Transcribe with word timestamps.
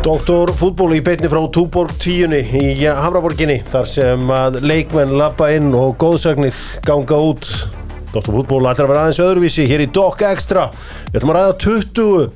Doktor 0.00 0.48
fútból 0.56 0.94
í 0.96 1.02
beitni 1.04 1.28
frá 1.28 1.42
Túborg 1.52 1.90
10 2.00 2.32
í 2.56 2.86
Hamraborginni 2.88 3.58
þar 3.68 3.84
sem 3.84 4.30
að 4.32 4.54
leikmenn 4.64 5.10
lappa 5.20 5.50
inn 5.52 5.74
og 5.76 5.98
góðsagnir 6.00 6.56
ganga 6.88 7.18
út. 7.20 7.44
Doktor 8.14 8.38
fútból 8.38 8.64
ætlar 8.70 8.86
að 8.86 8.92
vera 8.94 9.02
aðeins 9.04 9.20
öðruvísi 9.20 9.66
hér 9.68 9.84
í 9.84 9.90
Dok 9.92 10.24
Extra. 10.30 10.70
Við 11.10 11.20
ætlum 11.20 11.34
að 11.34 11.36
ræða 11.36 11.58
20 11.66 12.32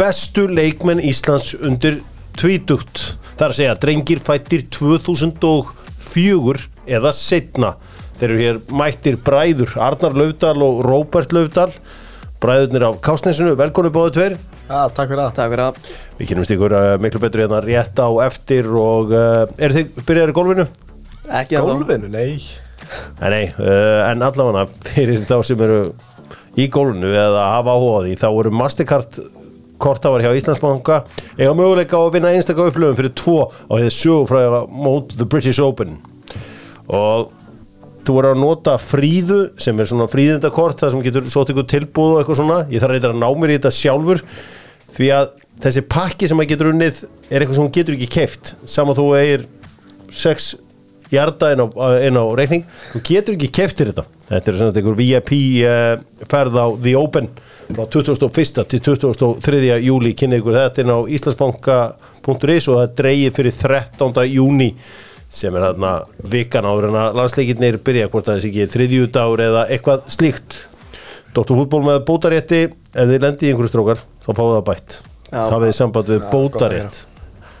bestu 0.00 0.46
leikmenn 0.48 1.04
Íslands 1.04 1.52
undir 1.60 2.00
tvítugt. 2.40 3.20
Þar 3.36 3.50
að 3.50 3.58
segja 3.60 3.76
drengir 3.84 4.24
fættir 4.24 4.64
2004 4.72 6.64
eða 6.88 7.12
setna 7.12 7.76
Þeir 8.16 8.30
eru 8.30 8.40
hér 8.40 8.58
mættir 8.80 9.20
bræður 9.20 9.76
Arnar 9.82 10.16
Laufdal 10.16 10.56
og 10.64 10.80
Róbert 10.88 11.36
Laufdal. 11.36 11.68
Bræðurnir 12.40 12.88
á 12.88 12.90
Kásnesinu, 13.04 13.52
velkonu 13.60 13.92
bóðu 13.92 14.16
tver 14.16 14.40
Já, 14.64 14.88
takk 14.96 15.10
fyrir 15.10 15.20
það. 15.20 15.32
Takk 15.36 15.52
fyrir 15.52 15.62
að 15.66 15.92
Við 16.18 16.30
kynumst 16.30 16.54
ykkur 16.54 16.74
uh, 16.78 16.84
miklu 17.02 17.20
betur 17.20 17.44
hérna 17.44 17.60
rétt 17.64 18.00
á 18.00 18.08
eftir 18.24 18.70
og 18.80 19.12
uh, 19.12 19.44
eru 19.58 19.76
þið 19.76 20.02
byrjaðir 20.08 20.32
í 20.32 20.36
gólfinu? 20.38 20.66
Ekki 21.40 21.58
að 21.58 21.68
Gólfinu, 21.70 22.10
nei. 22.12 22.38
Nei, 23.20 23.28
nei, 23.32 23.44
uh, 23.60 24.00
en 24.08 24.24
allavega 24.24 24.64
fyrir 24.94 25.24
þá 25.28 25.36
sem 25.44 25.64
eru 25.64 25.78
í 26.60 26.68
gólfinu 26.72 27.12
eða 27.12 27.46
hafa 27.58 27.76
áhuga 27.76 28.00
á 28.00 28.04
því 28.06 28.16
þá 28.22 28.26
eru 28.30 28.54
Mastercard 28.54 29.20
kortafar 29.84 30.22
hjá 30.24 30.32
Íslandsbanka 30.38 31.00
eiga 31.36 31.54
möguleika 31.56 31.98
á 31.98 32.02
að 32.06 32.12
vinna 32.14 32.32
einstaklega 32.32 32.72
upplöfum 32.72 32.98
fyrir 33.00 33.14
tvo 33.18 33.38
á 33.50 33.72
því 33.74 33.88
sögufræða 33.98 34.60
mót 34.70 35.16
The 35.18 35.26
British 35.28 35.60
Open 35.60 35.98
og 36.88 37.32
þú 38.04 38.16
voru 38.18 38.32
að 38.34 38.42
nota 38.42 38.74
fríðu 38.80 39.40
sem 39.60 39.78
er 39.80 39.88
svona 39.90 40.08
fríðindakort 40.10 40.82
það 40.82 40.94
sem 40.94 41.04
getur 41.06 41.30
svo 41.32 41.44
ykkur 41.48 41.68
tilbúð 41.70 42.12
og 42.12 42.20
eitthvað 42.20 42.40
svona 42.40 42.58
ég 42.68 42.82
þarf 42.82 42.90
að 42.90 42.98
reyta 42.98 43.12
að 43.12 43.22
ná 43.22 43.28
mér 43.40 43.54
í 43.54 43.58
þetta 43.58 43.74
sjálfur 43.78 44.24
því 44.94 45.10
að 45.16 45.32
þessi 45.64 45.84
pakki 45.94 46.28
sem 46.28 46.38
maður 46.38 46.52
getur 46.54 46.70
unnið 46.72 47.00
er 47.04 47.40
eitthvað 47.40 47.56
sem 47.58 47.64
hún 47.64 47.74
getur 47.78 47.96
ekki 47.96 48.10
keift 48.18 48.54
saman 48.68 48.98
þú 48.98 49.08
eigir 49.18 49.46
sex 50.14 50.54
hjarta 51.12 51.52
inn 51.54 51.62
á, 51.62 51.66
inn 52.06 52.18
á 52.18 52.24
reikning 52.36 52.66
þú 52.92 53.02
getur 53.06 53.36
ekki 53.36 53.50
keiftir 53.60 53.90
þetta 53.90 54.04
þetta 54.30 54.50
er 54.50 54.58
svona 54.58 54.74
einhver 54.80 54.98
VIP 54.98 55.32
uh, 55.68 56.26
ferð 56.30 56.58
á 56.58 56.66
The 56.84 56.94
Open 56.98 57.30
frá 57.64 57.86
21. 57.88 58.64
til 58.68 58.82
23. 58.84 59.62
júli 59.84 60.14
kynni 60.18 60.40
ykkur 60.40 60.58
þetta 60.58 60.84
inn 60.84 60.92
á 60.92 60.98
íslandsbanka.is 61.16 62.68
og 62.70 62.80
það 62.80 62.94
dreigir 63.00 63.36
fyrir 63.36 63.58
13. 63.60 64.24
júni 64.32 64.70
sem 65.32 65.54
er 65.56 65.66
hérna 65.68 65.94
vikan 66.30 66.66
áður 66.68 66.88
en 66.90 66.98
að 67.00 67.18
landsleikirnir 67.18 67.80
byrja 67.84 68.10
hvort 68.12 68.28
það 68.28 68.38
er 68.38 68.46
ekki 68.50 68.68
þriðjúdagur 68.74 69.42
eða 69.46 69.64
eitthvað 69.72 70.06
slíkt. 70.14 70.60
Dr. 71.34 71.56
Fútból 71.56 71.82
með 71.86 72.04
bótarétti 72.06 72.60
ef 72.68 73.08
þið 73.10 73.24
lendi 73.24 73.48
í 73.48 73.50
einhverju 73.50 73.72
strókar 73.72 74.04
þá 74.22 74.30
fáið 74.30 74.54
það 74.54 74.64
bætt. 74.68 74.96
Það 75.34 75.64
við 75.64 75.74
samband 75.80 76.12
við 76.12 76.20
að 76.20 76.30
bótarétt. 76.30 77.00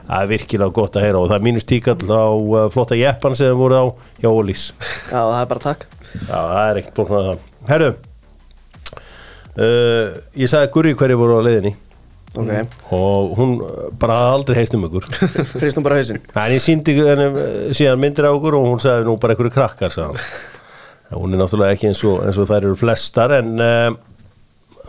Það 0.04 0.20
er 0.20 0.30
virkilega 0.30 0.76
gott 0.76 0.96
að 0.98 1.06
heyra 1.06 1.20
og 1.22 1.30
það 1.30 1.38
er 1.38 1.44
mínus 1.46 1.64
tíkall 1.64 2.10
á 2.12 2.28
uh, 2.28 2.66
flotta 2.70 2.98
jeppan 2.98 3.36
sem 3.38 3.48
þið 3.48 3.60
voru 3.62 3.78
á 3.80 3.84
hjá 4.20 4.28
Ólís. 4.28 4.64
Já, 5.08 5.16
það 5.16 5.38
er 5.38 5.48
bara 5.54 5.64
takk. 5.64 5.86
Já, 6.12 6.36
það 6.36 6.66
er 6.66 6.80
ekkert 6.82 6.98
bókn 6.98 7.16
að 7.16 7.28
það. 7.30 7.46
Herru 7.70 7.88
uh, 9.56 10.06
ég 10.36 10.50
sagði 10.52 10.68
að 10.68 10.72
Gurri 10.76 10.94
hverju 11.00 11.18
voru 11.22 11.40
á 11.40 11.46
leiðinni 11.48 11.72
Ok, 12.34 12.72
og 12.90 13.36
hún 13.38 13.52
uh, 13.62 13.84
bara 14.00 14.16
aldrei 14.32 14.56
heist 14.58 14.74
um 14.74 14.88
ykkur 14.88 15.04
hristum 15.60 15.84
bara 15.86 16.00
hausinn? 16.00 16.18
En 16.34 16.54
ég 16.54 16.62
síndi 16.62 16.96
uh, 16.98 17.38
síðan 17.70 18.00
myndir 18.02 18.26
á 18.26 18.34
okkur 18.34 18.56
og 18.58 18.66
hún 18.72 18.82
sagði 18.82 19.06
nú 19.06 19.14
bara 19.22 19.36
einhverju 19.36 19.54
krakkar 19.54 19.94
hún. 20.00 20.18
En 21.12 21.20
hún 21.20 21.36
er 21.36 21.42
náttúrulega 21.44 21.76
ekki 21.76 21.92
eins 21.92 22.02
og, 22.08 22.24
eins 22.26 22.40
og 22.40 22.50
þær 22.50 22.66
eru 22.66 22.80
flestar 22.80 23.36
en 23.38 23.54
uh, 23.62 23.94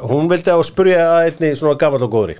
hún 0.09 0.31
vildi 0.31 0.49
á 0.49 0.57
að 0.57 0.65
spurja 0.71 1.05
að 1.11 1.29
einni 1.29 1.53
svona 1.59 1.77
gammal 1.79 2.01
og 2.07 2.13
góðri. 2.17 2.39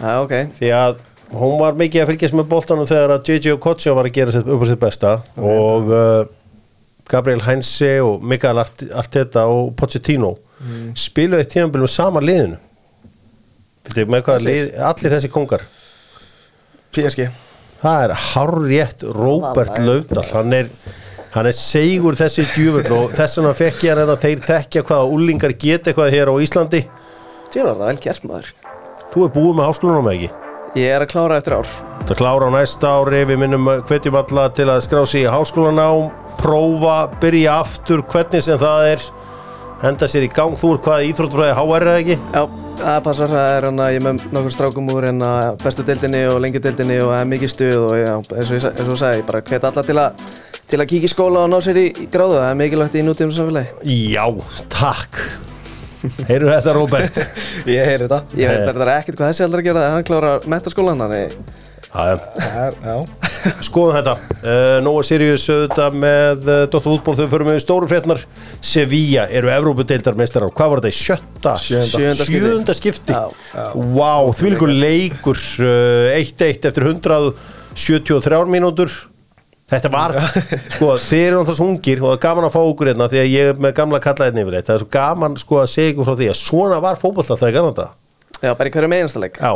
Já, 0.00 0.18
ok. 0.24 0.34
Því 0.58 0.74
að 0.74 1.00
hún 1.38 1.56
var 1.60 1.78
mikið 1.78 2.02
að 2.02 2.12
fylgjast 2.12 2.36
með 2.36 2.50
boltanum 2.50 2.88
þegar 2.88 3.14
að 3.14 3.30
JJ 3.30 3.56
Okocha 3.56 3.94
var 3.96 4.08
að 4.08 4.16
gera 4.18 4.34
sitt 4.34 4.50
upp 4.50 4.64
á 4.64 4.66
sitt 4.68 4.82
besta. 4.82 5.14
Og 5.38 5.92
uh, 5.92 6.24
Gabriel 7.12 7.46
Heinze 7.46 7.94
og 8.02 8.26
Mikael 8.26 8.62
Art 8.62 8.84
Arteta 8.90 9.46
og 9.50 9.72
Pochettino 9.78 10.34
mm. 10.58 10.92
spiluði 10.98 11.48
tímanbíl 11.54 11.84
með 11.84 11.94
sama 11.94 12.22
liðinu 13.82 13.94
Fyrir 13.94 14.10
með 14.10 14.24
hvað 14.26 14.44
lið, 14.46 14.68
allir 14.78 15.12
þessi 15.16 15.30
kongar? 15.32 15.62
PSG. 16.92 17.28
Það 17.82 18.02
er 18.04 18.12
hárrétt 18.14 19.02
Róbert 19.02 19.78
Laufdal 19.82 20.22
hann 20.30 20.52
er, 20.54 20.68
hann 21.34 21.48
er 21.50 21.56
segur 21.56 22.14
þessi 22.14 22.44
djúvöld 22.54 22.90
og 22.94 23.16
þess 23.16 23.40
vegna 23.40 23.54
fekk 23.58 23.82
ég 23.88 23.96
hann 23.98 24.12
að 24.12 24.22
þeir 24.22 24.44
þekkja 24.46 24.84
hvaða 24.86 25.08
úlingar 25.16 25.54
geta 25.58 25.90
eitthvað 25.90 26.14
hér 26.14 26.30
á 26.30 26.34
Íslandi. 26.44 26.84
Tjónar, 27.52 27.74
það 27.74 27.82
er 27.82 27.90
vel 27.90 28.04
gert 28.04 28.28
maður. 28.28 28.52
Þú 29.12 29.24
er 29.26 29.32
búið 29.34 29.56
með 29.58 29.68
háskólanum 29.68 30.10
eða 30.12 30.14
ekki? 30.20 30.30
Ég 30.78 30.88
er 30.88 31.02
að 31.04 31.10
klára 31.10 31.40
eftir 31.40 31.56
ár. 31.58 31.72
Það 32.06 32.20
klára 32.22 32.46
á 32.48 32.50
næsta 32.54 32.92
ári, 32.96 33.24
við 33.28 33.42
minnum 33.42 33.66
hvetjum 33.90 34.16
alla 34.22 34.46
til 34.56 34.70
að 34.72 34.84
skrá 34.86 35.02
sig 35.04 35.26
í 35.26 35.32
háskólanám. 35.32 36.06
Prófa, 36.38 36.94
byrja 37.20 37.58
aftur. 37.60 38.00
Hvernig 38.08 38.46
sem 38.46 38.62
það 38.62 38.86
er 38.94 39.04
henda 39.82 40.06
sér 40.10 40.26
í 40.26 40.30
gang, 40.32 40.54
þú 40.58 40.74
er 40.76 40.80
hvað 40.86 41.06
íþróttfræði 41.08 41.56
HR 41.58 41.88
eða 41.90 42.02
ekki? 42.02 42.16
Já, 42.34 42.42
það 42.82 43.00
passar, 43.08 43.32
það 43.32 43.50
er 43.56 43.66
hann 43.68 43.82
að 43.82 43.92
ég 43.96 44.04
með 44.06 44.24
nokkur 44.36 44.54
strákum 44.54 44.92
úr 44.94 45.08
en 45.10 45.26
að 45.26 45.48
bestu 45.64 45.86
deildinni 45.86 46.22
og 46.30 46.38
lengjudeildinni 46.44 46.98
og 47.02 47.12
það 47.12 47.20
er 47.24 47.30
mikið 47.32 47.52
stuð 47.56 47.78
og 47.88 47.94
já, 47.98 48.12
eins 48.14 48.52
og 48.52 48.56
ég, 48.58 48.66
ég 48.68 48.92
sagði, 49.02 49.20
ég 49.20 49.28
bara 49.28 49.44
hvet 49.50 49.68
alla 49.70 49.86
til 49.88 49.98
að 49.98 50.26
til 50.72 50.80
að 50.80 50.88
kíkja 50.88 51.08
í 51.08 51.12
skóla 51.12 51.42
og 51.44 51.50
ná 51.52 51.58
sér 51.60 51.80
í, 51.82 51.86
gráðu, 52.12 52.38
það 52.38 52.48
er 52.48 52.60
mikilvægt 52.62 52.94
í 52.96 53.02
nútíðum 53.04 53.34
samfélagi. 53.36 53.90
Já, 54.08 54.24
takk. 54.72 55.18
Heyrðu 56.30 56.48
þetta 56.48 56.72
Róbert? 56.74 57.18
Ég 57.76 57.84
heyri 57.86 58.06
þetta. 58.06 58.22
Ég 58.38 58.48
veit 58.48 58.70
er 58.72 58.92
ekkert 58.96 59.20
hvað 59.20 59.28
þessi 59.28 59.44
aldrei 59.46 59.60
að 59.60 59.68
gera 59.68 59.82
það, 59.84 59.92
hann 59.96 60.08
klárar 60.08 60.48
metaskólan, 60.50 61.04
Það 61.04 61.18
er. 61.18 61.36
Skoðum 63.66 63.96
þetta. 63.98 64.14
Uh, 64.40 64.78
Nóa 64.84 65.02
Sirius 65.04 65.44
auðvitað 65.52 65.98
með 66.00 66.46
uh, 66.48 66.62
Dr. 66.72 66.88
Útból 66.94 67.16
þau 67.18 67.26
fyrir 67.26 67.48
með 67.50 67.58
stóru 67.60 67.88
frétnar 67.90 68.22
Sevilla 68.64 69.26
eru 69.28 69.50
Evrópudeildarmeistarar 69.52 70.54
hvað 70.56 70.72
var 70.72 70.82
þetta 70.82 70.92
í 70.92 70.98
sjötta? 70.98 71.54
Sjöunda. 71.60 71.92
Sjöunda 71.92 72.24
skipti. 72.24 72.40
Sjöunda 72.40 72.76
skipti. 72.78 73.16
Já. 73.16 73.64
Vá, 73.98 74.12
því 74.38 74.52
líkur 74.54 74.72
leikur 74.72 75.40
uh, 75.66 76.16
1-1 76.16 76.68
eftir 76.70 76.88
173 76.88 78.44
mínútur. 78.52 78.94
Þetta 79.72 79.88
var, 79.92 80.12
sko, 80.74 80.94
þið 81.00 81.22
eru 81.26 81.36
alltaf 81.40 81.56
svo 81.56 81.66
ungir 81.70 82.00
og 82.02 82.10
það 82.10 82.16
er 82.18 82.22
gaman 82.26 82.46
að 82.48 82.54
fá 82.56 82.60
okkur 82.60 82.90
hérna 82.90 83.06
því 83.08 83.20
að 83.22 83.30
ég 83.32 83.52
er 83.52 83.60
með 83.64 83.76
gamla 83.78 84.00
kalla 84.04 84.26
hérna 84.28 84.42
yfir 84.42 84.56
þetta 84.58 84.68
það 84.68 84.74
er 84.74 84.82
svo 84.82 84.90
gaman 84.96 85.36
sko 85.40 85.60
að 85.62 85.70
segja 85.72 85.92
ykkur 85.94 86.08
frá 86.08 86.16
því 86.18 86.28
að 86.28 86.40
svona 86.42 86.80
var 86.84 87.00
fótboll 87.00 87.24
alltaf 87.24 87.48
í 87.48 87.54
Kanada. 87.56 87.86
Já, 88.42 88.50
bara 88.58 88.68
í 88.68 88.74
hverju 88.74 88.90
meginasta 88.92 89.22
leik. 89.22 89.38
Já, 89.40 89.52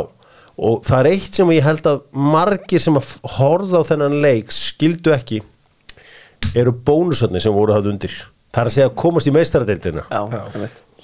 og 0.57 0.81
það 0.87 0.99
er 0.99 1.09
eitt 1.11 1.37
sem 1.37 1.51
ég 1.53 1.65
held 1.65 1.89
að 1.89 2.01
margir 2.17 2.81
sem 2.81 2.97
að 2.97 3.11
horfa 3.37 3.83
á 3.85 3.89
þennan 3.91 4.17
leik 4.23 4.53
skildu 4.53 5.13
ekki 5.13 5.43
eru 6.57 6.73
bónusötni 6.73 7.41
sem 7.43 7.53
voru 7.53 7.75
það 7.75 7.91
undir. 7.93 8.15
Það 8.53 8.61
er 8.61 8.69
að 8.69 8.75
segja 8.77 8.87
að 8.89 8.95
komast 9.03 9.29
í 9.29 9.33
meistaradeildina. 9.35 10.05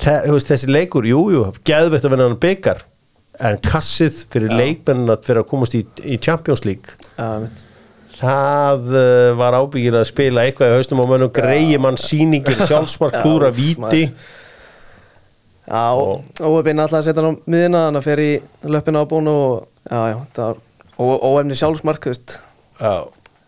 Þessi 0.02 0.72
leikur, 0.72 1.06
jú, 1.06 1.28
jú, 1.34 1.44
geðveitt 1.68 2.08
að 2.08 2.16
vinna 2.16 2.30
hann 2.30 2.42
byggar 2.42 2.82
en 3.44 3.60
kassið 3.66 4.24
fyrir 4.34 4.54
leikmennina 4.54 5.18
fyrir 5.22 5.42
að 5.44 5.50
komast 5.50 5.78
í, 5.78 5.84
í 6.06 6.18
Champions 6.22 6.66
League. 6.66 6.98
Já, 7.18 7.50
það 8.18 8.94
uh, 8.94 9.32
var 9.40 9.58
ábyggir 9.58 9.98
að 10.00 10.08
spila 10.10 10.46
eitthvað 10.46 10.72
í 10.72 10.78
haustum 10.78 11.02
á 11.02 11.06
mönnum, 11.10 11.34
greiði 11.34 11.80
mann 11.82 11.98
sýningir 12.00 12.62
sjálfsmark, 12.70 13.18
Já, 13.18 13.24
klúra, 13.26 13.50
úff, 13.50 13.60
víti 13.60 14.06
Já, 15.64 15.84
óöfinn 16.44 16.82
alltaf 16.84 17.00
að 17.00 17.06
setja 17.08 17.24
hann 17.24 17.38
á 17.38 17.42
miðina 17.48 17.84
þannig 17.88 18.02
að 18.02 18.08
fer 18.08 18.22
í 18.24 18.32
löppina 18.74 19.04
á 19.04 19.06
bónu 19.08 19.34
og 19.34 19.68
já, 19.88 20.00
já, 20.12 20.18
það 20.36 20.50
var 20.50 20.64
og 21.04 21.24
óefni 21.26 21.56
sjálfsmark, 21.58 22.04
þú 22.04 22.12
veist, 22.14 22.40
Já, 22.80 22.96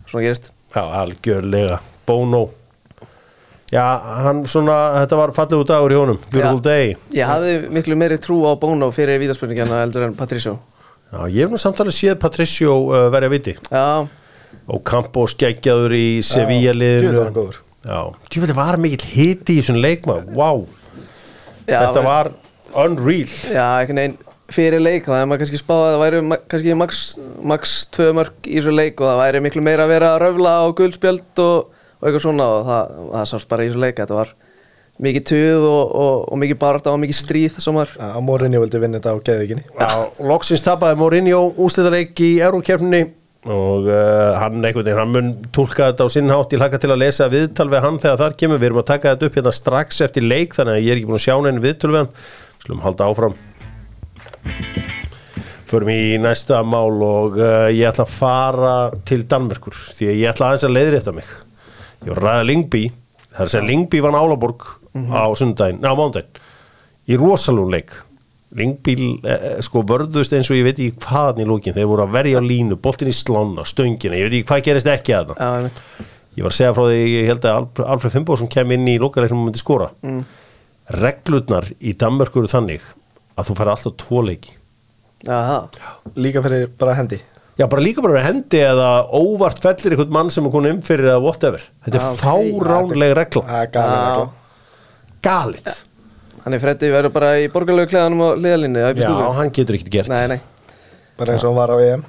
svona 0.10 0.24
gerist. 0.24 0.52
Já, 0.76 0.84
algjörlega. 1.02 1.80
Bono. 2.08 2.46
Já, 3.74 3.84
hann 4.24 4.44
svona, 4.48 4.76
þetta 5.02 5.18
var 5.20 5.34
fallegu 5.36 5.66
dagur 5.68 5.94
í 5.94 5.98
honum. 5.98 6.20
Beautiful 6.30 6.62
Já. 6.62 6.66
day. 6.68 6.94
Ég 7.18 7.28
hafði 7.28 7.56
miklu 7.74 7.98
meiri 8.00 8.20
trú 8.22 8.44
á 8.46 8.54
bónu 8.60 8.92
fyrir 8.96 9.20
vítaspurningina 9.20 9.82
heldur 9.82 10.06
en 10.08 10.16
Patricio. 10.16 10.60
Já, 11.12 11.26
ég 11.32 11.46
hef 11.46 11.52
nú 11.54 11.60
samtalið 11.62 11.98
séð 11.98 12.16
Patricio 12.22 12.78
uh, 12.92 13.08
verja 13.14 13.32
viti. 13.34 13.56
Já, 13.72 14.06
og 14.66 14.84
Campos 14.88 15.36
geggjaður 15.40 15.96
í 15.98 16.08
Sevilla 16.26 16.74
var 17.04 17.26
hann 17.26 17.36
góður. 17.36 17.62
Já, 17.86 18.00
djúfið 18.32 18.56
var 18.58 18.80
mikill 18.82 19.10
hiti 19.12 19.60
í 19.60 19.62
þessum 19.62 19.78
leikmað 19.78 20.32
Wow, 20.34 20.64
já 21.68 21.80
þetta 21.86 22.04
var 22.06 22.32
unreal. 22.86 23.30
Já, 23.52 23.66
einhvern 23.82 24.00
veginn 24.02 24.18
fyrir 24.56 24.82
leik 24.84 25.08
það 25.10 25.22
er 25.24 25.30
maður 25.30 25.42
kannski 25.42 25.58
spáð 25.62 25.84
að 25.84 25.92
það 25.96 26.02
væri 26.06 26.20
ma- 26.30 26.42
kannski 26.54 26.74
max, 26.78 27.00
max 27.52 27.76
tvö 27.96 28.10
mörg 28.20 28.46
í 28.50 28.58
þessu 28.60 28.74
leik 28.78 29.00
og 29.02 29.08
það 29.10 29.22
væri 29.24 29.42
miklu 29.48 29.64
meira 29.66 29.86
að 29.88 29.94
vera 29.96 30.10
að 30.16 30.20
röfla 30.26 30.52
á 30.62 30.66
guldspjöld 30.78 31.42
og, 31.42 31.72
og 31.98 32.06
eitthvað 32.10 32.26
svona 32.28 32.50
og 32.60 32.68
það, 32.70 32.92
það 33.16 33.30
sást 33.32 33.50
bara 33.50 33.66
í 33.66 33.72
þessu 33.72 33.82
leik 33.82 34.02
þetta 34.04 34.20
var 34.20 34.34
mikið 35.06 35.24
tuð 35.32 35.66
og, 35.68 35.96
og, 36.04 36.20
og 36.32 36.40
mikið 36.44 36.60
barata 36.62 36.94
og 36.94 37.02
mikið 37.02 37.18
stríð 37.20 37.58
sem 37.66 37.76
var 37.76 37.90
Já, 37.98 38.12
Morinni 38.24 38.62
vildi 38.62 38.80
vinna 38.86 39.02
þetta 39.02 39.12
á 39.12 39.18
geðvíkinni. 39.28 39.66
Já, 39.82 39.90
loksins 40.30 40.64
tapaði 40.64 41.00
Mourinho 41.02 41.42
úslitaleik 41.66 42.22
í 42.24 42.30
Eurókjörnni 42.46 43.02
og 43.46 43.86
uh, 43.86 44.36
hann 44.42 44.58
einhvern 44.66 44.82
veginn, 44.82 44.98
hann 44.98 45.12
mun 45.14 45.28
tólka 45.54 45.92
þetta 45.92 46.08
á 46.08 46.10
sinn 46.10 46.32
hátt. 46.34 46.54
Ég 46.56 46.62
hlakka 46.62 46.80
til 46.82 46.90
að 46.90 47.02
lesa 47.04 47.28
viðtal 47.30 47.68
við 47.70 47.84
hann 47.86 48.00
þegar 48.02 48.22
þar 48.24 48.38
kemur. 48.40 48.62
Við 48.62 48.70
erum 48.72 48.82
að 48.82 48.88
taka 48.90 49.14
þetta 49.14 49.30
upp 49.30 49.38
hérna 49.38 49.54
strax 49.54 50.02
eftir 50.06 50.26
leik 50.26 50.58
þannig 50.58 50.80
að 50.80 50.82
ég 50.82 50.90
er 50.94 51.02
ekki 51.02 51.10
búin 51.12 51.20
að 51.20 51.26
sjá 51.28 51.36
neinn 51.46 51.62
viðtöl 51.62 51.92
við 51.92 52.00
hann. 52.02 52.12
Slum 52.66 52.82
halda 52.82 53.10
áfram. 53.12 53.38
Förum 55.70 55.92
í 55.94 56.00
næsta 56.22 56.64
mál 56.66 56.98
og 57.06 57.38
uh, 57.38 57.70
ég 57.70 57.86
ætla 57.92 58.08
að 58.08 58.16
fara 58.16 58.74
til 59.06 59.22
Danmerkur 59.30 59.78
því 59.98 60.10
að 60.10 60.20
ég 60.24 60.34
ætla 60.34 60.50
aðeins 60.50 60.66
að 60.66 60.76
leiðrétta 60.80 61.14
mig. 61.14 61.30
Ég 62.06 62.14
var 62.14 62.24
ræða 62.26 62.50
Lingby, 62.50 62.84
það 63.30 63.40
er 63.40 63.46
að 63.46 63.54
segja 63.54 63.70
Lingby 63.70 64.02
vann 64.06 64.18
Álaborg 64.18 64.68
á 64.96 65.26
sundaginn, 65.38 65.82
á 65.86 65.94
mándaginn, 65.98 66.44
í 67.10 67.18
rosalú 67.20 67.66
leik. 68.56 68.62
Lingby 68.62 68.96
eh, 69.28 69.46
sko 69.66 69.84
vörðust 69.88 70.34
eins 70.38 70.50
og 70.52 70.58
ég 70.58 70.64
veit 70.70 70.80
ekki 70.80 70.98
hvaðan 71.06 71.44
í 71.44 71.48
lókin, 71.50 71.76
þeir 71.76 71.90
voru 71.92 72.06
að 72.08 72.14
verja 72.16 72.40
á 72.40 72.44
línu, 72.46 72.78
boltin 72.82 73.12
í 73.12 73.16
slána, 73.16 73.66
stöngina, 73.68 74.16
ég 74.18 74.30
veit 74.30 74.38
ekki 74.40 74.48
hvað 74.54 74.64
gerist 74.70 74.88
ekki 74.96 75.16
að 75.18 75.34
það. 75.34 75.42
Já, 75.44 75.50
einmitt. 75.60 75.82
Ég 76.36 76.44
var 76.44 76.52
að 76.52 76.58
segja 76.58 76.74
frá 76.76 76.84
því, 76.90 76.98
ég 77.14 77.30
held 77.32 77.46
að 77.48 77.60
Alf- 77.62 77.86
Alfred 77.94 78.12
Fimboðsson 78.16 78.50
kem 78.52 78.72
inn 78.76 78.88
í 78.92 78.98
lokaleiknum 79.00 79.44
og 79.44 79.48
myndi 79.50 79.62
skora. 79.62 79.90
Mm. 80.04 80.24
Reglurnar 81.00 81.70
í 81.80 81.94
Danmörku 81.98 82.42
eru 82.44 82.52
þannig 82.52 82.84
að 83.36 83.48
þú 83.50 83.56
fær 83.60 83.72
alltaf 83.72 83.96
tvo 84.04 84.20
leiki. 84.28 84.52
Það. 85.26 85.80
Líka 86.20 86.42
fyrir 86.46 86.68
bara 86.78 86.94
hendi 87.00 87.22
Já, 87.56 87.70
bara 87.72 87.82
líka 87.82 88.02
bara 88.04 88.20
hendi 88.22 88.60
eða 88.60 88.90
óvart 89.16 89.62
fellir 89.64 89.94
einhvern 89.96 90.12
mann 90.12 90.30
sem 90.34 90.44
er 90.46 90.52
konið 90.52 90.74
um 90.76 90.82
fyrir 90.84 91.08
eða 91.14 91.22
whatever. 91.24 91.62
Þetta 91.86 92.02
er 92.02 92.04
Já, 92.04 92.10
ok. 92.12 92.20
fáránleg 92.20 93.14
regla 93.16 93.44
Galið. 95.24 95.70
Þannig 96.46 96.62
Freddi 96.62 96.90
verður 96.94 97.14
bara 97.16 97.30
í 97.42 97.48
borgarlegu 97.50 97.90
kleðanum 97.90 98.20
á 98.22 98.30
í 98.38 99.02
Já, 99.02 99.14
hann 99.34 99.50
getur 99.50 99.80
ekkert 99.80 99.94
gert. 99.96 100.12
Nei, 100.14 100.36
nei. 100.36 100.70
Bara 101.18 101.34
eins 101.34 101.42
og 101.42 101.50
hann 101.50 101.58
var 101.58 101.74
á 101.74 101.78
EM 101.82 102.04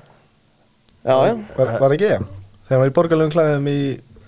Já, 1.06 1.16
já. 1.30 1.34
Var, 1.56 1.70
var 1.80 1.94
ekki 1.94 2.10
EM? 2.10 2.26
Þegar 2.66 2.74
hann 2.74 2.82
var 2.82 2.90
í 2.90 2.94
borgarlegum 2.98 3.32
klæðum 3.32 3.70
í 3.70 3.78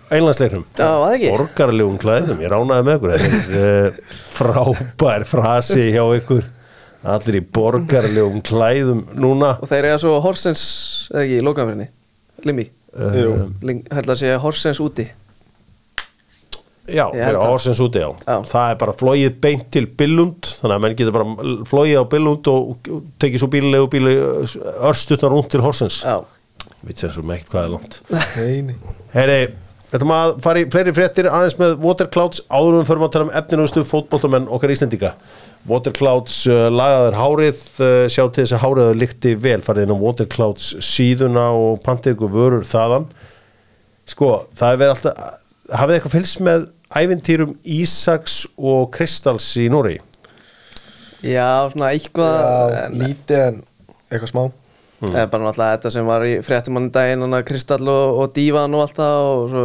Einlandsleiknum. 0.08 0.64
Já, 0.78 0.86
var 0.88 1.02
það 1.02 1.14
ekki? 1.18 1.30
Borgarlegum 1.34 1.98
klæðum, 2.00 2.38
ég 2.40 2.52
ránaði 2.52 2.84
með 2.86 2.94
ykkur. 2.96 3.12
Þetta 3.12 3.58
er 3.58 3.88
uh, 3.90 4.14
frábær 4.38 5.26
frasi 5.28 5.84
hjá 5.92 6.04
ykkur. 6.16 6.46
Allir 7.12 7.36
í 7.38 7.42
borgarlegum 7.58 8.40
klæðum 8.48 9.02
núna. 9.20 9.52
Og 9.60 9.68
þeir 9.68 9.90
eru 9.90 10.00
svo 10.06 10.14
Horsens, 10.24 10.62
eða 11.12 11.26
ekki, 11.26 11.36
í 11.42 11.44
lokaðanfyrinni. 11.44 11.90
Limbi. 12.48 12.68
Jú. 13.18 13.34
Held 13.92 14.14
að 14.14 14.20
segja 14.22 14.40
Horsens 14.40 14.80
úti. 14.80 15.04
Já, 16.88 17.04
fyrir 17.12 17.38
Orsens 17.42 17.80
úti 17.84 18.00
á. 18.00 18.10
Það 18.24 18.72
er 18.72 18.80
bara 18.80 18.94
flóið 18.96 19.36
beint 19.42 19.66
til 19.74 19.84
Billund 19.98 20.48
Þannig 20.62 20.74
að 20.74 20.82
menn 20.84 20.96
getur 20.96 21.16
bara 21.16 21.54
flóið 21.68 22.00
á 22.00 22.04
Billund 22.08 22.50
og 22.52 22.90
tekið 23.20 23.42
svo 23.42 23.50
bílilegu 23.52 23.88
bíli 23.92 24.14
örstutnar 24.88 25.36
út 25.36 25.50
til 25.52 25.62
Horsens. 25.64 26.00
Já. 26.02 26.22
Við 26.86 27.02
sem 27.02 27.14
svo 27.14 27.24
meitt 27.26 27.48
hvað 27.50 27.66
er 27.66 27.72
langt. 27.74 27.98
Nei, 28.12 28.60
nei. 28.70 28.76
Heyri, 29.12 29.38
þetta 29.90 30.08
maður 30.08 30.32
að 30.32 30.40
fara 30.46 30.62
í 30.62 30.68
fleiri 30.72 30.94
fréttir 30.94 31.28
aðeins 31.30 31.58
með 31.58 31.74
Waterclouds 31.82 32.42
áður 32.48 32.78
um 32.80 32.88
fyrir 32.88 33.04
að 33.06 33.12
tala 33.16 33.28
um 33.28 33.34
efninustu 33.40 33.84
fótboltamenn 33.88 34.48
okkar 34.54 34.72
Íslendinga. 34.74 35.12
Waterclouds 35.68 36.38
uh, 36.48 36.68
lagaður 36.70 37.18
hárið 37.18 37.62
uh, 37.82 38.04
sjá 38.06 38.22
til 38.30 38.44
þess 38.44 38.56
að 38.56 38.62
hárið 38.64 38.92
líkti 39.02 39.34
vel. 39.42 39.58
Farið 39.66 39.88
inn 39.88 39.96
á 39.98 40.02
Waterclouds 40.04 40.70
síðuna 40.86 41.48
og 41.58 41.82
pantið 41.84 42.14
ykkur 42.14 42.34
vörur 42.36 42.68
þaðan. 42.68 43.08
Sko, 44.08 44.32
það 44.56 44.70
er 44.70 44.82
verið 44.84 44.94
alltaf 44.94 45.36
hafið 45.78 45.98
eitthvað 45.98 46.14
fylgst 46.14 46.44
með 46.46 46.68
ævintýrum 46.96 47.56
Ísaks 47.68 48.46
og 48.58 48.90
Kristals 48.94 49.48
í 49.60 49.68
Nóri 49.72 49.98
Já, 51.18 51.66
svona 51.72 51.90
eitthvað. 51.90 52.36
Já, 52.38 52.84
en- 52.86 52.98
lítið 53.02 53.40
en 53.48 53.62
eitthvað 54.10 54.30
smá 54.32 54.44
Það 54.98 55.16
er 55.22 55.26
bara 55.30 55.44
náttúrulega 55.46 55.74
þetta 55.78 55.90
sem 55.94 56.06
var 56.10 56.24
í 56.26 56.32
fréttumann 56.42 56.88
daginn, 56.90 57.20
hann 57.22 57.34
að 57.38 57.44
Kristall 57.46 57.86
og, 57.86 58.16
og 58.18 58.32
Dívan 58.34 58.72
og 58.74 58.80
allt 58.82 58.96
það 58.98 59.26
og 59.30 59.42
svo, 59.52 59.64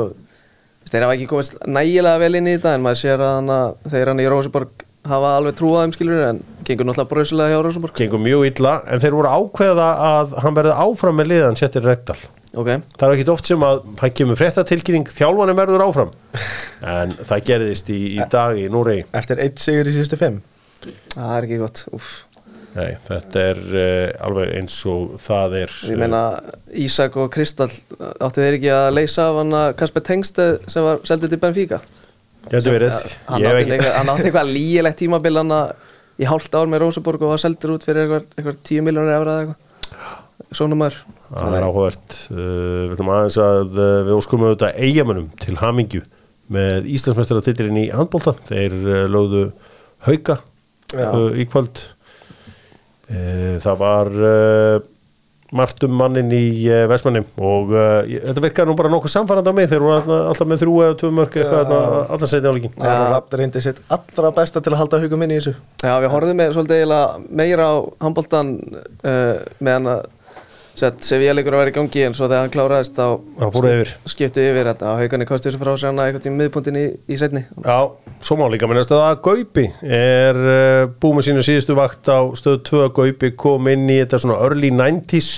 þeir 0.92 1.06
hafa 1.08 1.16
ekki 1.18 1.28
komist 1.32 1.56
nægilega 1.66 2.20
vel 2.22 2.36
inn 2.38 2.50
í 2.52 2.54
þetta 2.58 2.74
en 2.78 2.84
maður 2.86 3.00
sér 3.02 3.24
að 3.26 3.32
hann 3.40 3.50
að 3.56 3.90
þeir 3.96 4.12
hann 4.12 4.22
í 4.22 4.28
Róseborg 4.30 4.84
hafa 5.10 5.32
alveg 5.40 5.58
trúað 5.58 5.82
þeim 5.88 5.96
skilur 5.98 6.22
en 6.28 6.44
gengur 6.70 6.86
náttúrulega 6.86 7.12
bröðslega 7.16 7.50
hjá 7.56 7.64
Róseborg. 7.66 7.96
gengur 7.98 8.22
mjög 8.22 8.46
illa 8.52 8.76
en 8.94 9.02
þeir 9.02 9.18
voru 9.18 9.34
ákveða 9.40 9.88
að 10.12 10.38
hann 10.46 10.56
verði 10.60 10.76
áfram 10.86 11.18
með 11.18 11.32
liðan 11.34 11.58
Settir 11.60 11.84
Rekdal 11.90 12.20
Ok, 12.54 12.68
Það 13.00 13.08
er 13.08 13.16
ekki 13.18 13.32
oft 13.34 13.48
sem 13.50 13.64
að 13.66 13.80
það 13.98 14.12
kemur 14.20 14.38
fréttatilkynning 14.38 15.08
þjálfanum 15.10 15.58
verður 15.58 15.84
áfram. 15.88 16.12
En 16.86 17.16
það 17.26 17.46
gerðist 17.48 17.88
í, 17.90 18.02
í 18.20 18.28
dag 18.30 18.60
í 18.62 18.68
Núrei 18.70 19.00
Eftir 19.18 19.42
eitt 19.42 19.58
sigur 19.64 19.90
í 19.90 19.94
síðustu 19.96 20.20
fimm. 20.22 20.38
Það 21.16 21.32
er 21.40 21.48
ekki 21.48 21.58
gott, 21.64 21.82
uff. 21.98 22.12
Nei, 22.74 22.92
þetta 23.08 23.42
er 23.54 23.60
uh, 23.64 24.26
alveg 24.28 24.52
eins 24.60 24.76
og 24.90 25.16
það 25.22 25.56
er 25.64 25.74
Ég 25.92 26.00
meina 26.02 26.22
Ísak 26.84 27.18
og 27.22 27.28
Kristall 27.34 27.70
áttu 28.18 28.42
þeir 28.42 28.58
ekki 28.58 28.72
að 28.74 28.88
leysa 28.98 29.28
af 29.30 29.38
hann 29.42 29.54
að 29.58 29.74
Kasper 29.82 30.06
Tengsted 30.08 30.64
sem 30.74 30.86
var 30.88 31.02
seldið 31.06 31.34
til 31.36 31.42
Benfica. 31.44 31.82
Getur 32.50 32.74
verið. 32.76 32.96
Hann 33.30 33.42
Ég 33.42 33.50
hef 33.50 33.54
átti, 33.54 33.66
ekki- 33.68 33.76
eitthvað, 33.78 33.94
hann 34.00 34.14
átti 34.14 34.26
eitthvað 34.30 34.54
lígilegt 34.58 35.00
tímabil 35.04 35.38
hann 35.42 35.54
að 35.58 35.76
í 36.22 36.30
hálft 36.30 36.58
ár 36.58 36.70
með 36.70 36.82
Róseborg 36.86 37.22
og 37.26 37.34
var 37.36 37.42
seldur 37.46 37.76
út 37.78 37.86
fyrir 37.88 38.04
eitthvað, 38.08 38.26
eitthvað 38.38 38.58
10 38.74 38.84
miljónir 38.90 39.16
efra 39.20 39.38
eða 39.38 39.46
eitthvað 39.46 39.70
svona 40.58 40.78
maður 40.80 41.00
Það 41.34 41.56
er 41.58 41.66
áhugavert. 41.66 42.16
Uh, 42.30 42.38
Við 42.88 42.94
ætlum 42.96 43.12
aðeins 43.16 43.38
að 43.42 43.78
uh, 43.80 43.92
við 44.06 44.14
óskum 44.20 44.44
auðvitað 44.46 44.80
eigamönnum 44.86 45.30
til 45.42 45.58
hamingju 45.62 46.04
með 46.54 46.90
Íslandsmeistaratitilin 46.94 47.80
í 47.82 47.90
handbólta 47.96 48.36
þeir 48.50 48.76
uh, 48.84 49.04
lögðu 49.10 49.44
hauka 50.06 50.38
uh, 50.94 51.30
í 51.40 51.48
kvöld. 51.50 51.82
Uh, 53.10 53.56
Það 53.64 53.78
var 53.82 54.10
uh, 54.14 54.82
margt 55.54 55.84
um 55.86 55.92
mannin 56.00 56.32
í 56.34 56.46
uh, 56.72 56.84
Vestmanni 56.90 57.22
og 57.38 57.74
uh, 57.76 58.00
þetta 58.08 58.42
virkaði 58.46 58.70
nú 58.72 58.76
bara 58.80 58.90
nokkuð 58.94 59.14
samfærandi 59.14 59.52
á 59.54 59.58
mig. 59.58 59.68
Þeir 59.72 59.84
voru 59.84 59.98
þarna 60.00 60.20
alltaf 60.32 60.50
með 60.50 60.64
þrjú 60.64 60.78
eða 60.86 60.96
tvö 61.02 61.12
mörk 61.20 61.38
eitthvað 61.42 61.74
allan 61.78 62.32
setið 62.32 62.50
á 62.50 62.54
líkin 62.58 62.74
Það 62.78 62.94
er 63.04 63.14
Rapp 63.14 63.38
reyndi 63.42 63.64
sitt 63.66 63.82
allra 63.98 64.32
besta 64.40 64.64
til 64.66 64.74
að 64.74 64.82
halda 64.84 65.02
hugum 65.04 65.26
inn 65.28 65.36
í 65.36 65.40
þessu. 65.42 65.56
Já, 65.84 65.94
við 66.06 66.14
horfðum 66.16 66.42
með 66.42 66.56
svolítið 66.58 66.82
eiginlega 66.82 67.38
meira 67.42 67.70
á 67.70 67.76
handbóltan 68.08 68.54
uh, 69.04 69.38
meðan 69.62 69.92
að 69.98 70.06
sett 70.80 71.04
Sevilla-leikur 71.06 71.54
að 71.54 71.62
vera 71.62 71.72
í 71.72 71.76
gangi 71.76 72.02
en 72.08 72.16
svo 72.18 72.26
þegar 72.28 72.42
hann 72.46 72.54
kláraðist 72.54 72.96
þá 72.98 73.06
fóru 73.54 73.70
yfir. 73.74 73.92
þetta. 74.72 74.94
Og 74.94 75.02
haugarni 75.04 75.28
kosti 75.30 75.50
þessu 75.50 75.62
frá 75.62 75.74
sig 75.78 75.90
hann 75.90 76.02
eitthvað 76.02 76.24
tíma 76.26 76.40
miðpuntin 76.42 76.80
í, 76.80 76.86
í 77.14 77.18
setni 77.22 77.44
Já, 77.66 77.78
svo 78.26 78.38
má 78.40 78.48
líka 78.50 78.70
minnast 78.70 78.94
að 78.96 79.20
Gaupi 79.28 79.68
er 79.86 80.40
uh, 80.40 80.88
búið 80.98 81.20
með 81.20 81.28
sínu 81.30 81.46
síðustu 81.46 81.78
vakt 81.78 82.10
á 82.10 82.20
stöð 82.40 82.64
2 82.72 82.88
Gaupi 82.98 83.32
kom 83.38 83.70
inn 83.70 83.86
í 83.86 84.00
þetta 84.02 84.22
svona 84.24 84.40
early 84.48 84.72
90s 84.74 85.30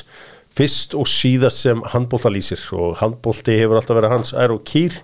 fyrst 0.55 0.95
og 0.95 1.09
síðast 1.11 1.65
sem 1.65 1.83
handbólta 1.91 2.31
lýsir. 2.31 2.61
Og 2.77 2.95
handbólti 3.01 3.57
hefur 3.59 3.81
alltaf 3.81 3.97
verið 3.99 4.13
hans 4.15 4.31
ær 4.39 4.53
og 4.55 4.63
kýr. 4.67 4.95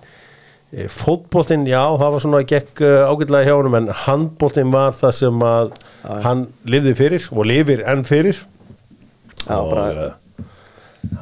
Eh, 0.72 0.88
fótboltinn, 0.88 1.66
já, 1.68 1.82
það 2.00 2.14
var 2.14 2.24
svona 2.24 2.40
gekk 2.48 2.80
uh, 2.80 3.02
ágætlega 3.12 3.50
hjá 3.50 3.58
honum 3.58 3.76
en 3.82 3.90
handbóltinn 4.06 4.72
var 4.72 4.96
það 4.96 5.12
sem 5.18 5.44
að 5.44 5.74
hann 6.24 6.46
lifði 6.64 6.96
fyrir 7.02 7.28
og 7.36 7.44
lifir 7.52 7.84
enn 7.92 8.06
fyrir. 8.08 8.40
Já, 9.44 9.58
og 9.60 9.70
bara- 9.74 10.10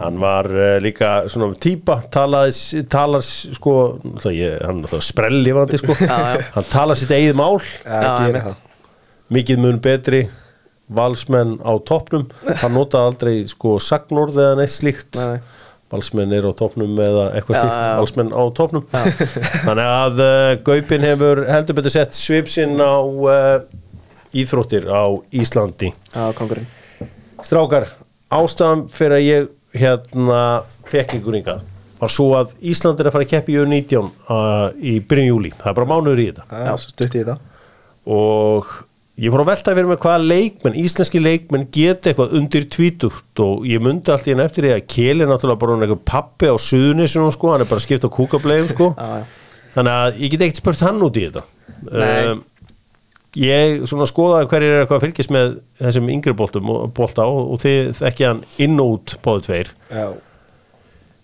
hann 0.01 0.19
var 0.21 0.49
uh, 0.53 0.75
líka 0.83 1.13
svona 1.31 1.53
talaði, 2.13 2.83
talar 2.93 3.25
sko, 3.25 3.75
ég, 4.35 4.59
hann 4.65 4.83
er 4.85 5.05
sprellifandi 5.05 5.81
sko, 5.81 5.97
Já, 6.01 6.19
já. 6.37 6.45
hann 6.57 6.69
talar 6.73 6.99
sitt 6.99 7.13
eigið 7.15 7.39
mál. 7.41 7.57
Já, 7.85 8.53
mikið 9.31 9.63
mun 9.63 9.81
betri 9.83 10.25
valsmenn 10.91 11.59
á 11.63 11.73
toppnum. 11.87 12.27
Hann 12.61 12.75
notaði 12.75 13.11
aldrei 13.13 13.35
sko 13.51 13.77
sagnorð 13.83 14.39
eða 14.43 14.57
neitt 14.61 14.75
slíkt. 14.75 15.19
Nei, 15.19 15.37
nei. 15.37 15.59
valsmenn 15.91 16.33
er 16.35 16.47
á 16.47 16.53
toppnum 16.55 16.99
eða 17.03 17.29
eitthvað 17.39 17.61
slíkt. 17.61 17.79
valsmenn 18.01 18.35
á 18.35 18.43
toppnum. 18.59 18.85
Þannig 19.67 19.87
að 19.87 20.25
uh, 20.25 20.57
Gaupin 20.67 21.07
hefur 21.07 21.45
heldur 21.51 21.79
betur 21.79 21.95
sett 21.95 22.19
svipsinn 22.19 22.77
á 22.83 22.95
uh, 23.03 23.63
íþróttir 24.35 24.87
á 24.91 25.11
Íslandi. 25.35 25.91
Já, 26.15 26.29
kongurinn 26.39 26.69
Strákar, 27.41 27.87
ástæðan 28.37 28.85
fyrir 28.93 29.17
að 29.17 29.25
ég 29.25 29.49
hérna 29.77 30.41
fekk 30.91 31.19
ykkur 31.21 31.39
yngað 31.41 31.67
var 32.01 32.13
svo 32.13 32.31
að 32.39 32.55
Ísland 32.71 33.01
er 33.01 33.11
að 33.11 33.17
fara 33.17 33.27
að 33.27 33.33
keppi 33.35 33.57
í 33.57 33.59
U19 33.61 34.07
uh, 34.33 34.71
í 34.81 34.95
byrjun 35.05 35.29
júli, 35.29 35.51
það 35.57 35.73
er 35.73 35.77
bara 35.81 35.91
mánuður 35.91 36.23
í 36.23 36.29
þetta. 36.31 36.77
Stutt 36.81 37.17
í 37.17 37.21
þetta. 37.21 37.37
Og 38.11 38.71
ég 39.21 39.35
fór 39.35 39.43
að 39.45 39.51
velta 39.51 39.75
fyrir 39.77 39.91
mig 39.91 40.01
hvaða 40.01 40.23
leikmenn, 40.31 40.79
íslenski 40.81 41.21
leikmenn 41.21 41.67
geta 41.75 42.11
eitthvað 42.11 42.35
undir 42.41 42.67
tvítugt 42.73 43.45
og 43.45 43.69
ég 43.69 43.85
myndi 43.85 44.15
allt 44.15 44.29
í 44.29 44.33
henni 44.33 44.47
eftir 44.47 44.67
því 44.67 44.75
að 44.79 44.87
Keli 44.95 45.27
er 45.27 45.31
náttúrulega 45.31 45.61
bara 45.61 45.77
eitthvað 45.77 46.05
pappi 46.09 46.49
á 46.49 46.57
suðunissunum 46.71 47.35
sko, 47.37 47.53
hann 47.53 47.67
er 47.67 47.71
bara 47.71 47.85
skipt 47.85 48.09
á 48.09 48.11
kúkablegum 48.17 48.73
sko. 48.73 48.93
Þannig 49.77 49.97
að 49.99 50.23
ég 50.25 50.33
get 50.33 50.47
ekkert 50.47 50.63
spurt 50.63 50.87
hann 50.89 51.05
út 51.05 51.21
í 51.21 51.27
þetta. 51.29 51.45
Nei. 51.91 52.31
um, 52.33 52.41
ég 53.39 53.85
svona 53.87 54.09
skoðaði 54.11 54.49
hverjir 54.51 54.73
er 54.75 54.83
eitthvað 54.83 54.99
að 54.99 55.05
fylgjast 55.07 55.35
með 55.35 55.53
þessum 55.79 56.11
yngri 56.11 56.35
boltum 56.39 56.73
og 56.73 56.91
bolta 56.97 57.29
og, 57.31 57.55
og 57.55 57.63
þið 57.63 57.93
þekki 58.01 58.27
hann 58.27 58.43
inn 58.63 58.83
og 58.83 58.97
út 58.97 59.17
báðu 59.25 59.47
tveir. 59.47 59.73
Já, 59.93 60.09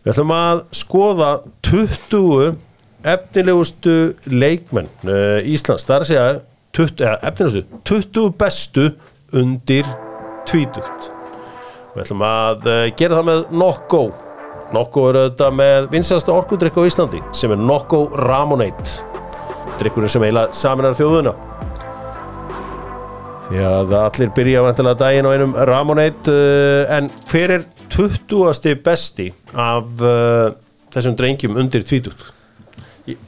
Við 0.06 0.12
ætlum 0.12 0.30
að 0.30 0.60
skoða 0.78 1.28
20 1.66 2.52
efnilegustu 3.10 3.94
leikmenn 4.30 4.86
uh, 5.02 5.40
Íslands, 5.42 5.82
það 5.82 5.96
er 5.96 6.04
að 6.04 6.10
segja 6.12 6.26
20, 6.78 7.00
eða, 7.00 7.16
efnilegustu, 7.26 7.80
20 7.90 8.28
bestu 8.38 8.84
undir 9.34 9.88
tvítugt. 10.46 11.08
Við 11.96 12.04
ætlum 12.04 12.22
að 12.22 12.70
uh, 12.70 12.84
gera 12.94 13.18
það 13.18 13.28
með 13.32 13.42
Nokko. 13.64 14.04
Nokko 14.76 15.08
er 15.08 15.18
auðvitað 15.24 15.58
með 15.58 15.90
vinsalasta 15.96 16.36
orkudrykk 16.38 16.78
á 16.78 16.86
Íslandi 16.86 17.24
sem 17.34 17.56
er 17.56 17.66
Nokko 17.66 18.04
Ramonate. 18.22 19.00
Drykkurinn 19.82 20.14
sem 20.14 20.22
eiginlega 20.22 20.54
saminar 20.54 20.94
þjóðuna 20.94 21.34
því 23.46 23.62
að 23.62 23.92
allir 24.00 24.30
byrja 24.36 24.62
vantilega 24.66 25.00
daginn 25.00 25.28
á 25.28 25.34
einum 25.34 25.52
Ramoneit 25.70 26.30
uh, 26.32 26.96
en 26.96 27.10
hver 27.30 27.58
er 27.58 27.66
20. 27.94 28.72
besti 28.84 29.28
af 29.54 30.02
uh, 30.02 30.48
þessum 30.94 31.14
drengjum 31.18 31.58
undir 31.60 31.84
20 31.86 32.32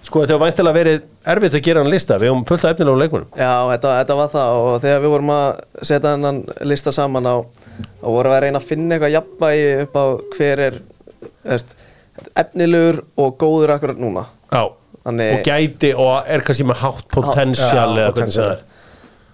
sko 0.03 0.25
þetta 0.25 0.35
var 0.35 0.49
vantilega 0.49 0.75
verið 0.75 1.03
erfitt 1.29 1.55
að 1.55 1.63
gera 1.63 1.83
hann 1.85 1.93
lista. 1.93 2.17
Við 2.19 2.33
höfum 2.33 2.47
fullt 2.49 2.65
af 2.67 2.73
efnilegum 2.75 2.99
leikmunum 3.03 3.29
Já, 3.39 3.53
þetta, 3.71 3.93
þetta 4.01 4.17
var 4.19 4.31
það. 4.33 4.57
Og 4.63 4.79
þegar 4.83 5.03
við 5.05 5.13
vorum 5.15 5.35
að 5.35 5.85
setja 5.91 6.15
hennan 6.17 6.41
lista 6.67 6.95
saman 6.97 7.29
á 7.31 7.37
og 7.39 8.09
vorum 8.17 8.35
að 8.35 8.43
reyna 8.47 8.63
að 8.63 8.67
finna 8.73 8.97
eitthvað 8.97 9.15
jafnvægi 9.15 9.69
upp 9.85 9.99
á 9.99 10.05
hver 10.35 10.65
er 10.65 10.81
veist, 11.47 11.77
efnilegur 12.43 13.03
og 13.23 13.37
góður 13.39 13.75
akkurat 13.77 14.03
núna. 14.03 14.25
Já, 14.51 14.65
Þannig- 15.05 15.37
og 15.37 15.47
gæti 15.47 15.93
og 15.95 16.27
er 16.27 16.43
kannski 16.43 16.67
með 16.67 16.83
hátt 16.83 17.07
potensial 17.15 17.95
Já, 17.95 18.03
eða 18.03 18.11
hvernig 18.11 18.35
potential. 18.35 18.49
það 18.49 18.57
er 18.59 18.67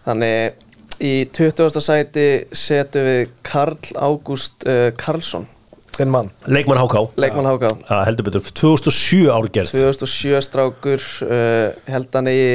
Þannig 0.04 0.63
í 1.04 1.14
20. 1.34 1.82
sæti 1.84 2.28
setjum 2.56 3.08
við 3.08 3.34
Karl 3.44 3.92
Ágúst 3.94 4.64
uh, 4.68 4.88
Karlsson. 4.98 5.48
Þinn 5.94 6.10
mann. 6.10 6.30
Leikmann 6.50 6.80
HK 6.80 7.04
leikmann 7.22 7.46
HK 7.52 7.68
Já, 7.86 7.98
heldur 8.08 8.26
betur, 8.26 8.42
2007 8.50 9.28
árgerð 9.30 9.74
2007 9.76 10.40
strákur 10.42 11.04
uh, 11.28 11.70
held 11.86 12.18
hann 12.18 12.30
eigi 12.32 12.48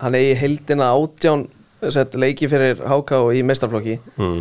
hann 0.00 0.16
eigi 0.16 0.36
heldina 0.40 0.92
átján 0.96 1.46
sett 1.92 2.16
leiki 2.16 2.48
fyrir 2.48 2.80
HK 2.80 3.18
í 3.36 3.42
mestarflokki 3.46 3.98
mm. 4.16 4.38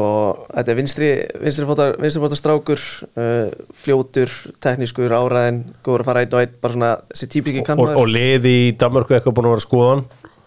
og 0.00 0.46
þetta 0.54 0.72
er 0.72 0.78
vinstri 0.80 1.10
vinstri 1.42 1.68
fótar, 1.68 1.96
vinstri 2.00 2.40
strákur 2.40 2.80
uh, 2.80 3.52
fljótur, 3.84 4.32
teknískur, 4.64 5.12
áræðin 5.12 5.62
góður 5.84 6.06
að 6.06 6.10
fara 6.10 6.24
einn 6.24 6.36
og 6.38 6.44
einn, 6.46 6.56
bara 6.62 6.78
svona 6.78 6.92
þessi 7.12 7.30
típiki 7.36 7.60
og, 7.60 7.68
kannmaður 7.68 8.00
og 8.00 8.12
liði 8.12 8.56
í 8.62 8.72
Danmarku 8.80 9.18
eitthvað 9.18 9.36
búin 9.36 9.50
að 9.50 9.56
vera 9.58 9.66
skoðan 9.66 10.06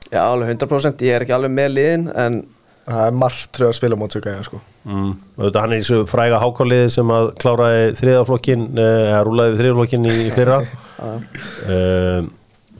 Já, 0.10 0.24
alveg 0.26 0.56
100% 0.56 1.06
ég 1.06 1.18
er 1.18 1.26
ekki 1.26 1.36
alveg 1.38 1.54
með 1.54 1.76
liðin 1.76 2.08
en 2.18 2.42
Það 2.90 3.04
er 3.06 3.18
margt 3.22 3.50
tröð 3.54 3.68
að 3.70 3.76
spila 3.78 3.98
mót 4.02 4.16
svo 4.16 4.20
gæja 4.24 4.46
sko. 4.48 4.60
Mm. 4.90 5.10
Þetta, 5.36 5.62
hann 5.62 5.74
er 5.76 5.78
í 5.78 5.84
þessu 5.84 6.06
fræga 6.10 6.40
hákáliði 6.42 6.88
sem 6.90 7.12
að 7.14 7.28
kláraði 7.38 7.84
þriðaflokkin 8.00 8.64
eða 8.82 9.20
rúlaði 9.28 9.60
þriðaflokkin 9.60 10.08
í, 10.10 10.16
fyrra. 10.38 10.58
Uh, 10.98 12.26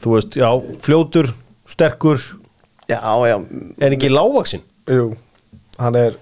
þú 0.02 0.16
veist, 0.16 0.38
já, 0.40 0.48
fljótur 0.82 1.30
sterkur, 1.70 2.20
já, 2.90 2.98
já, 3.30 3.36
en 3.38 3.94
ekki 3.94 4.10
lágvaksinn 4.10 4.64
Jú, 4.90 5.12
hann 5.80 5.98
er 5.98 6.16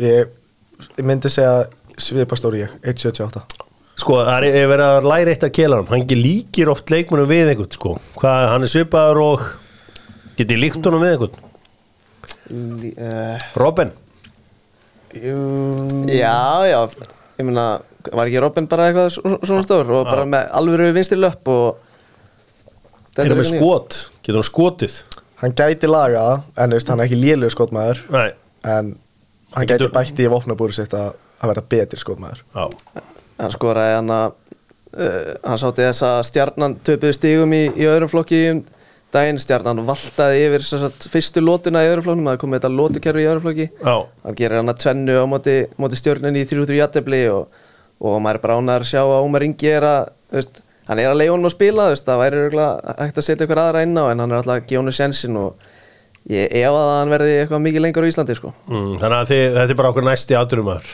Ég, 0.00 0.30
ég 0.96 1.06
myndi 1.06 1.30
segja 1.30 1.66
svipastóri 2.00 2.62
ég, 2.62 2.76
1.78 2.80 3.42
sko, 4.00 4.20
það 4.24 4.46
er 4.46 4.60
er 4.62 4.68
verið 4.70 4.86
að 4.86 5.08
læra 5.10 5.32
eitt 5.34 5.44
að 5.44 5.56
kela 5.58 5.80
hann 5.80 5.90
hann 5.90 6.04
ekki 6.04 6.16
líkir 6.16 6.70
oft 6.72 6.90
leikmunum 6.92 7.28
við 7.28 7.52
einhvern 7.52 7.74
sko. 7.74 7.96
hvað, 8.16 8.46
hann 8.54 8.64
er 8.64 8.72
svipaður 8.72 9.22
og 9.26 9.44
geti 10.40 10.58
líkt 10.60 10.84
honum 10.88 11.04
við 11.04 11.28
Lí- 12.50 12.94
uh, 12.98 13.38
Robin, 13.56 13.92
um, 15.14 16.08
já, 16.08 16.66
já 16.66 16.80
ég 17.38 17.46
meina, 17.46 17.66
var 18.12 18.26
ekki 18.28 18.40
Robin 18.42 18.66
bara 18.70 18.88
eitthvað 18.90 19.12
svo- 19.14 19.38
svona 19.46 19.62
stór 19.64 19.90
og 19.94 20.04
bara 20.08 20.24
með 20.28 20.50
alvöru 20.58 20.90
vinstri 20.96 21.18
löpp 21.20 21.48
og 21.48 21.78
er 23.18 23.28
hann 23.30 23.38
með 23.40 23.48
skot? 23.52 23.96
Getur 24.22 24.40
hann 24.40 24.48
skotið? 24.48 24.98
Hann 25.40 25.54
gæti 25.56 25.88
laga 25.88 26.42
En 26.56 26.70
þú 26.70 26.76
veist, 26.78 26.88
hann 26.92 27.00
er 27.00 27.08
ekki 27.08 27.16
lélugur 27.20 27.54
skotmaður. 27.54 28.02
Nei. 28.12 28.28
En 28.64 28.90
hann 29.54 29.66
getur- 29.66 29.88
gæti 29.90 29.94
bætti 29.96 30.26
í 30.26 30.30
vopnabúri 30.32 30.76
sitt 30.76 30.92
að, 30.94 31.14
að 31.40 31.52
vera 31.54 31.64
betri 31.72 31.98
skotmaður. 32.02 32.42
Já. 32.54 32.68
hann 33.40 33.54
skoraði 33.54 33.94
hann 33.96 34.10
að 34.12 34.32
uh, 35.00 35.34
hann 35.46 35.58
sátti 35.62 35.86
þess 35.86 36.02
að 36.04 36.20
stjarnan 36.28 36.74
töpuði 36.84 37.14
stigum 37.16 37.52
í, 37.56 37.62
í 37.72 37.86
öðrum 37.88 38.10
flokki 38.12 38.40
um 38.52 38.62
daginn, 39.14 39.40
stjarnan 39.42 39.82
valtaði 39.88 40.44
yfir 40.46 40.64
sem 40.66 40.80
sagt, 40.82 41.06
fyrstu 41.12 41.42
lótuna 41.42 41.82
í 41.84 41.90
öðrum 41.90 42.06
flokknum, 42.06 42.30
það 42.30 42.40
kom 42.42 42.56
þetta 42.56 42.70
lótukerfi 42.74 43.24
í 43.24 43.28
öðrum 43.30 43.44
flokki 43.46 43.66
Já. 43.70 43.94
hann 44.24 44.38
gerir 44.38 44.60
hann 44.60 44.72
að 44.72 44.80
tvennu 44.84 45.16
á 45.18 45.24
móti, 45.30 45.56
móti 45.80 46.00
stjörninni 46.00 46.44
í 46.44 46.48
3-3 46.50 46.78
jættefli 46.78 47.22
og, 47.34 47.60
og 47.98 48.18
maður 48.22 48.54
er 48.54 48.74
að 48.76 48.88
sjá 48.92 49.02
að 49.02 49.16
Ómar 49.24 49.46
Ingi 49.46 49.72
er 49.72 49.88
að 49.88 50.14
veist, 50.36 50.62
hann 50.88 51.02
er 51.02 51.10
að 51.10 51.20
leiða 51.20 51.34
honum 51.34 51.50
að 51.50 51.56
spila 51.56 51.90
veist, 51.90 52.06
það 52.06 52.22
væri 52.24 52.46
hægt 53.02 53.20
að 53.20 53.26
setja 53.26 53.46
ykkur 53.48 53.62
aðra 53.64 53.84
inn 53.86 53.98
á 53.98 54.04
en 54.06 54.24
hann 54.24 54.30
er 54.30 54.40
alltaf 54.40 54.56
að 54.56 54.66
gefa 54.70 54.82
honum 54.84 54.98
sensin 55.00 55.38
og 55.42 55.68
ég 56.30 56.56
ef 56.62 56.70
að 56.70 56.90
hann 56.94 57.14
verði 57.14 57.36
eitthvað 57.42 57.64
mikið 57.66 57.86
lengur 57.86 58.06
á 58.06 58.10
Íslandi 58.10 58.36
sko. 58.38 58.52
Mm, 58.68 58.96
þannig 59.00 59.18
að 59.18 59.30
þið, 59.32 59.46
þetta 59.58 59.74
er 59.74 59.78
bara 59.80 59.94
okkur 59.94 60.06
næsti 60.06 60.36
aðdurumar 60.38 60.90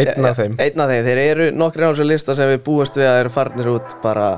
Einn 0.00 0.26
af 0.28 0.38
þeim 0.38 0.56
Einn 0.62 0.82
af 0.82 0.90
þeim, 0.92 1.06
þeir 1.08 1.20
eru 1.24 1.46
nokkri 1.56 1.86
á 1.86 1.90
þessu 1.90 2.06
lista 2.06 2.36
sem 2.38 2.50
við 2.52 2.60
búumst 2.66 2.98
við 2.98 3.08
að 3.10 3.20
eru 3.24 3.32
farnir 3.34 3.70
út 3.72 3.94
bara 4.04 4.28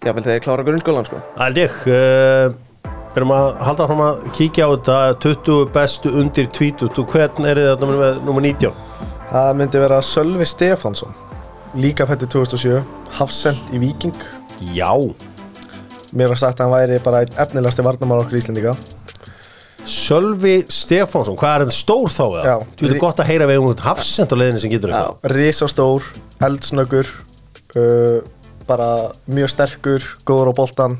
jáfnvel 0.00 0.24
þeir 0.24 0.42
klára 0.44 0.64
grunnskólan 0.64 1.06
sko. 1.08 1.18
Það 1.36 1.46
held 1.46 1.58
ég 1.60 1.80
uh, 1.92 2.58
Við 3.10 3.18
erum 3.18 3.32
að 3.34 3.48
halda 3.66 3.86
fram 3.90 4.00
að 4.04 4.20
kíkja 4.38 4.66
á 4.66 4.70
þetta 4.70 4.98
20 5.24 5.64
bestu 5.74 6.12
undir 6.20 6.46
20 6.54 7.00
og 7.02 7.10
hvern 7.10 7.48
er 7.50 7.58
þetta 7.58 7.88
með 7.90 8.20
nummer 8.22 8.44
19? 8.46 8.70
Það 9.32 9.50
myndi 9.58 9.82
vera 9.82 9.98
Sölvi 10.06 10.46
Stefánsson 10.46 11.16
Líka 11.82 12.06
fætti 12.06 12.28
2007 12.30 12.78
Hafsend 13.18 13.74
í 13.74 13.82
Víking 13.82 14.24
Já 14.76 14.94
Mér 16.14 16.30
var 16.32 16.38
sagt 16.38 16.62
að 16.62 16.68
hann 16.70 16.74
væri 16.76 17.02
bara 17.02 17.24
einn 17.24 17.36
efnilegasti 17.44 17.84
varnamár 17.86 18.22
okkur 18.22 18.38
Íslendinga 18.40 18.78
Sölvi 19.90 20.60
Stefánsson, 20.70 21.38
hvað 21.40 21.54
er 21.54 21.64
þetta 21.64 21.76
stór 21.76 22.14
þá? 22.14 22.24
eða? 22.28 22.42
Já. 22.46 22.56
Þú 22.76 22.86
veitur 22.86 23.02
gott 23.02 23.22
að 23.22 23.30
heyra 23.32 23.46
við 23.50 23.62
um 23.62 23.70
hafsend 23.90 24.32
á 24.32 24.36
leiðinni 24.38 24.62
sem 24.62 24.72
getur 24.72 24.92
eitthvað 24.94 25.32
Rísastór, 25.34 26.10
eldsnöggur 26.46 27.10
uh, 27.74 28.20
Bara 28.70 28.88
mjög 29.26 29.50
sterkur 29.56 30.04
Góður 30.28 30.52
á 30.52 30.54
boltan 30.62 30.98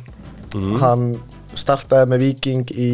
Hann 0.83 1.12
startaði 1.55 2.09
með 2.11 2.25
Víking 2.27 2.65
í 2.75 2.91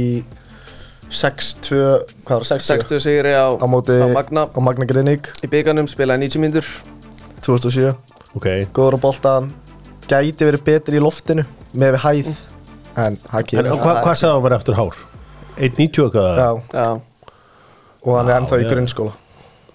6-2 1.09 1.79
Hvað 2.27 2.35
var 2.35 2.45
það? 2.49 2.65
6-2 2.67 2.67
60 2.73 3.05
sigri 3.07 3.33
á, 3.33 3.47
Á 3.57 3.67
móti 3.71 3.97
á 3.97 4.07
Magna. 4.13 4.47
á 4.53 4.59
Magna 4.61 4.89
Grinnig 4.91 5.31
í 5.47 5.49
byggarnum 5.53 5.89
spilaði 5.89 6.27
90 6.29 6.43
mínútur. 6.43 6.69
2007 7.47 7.95
Ok, 8.37 8.47
Góður 8.77 8.99
á 8.99 9.01
boltan 9.07 9.53
Gæti 10.11 10.47
verið 10.51 10.65
betri 10.67 10.99
í 11.01 11.03
loftinu 11.05 11.47
Með 11.75 11.97
við 11.97 12.03
hæð 12.05 12.33
En 12.97 13.17
það 13.21 13.39
en 13.41 13.49
gerir 13.53 13.71
hva, 13.81 13.95
hvað 14.03 14.17
sagði 14.21 14.33
hann 14.35 14.45
bara 14.47 14.57
eftir 14.61 14.77
hár? 14.79 14.99
1.90 15.57 16.05
eitthvað? 16.07 16.37
Já, 16.37 16.49
Já, 16.73 16.89
og 18.07 18.13
hann 18.19 18.29
er 18.31 18.37
ennþá 18.41 18.59
í 18.61 18.67
grunnskóla 18.71 19.13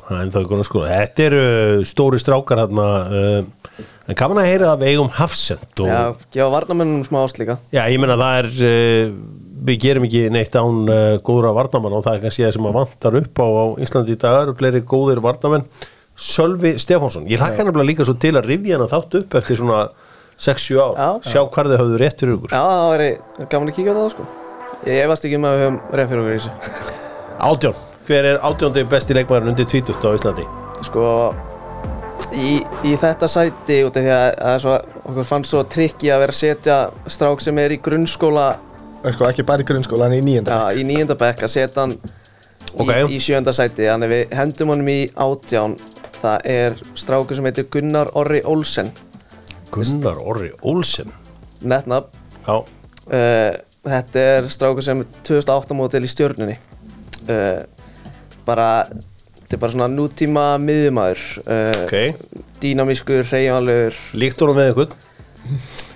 Þetta 0.10 1.26
eru 1.28 1.44
stóri 1.88 2.20
strákar 2.22 2.64
hérna 2.64 2.88
uh, 3.06 3.86
En 4.10 4.18
kann 4.18 4.32
man 4.34 4.42
að 4.42 4.50
heyra 4.50 4.74
að 4.74 4.82
við 4.82 4.90
eigum 4.96 5.12
hafsend 5.16 5.82
og, 5.84 5.88
já, 5.88 6.02
gefa 6.36 6.50
varnamennum 6.52 7.06
smá 7.06 7.22
ást 7.22 7.38
líka. 7.40 7.56
Já, 7.72 7.86
ég 7.88 8.02
meina 8.02 8.18
það 8.20 8.40
er 8.42 8.50
uh, 8.68 9.14
við 9.70 9.82
gerum 9.86 10.08
ekki 10.08 10.24
neitt 10.34 10.58
án 10.58 10.82
uh, 10.90 11.16
góðra 11.24 11.54
varnamann 11.56 11.96
og 11.96 12.04
það 12.04 12.18
er 12.18 12.24
kannski 12.26 12.44
það 12.44 12.56
sem 12.58 12.68
að 12.68 12.78
vantar 12.80 13.18
upp 13.22 13.42
á, 13.46 13.48
á 13.48 13.66
Íslandi 13.86 14.16
í 14.18 14.20
dag. 14.20 14.40
Eru 14.42 14.56
fleiri 14.58 14.82
góðir 14.92 15.22
varnamenn 15.24 15.68
Sölvi 16.22 16.76
Stefánsson, 16.82 17.30
ég 17.32 17.40
hlakka 17.42 17.64
nefnilega 17.64 17.88
líka 17.88 18.06
svo 18.06 18.18
til 18.20 18.36
að 18.36 18.50
rifja 18.52 18.78
hana 18.78 18.90
þátt 18.92 19.16
upp 19.22 19.38
eftir 19.40 19.58
svona 19.58 19.80
6-7 20.42 20.82
ár, 20.82 20.98
Já. 20.98 21.32
sjá 21.32 21.42
hvað 21.54 21.72
þið 21.72 21.82
höfðu 21.82 22.02
rétt 22.02 22.22
fyrir 22.22 22.36
ykkur. 22.36 22.52
Já, 22.54 22.62
það 22.68 22.90
væri 22.92 23.08
gaman 23.54 23.72
að 23.72 23.78
kíkja 23.78 23.94
á 23.94 23.98
það 23.98 24.12
sko. 24.14 24.28
Ég 24.82 25.02
efast 25.06 25.28
ekki 25.30 25.40
um 25.40 25.48
að 25.48 25.56
við 25.56 25.64
höfum 25.66 25.80
rétt 25.98 26.12
fyrir 26.12 26.24
okkur 26.24 26.36
í 26.36 26.42
þessu. 26.42 26.94
Átjón, 27.48 27.82
hver 28.08 28.28
er 28.34 28.42
átjóndi 28.46 28.84
besti 28.90 29.16
leikmaðurinn 29.18 29.54
undir 29.54 29.68
20 29.70 30.02
á 30.02 30.10
Íslandi? 30.18 30.46
Sko 30.88 31.06
í, 32.34 32.62
í 32.88 32.96
þetta 33.00 33.28
sæti 33.32 33.82
út 33.88 33.98
af 34.00 34.06
því 34.06 34.16
að, 34.16 34.30
að 34.52 34.58
svo, 34.64 34.78
okkur 35.04 35.28
fannst 35.28 35.54
svo 35.54 35.64
trikki 35.70 36.12
að 36.14 36.24
vera 36.26 36.36
að 36.36 36.42
setja 36.42 36.80
strák 37.12 37.44
sem 37.44 37.62
er 37.62 37.76
í 37.76 37.82
grunnskóla 37.84 38.48
sko, 39.12 39.28
Ekki 39.30 39.46
bara 39.48 39.64
í 39.64 39.68
grunnskóla, 39.68 40.08
en 40.10 40.18
í 40.20 40.26
nýjenda 40.26 40.58
já, 40.58 40.80
í 40.82 40.86
níunda 40.88 41.18
bekk 41.20 41.46
að 41.48 41.56
setja 41.58 41.86
hann 41.86 41.98
Ok. 42.72 42.88
í, 42.88 43.18
í 43.18 43.20
sjönda 43.20 43.52
sæti. 43.56 43.84
Þannig 43.84 44.12
við 44.12 44.36
hendum 44.38 44.70
honum 44.72 44.88
í 44.92 45.00
átján. 45.20 45.74
Það 46.22 46.46
er 46.54 46.78
strákur 47.00 47.36
sem 47.36 47.48
heitir 47.50 47.66
Gunnar 47.74 48.12
Orri 48.16 48.40
Olsen. 48.48 48.92
Gunnar 49.74 50.20
Orri 50.22 50.52
Olsen? 50.68 51.12
Netnab 51.62 52.08
Já, 52.46 52.56
uh, 52.62 53.52
þetta 53.86 54.24
er 54.38 54.48
strákur 54.54 54.86
sem 54.86 55.04
er 55.04 55.10
2008 55.28 55.78
mótil 55.78 56.04
í 56.06 56.12
stjörnunni. 56.12 56.56
Uh, 57.28 57.62
bara 58.48 58.70
þetta 58.88 59.58
er 59.58 59.62
bara 59.62 59.76
svona 59.76 59.92
nútíma 59.92 60.48
miðjumæður 60.64 61.24
uh, 61.44 61.86
ok. 61.86 62.28
dýnamískur, 62.64 63.26
hreyjanlegur 63.28 63.98
Líkt 64.16 64.44
honum 64.44 64.60
með 64.62 64.74
ykkur 64.74 64.94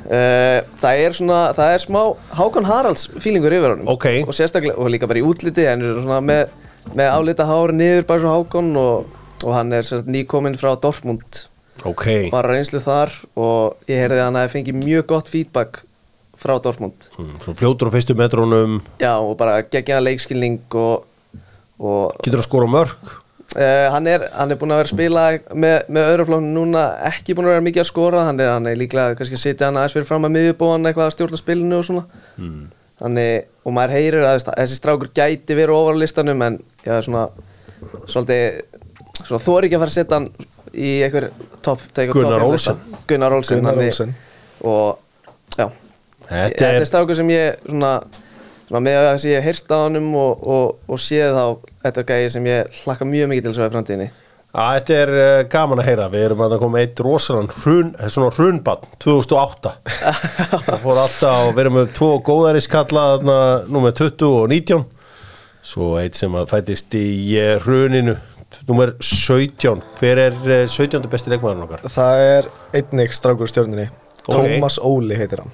uh, 0.10 0.60
það 0.82 1.02
er 1.06 1.18
svona, 1.18 1.40
það 1.56 1.74
er 1.74 1.84
smá 1.84 2.02
Hákon 2.40 2.70
Haralds 2.70 3.08
fílingur 3.22 3.56
yfir 3.56 3.75
honum. 3.75 3.90
Ok. 3.96 4.08
og 4.25 4.36
sérstaklega, 4.38 4.78
og 4.78 4.92
líka 4.94 5.10
bara 5.10 5.22
í 5.22 5.25
útliti 5.25 5.66
en 5.70 5.84
svona 6.02 6.22
með, 6.24 6.54
með 6.94 7.12
álita 7.16 7.48
hár 7.50 7.74
niður 7.75 8.08
bara 8.10 8.24
svo 8.24 8.36
Hákon 8.36 8.72
og, 8.82 9.18
og 9.42 9.52
hann 9.56 9.74
er 9.75 9.90
nýkominn 10.06 10.60
frá 10.60 10.74
Dortmund. 10.82 11.46
Ok, 11.86 12.32
var 12.34 12.48
reynslu 12.50 12.80
þar 12.82 13.12
og 13.38 13.90
ég 13.92 14.00
heyrði 14.00 14.22
að 14.22 14.30
hann 14.30 14.40
hefði 14.40 14.56
fengið 14.56 14.80
mjög 14.80 15.10
gott 15.12 15.28
feedback 15.30 15.84
frá 16.40 16.56
Dortmund. 16.62 17.10
Mm, 17.20 17.36
svo 17.44 17.56
fljótur 17.58 17.92
á 17.92 17.96
fyrstu 17.96 18.16
metrónum 18.18 18.80
Já, 19.00 19.14
og 19.18 19.36
bara 19.40 19.60
geggjaðan 19.64 20.08
leikskilning 20.08 20.64
og 20.75 21.06
Getur 22.24 22.39
að 22.41 22.46
skora 22.48 22.67
mörg 22.72 22.96
uh, 23.55 23.88
hann, 23.91 24.08
er, 24.08 24.29
hann 24.36 24.51
er 24.51 24.60
búinn 24.60 24.72
að 24.75 24.79
vera 24.82 24.89
að 24.89 24.94
spila 24.94 25.25
með, 25.55 25.75
með 25.96 26.10
öðru 26.13 26.25
flokkum 26.29 26.53
núna 26.55 26.86
ekki 27.10 27.36
búinn 27.36 27.50
að 27.50 27.53
vera 27.55 27.65
mikið 27.67 27.84
að 27.84 27.89
skora. 27.91 28.24
Hann 28.29 28.39
er, 28.39 28.50
hann 28.55 28.70
er 28.72 28.79
líklega 28.79 29.15
kannski 29.20 29.36
að 29.39 29.44
sitja 29.44 29.67
hann 29.70 29.77
aðeins 29.82 29.96
fyrir 29.98 30.08
fram 30.10 30.27
að 30.27 30.36
miðjubóðan 30.38 30.88
eitthvað 30.91 31.10
að 31.10 31.15
stjórna 31.17 31.39
spilinu 31.41 31.79
og 31.82 31.86
svona. 31.89 32.05
Þannig, 32.96 33.48
og 33.67 33.74
maður 33.75 33.91
heyrir 33.98 34.24
að 34.24 34.46
þessi 34.48 34.77
strákur 34.79 35.10
gæti 35.12 35.55
verið 35.58 35.75
ofar 35.75 35.98
á 36.00 36.01
listanum 36.03 36.44
en 36.46 36.60
er 36.88 37.01
svona 37.03 37.25
svolítið, 38.08 38.62
svona 39.25 39.41
þóri 39.44 39.67
ekki 39.67 39.75
að 39.75 39.84
fara 39.84 39.91
að 39.91 39.98
setja 39.98 40.20
hann 40.20 40.27
í 40.75 40.91
einhver 41.03 41.27
topp 41.65 41.84
take 41.96 42.12
á 42.12 42.15
Gunnar 42.15 42.46
lista. 42.53 42.77
Gunnar 43.10 43.36
Olsen. 43.36 44.15
og 44.63 45.00
já, 45.60 45.67
Þetta 46.25 46.39
þetta 46.39 46.70
er- 46.72 46.79
er 46.82 46.88
strákur 46.89 47.15
sem 47.20 47.29
ég 47.36 47.60
svona, 47.67 47.91
svona 48.66 48.84
með 48.86 49.08
að 49.10 49.26
ég 49.30 49.42
hef 49.42 49.48
heyrt 49.50 49.74
á 49.74 49.78
honum 49.86 50.12
og, 50.20 50.46
og, 50.46 50.78
og 50.90 51.02
séð 51.02 51.36
þá 51.38 51.46
þetta 51.86 52.06
gæði 52.12 52.30
sem 52.34 52.48
ég 52.50 52.78
hlakka 52.84 53.08
mjög 53.10 53.32
mikið 53.32 53.46
til 53.46 53.54
þessu 53.54 53.68
í 53.68 53.74
framtíðinni 53.76 54.12
Já, 54.56 54.62
þetta 54.78 54.96
er 54.96 55.10
uh, 55.12 55.40
gaman 55.52 55.82
að 55.84 55.88
heyra, 55.90 56.04
við 56.14 56.22
erum 56.30 56.44
að 56.46 56.54
koma 56.62 56.80
eitt 56.80 57.02
rosalega 57.04 57.58
hrun, 57.60 57.90
eh, 58.00 58.12
svona 58.12 58.30
hrunbann 58.38 58.86
2008 59.04 59.74
það 60.70 60.86
fór 60.86 61.02
alltaf 61.02 61.42
og 61.42 61.52
við 61.52 61.64
erum 61.66 61.76
með 61.82 61.90
tvo 61.98 62.12
góðariskalla 62.30 63.04
þarna, 63.16 63.36
númer 63.76 63.98
20 64.00 64.30
og 64.30 64.48
19 64.54 64.86
svo 65.66 65.92
eitt 66.00 66.16
sem 66.16 66.40
að 66.40 66.48
fætist 66.54 66.96
í 66.96 67.10
uh, 67.42 67.58
hruninu 67.66 68.16
númer 68.70 68.94
17, 69.04 69.84
hver 70.00 70.24
er 70.30 70.40
uh, 70.48 70.64
17. 70.64 71.04
besti 71.12 71.34
leikmaðurinn 71.34 71.68
okkar? 71.68 71.86
Það 71.92 72.26
er 72.30 72.50
einnig 72.80 73.14
strákur 73.18 73.52
stjórninni 73.52 73.90
Ok. 74.26 74.34
Tómas 74.34 74.80
Óli 74.82 75.18
heitir 75.20 75.44
hann 75.44 75.54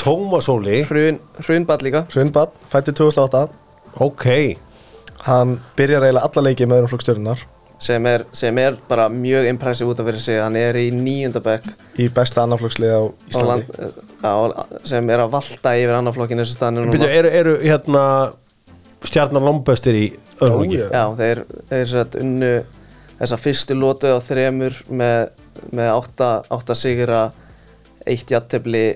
Tómas 0.00 0.48
Óli 0.48 0.82
Hrun, 0.88 1.18
Hrunball 1.44 1.82
líka. 1.84 2.06
Hrundbad, 2.14 2.54
fætti 2.72 2.94
2008 2.96 3.48
ok, 4.00 4.26
Hann 5.26 5.58
byrjar 5.78 6.06
eiginlega 6.08 6.26
alla 6.26 6.46
leikið 6.48 6.70
með 6.70 6.80
öðrum 6.80 6.92
flokk 6.92 7.04
stjórnunar 7.06 7.42
sem 7.82 8.06
er, 8.06 8.22
sem 8.36 8.58
er 8.62 8.76
bara 8.88 9.08
mjög 9.10 9.48
impressive 9.50 9.90
út 9.90 10.00
af 10.00 10.06
fyrir 10.06 10.22
sig. 10.22 10.38
Hann 10.38 10.54
er 10.58 10.76
í 10.78 10.84
níundabæk 10.94 11.64
í 11.98 12.06
besta 12.14 12.44
annarflokksliði 12.44 12.94
á 12.94 13.02
Íslandi. 13.32 13.88
sem 14.86 15.10
er 15.10 15.24
að 15.24 15.32
valta 15.34 15.74
yfir 15.78 15.98
annarflokkinu 15.98 16.44
þessu 16.44 16.58
staðinu 16.58 16.84
Byrju, 16.86 17.00
núna 17.02 17.10
eru, 17.18 17.32
eru 17.40 17.56
hérna 17.62 18.04
stjarnar 19.02 19.42
lombestir 19.42 19.98
í 19.98 20.04
leiki? 20.38 20.78
já. 20.78 20.86
Já, 20.94 21.04
þeir, 21.18 21.42
þeir 21.72 21.90
satt 21.90 22.18
unnu 22.22 22.52
þessa 23.18 23.38
fyrstu 23.42 23.78
lótu 23.78 24.14
á 24.14 24.18
þremur 24.22 24.78
með, 24.90 25.32
með 25.74 25.90
átta, 25.96 26.30
átta 26.54 26.78
sigra 26.78 27.24
eitt 28.06 28.30
jattefli 28.30 28.86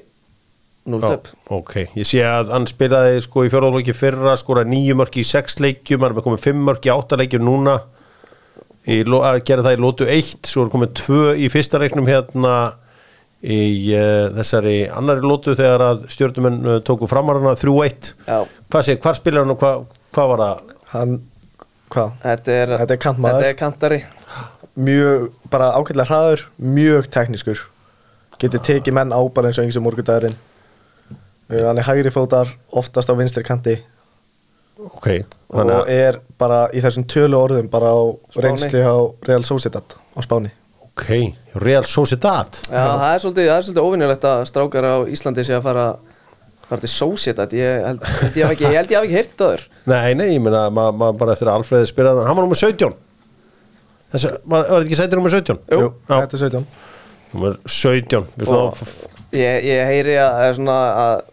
núl 0.86 1.02
töp 1.02 1.28
ok, 1.52 1.74
ég 1.98 2.08
sé 2.08 2.22
að 2.26 2.54
hann 2.54 2.68
spilaði 2.70 3.20
sko 3.24 3.44
í 3.46 3.50
fjórðarlóki 3.52 3.94
fyrra 3.96 4.36
skora 4.38 4.64
nýju 4.68 4.96
mörki 4.98 5.22
í 5.22 5.26
sex 5.26 5.58
leikjum 5.62 6.04
hann 6.04 6.14
er 6.14 6.24
komið 6.24 6.44
fimm 6.46 6.64
mörki 6.66 6.90
í 6.90 6.94
átta 6.94 7.18
leikjum 7.20 7.46
núna. 7.46 7.76
Í, 8.86 9.00
að 9.02 9.40
gera 9.48 9.64
það 9.66 9.74
í 9.74 9.82
lótu 9.82 10.06
eitt 10.06 10.46
svo 10.46 10.62
er 10.62 10.70
komið 10.70 10.92
tvö 11.00 11.22
í 11.42 11.48
fyrsta 11.50 11.80
leiknum 11.82 12.06
hérna 12.06 12.52
í 13.42 13.58
uh, 13.98 14.30
þessari 14.36 14.76
annari 14.94 15.26
lótu 15.26 15.56
þegar 15.58 15.82
að 15.88 16.04
stjórnumenn 16.14 16.60
uh, 16.62 16.76
tóku 16.86 17.08
framarana 17.10 17.56
3-1 17.58 18.12
Já, 18.28 18.38
hvað 18.70 18.86
sé, 18.86 18.96
hvar 19.02 19.18
spilar 19.18 19.42
hann 19.42 19.54
og 19.56 19.58
hvað 19.60 19.82
hva 20.16 20.26
var 20.30 20.42
það? 20.42 20.74
Hann, 20.94 21.16
hvað? 21.92 22.12
þetta 22.22 22.54
er, 22.54 22.74
Þetta 22.80 22.94
er 22.94 23.00
kantmaður. 23.02 23.42
Þetta 23.42 23.50
er 23.50 23.58
kantari. 23.60 23.98
Mjög, 24.86 25.26
bara 25.52 25.72
ágætlega 25.76 26.08
hraður 26.08 26.44
Mjög 26.62 27.10
teknískur. 27.12 27.64
Getur 28.40 28.62
tekið 28.64 28.96
menn 28.96 29.12
á 29.12 29.20
bara 29.32 29.50
eins 29.50 29.60
og 29.60 29.66
eins 29.66 29.76
og 29.80 29.84
morgundagurinn 29.84 30.36
Hann 31.50 31.78
er 31.78 31.86
hægri 31.86 32.10
fótar 32.10 32.50
Oftast 32.72 33.10
á 33.10 33.14
vinstri 33.18 33.44
kanti. 33.46 33.76
Ok, 34.82 35.06
þannig 35.52 35.76
Og 35.80 35.88
er 35.92 36.18
bara 36.38 36.66
í 36.74 36.82
þessum 36.84 37.06
tölu 37.08 37.38
orðum 37.38 37.68
Bara 37.72 37.92
á 37.94 38.00
Spáni. 38.28 38.42
reynsli 38.44 38.82
á 38.84 38.96
Real 39.28 39.44
Sociedad 39.48 39.94
Á 40.16 40.20
Spáni. 40.26 40.50
Ok, 40.90 41.06
Real 41.60 41.84
Sociedad. 41.84 42.58
Já, 42.72 42.82
það 42.82 43.08
er 43.14 43.22
svolítið, 43.24 43.48
það 43.50 43.56
er 43.56 43.64
svolítið 43.68 43.86
óvinnulegt 43.86 44.24
að 44.28 44.44
strákar 44.50 44.84
á 44.88 44.94
Íslandi 45.12 45.44
sé 45.44 45.56
að 45.56 45.64
fara 45.68 45.86
fara 46.66 46.80
til 46.82 46.90
Sociedad. 46.90 47.52
Ég 47.54 47.84
held 47.86 48.06
ég 48.36 48.42
hef 48.42 48.54
ekki, 48.56 48.64
ég 48.64 48.78
held 48.80 48.90
ég 48.90 48.96
hef 48.98 49.04
ekki 49.06 49.16
heyrt 49.20 49.34
það 49.38 49.50
þurr 49.52 49.66
nei, 49.86 50.14
nei, 50.18 50.28
ég 50.34 50.40
meina 50.42 50.62
maður 50.74 50.96
ma 50.98 51.10
bara 51.20 51.36
eftir 51.36 51.50
að 51.52 51.60
Alfreði 51.60 51.90
spilaði 51.92 52.24
hann 52.26 52.36
var 52.38 52.46
nummer 52.48 52.58
17 52.58 52.96
Þessi, 54.12 54.32
var, 54.46 54.64
var 54.66 54.80
þetta 54.80 54.86
ekki 54.86 54.98
sætið 54.98 55.18
nummer 55.20 55.34
17? 55.34 55.60
Jú, 55.76 55.86
þetta 56.08 56.38
er 56.38 56.42
17 56.42 56.66
Númer 57.36 57.56
17 57.66 58.26
Við 58.40 58.52
Og- 58.56 58.82
ég, 59.36 59.66
ég 59.66 59.88
heyri 59.92 60.16
að, 60.22 60.40
að, 60.46 60.52
svona, 60.58 60.76
að, 61.04 61.24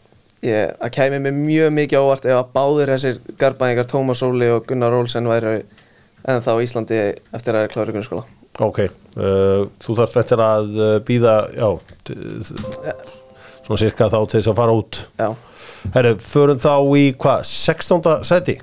ég, 0.44 0.74
að 0.84 0.92
kæmi 0.98 1.20
mig 1.24 1.34
mjög 1.38 1.72
mikið 1.78 2.00
ávart 2.04 2.26
ef 2.30 2.38
að 2.40 2.52
báðir 2.56 2.92
þessir 2.94 3.20
garbæðingar 3.40 3.90
Tómas 3.92 4.24
Óli 4.26 4.50
og 4.54 4.66
Gunnar 4.70 4.96
Olsen 4.98 5.28
væri 5.32 5.56
en 6.24 6.44
þá 6.44 6.52
í 6.56 6.64
Íslandi 6.68 7.00
eftir 7.36 7.58
að 7.60 7.70
klára 7.74 7.92
grunnskóla. 7.96 8.24
Ok, 8.64 8.80
uh, 9.18 9.64
þú 9.82 9.96
þarf 9.98 10.18
eftir 10.22 10.44
að 10.46 10.76
uh, 10.78 10.92
býða 11.08 11.34
Já 11.58 11.68
t- 12.06 12.18
Svona 13.64 13.80
cirka 13.80 14.10
þá 14.12 14.18
til 14.28 14.40
þess 14.42 14.50
að 14.52 14.58
fara 14.60 14.74
út. 14.76 14.98
Já, 15.18 15.30
Herru, 15.96 16.16
förum 16.20 16.60
þá 16.60 16.74
í 17.00 17.04
hvað, 17.16 17.46
16. 17.48 18.10
seti 18.28 18.58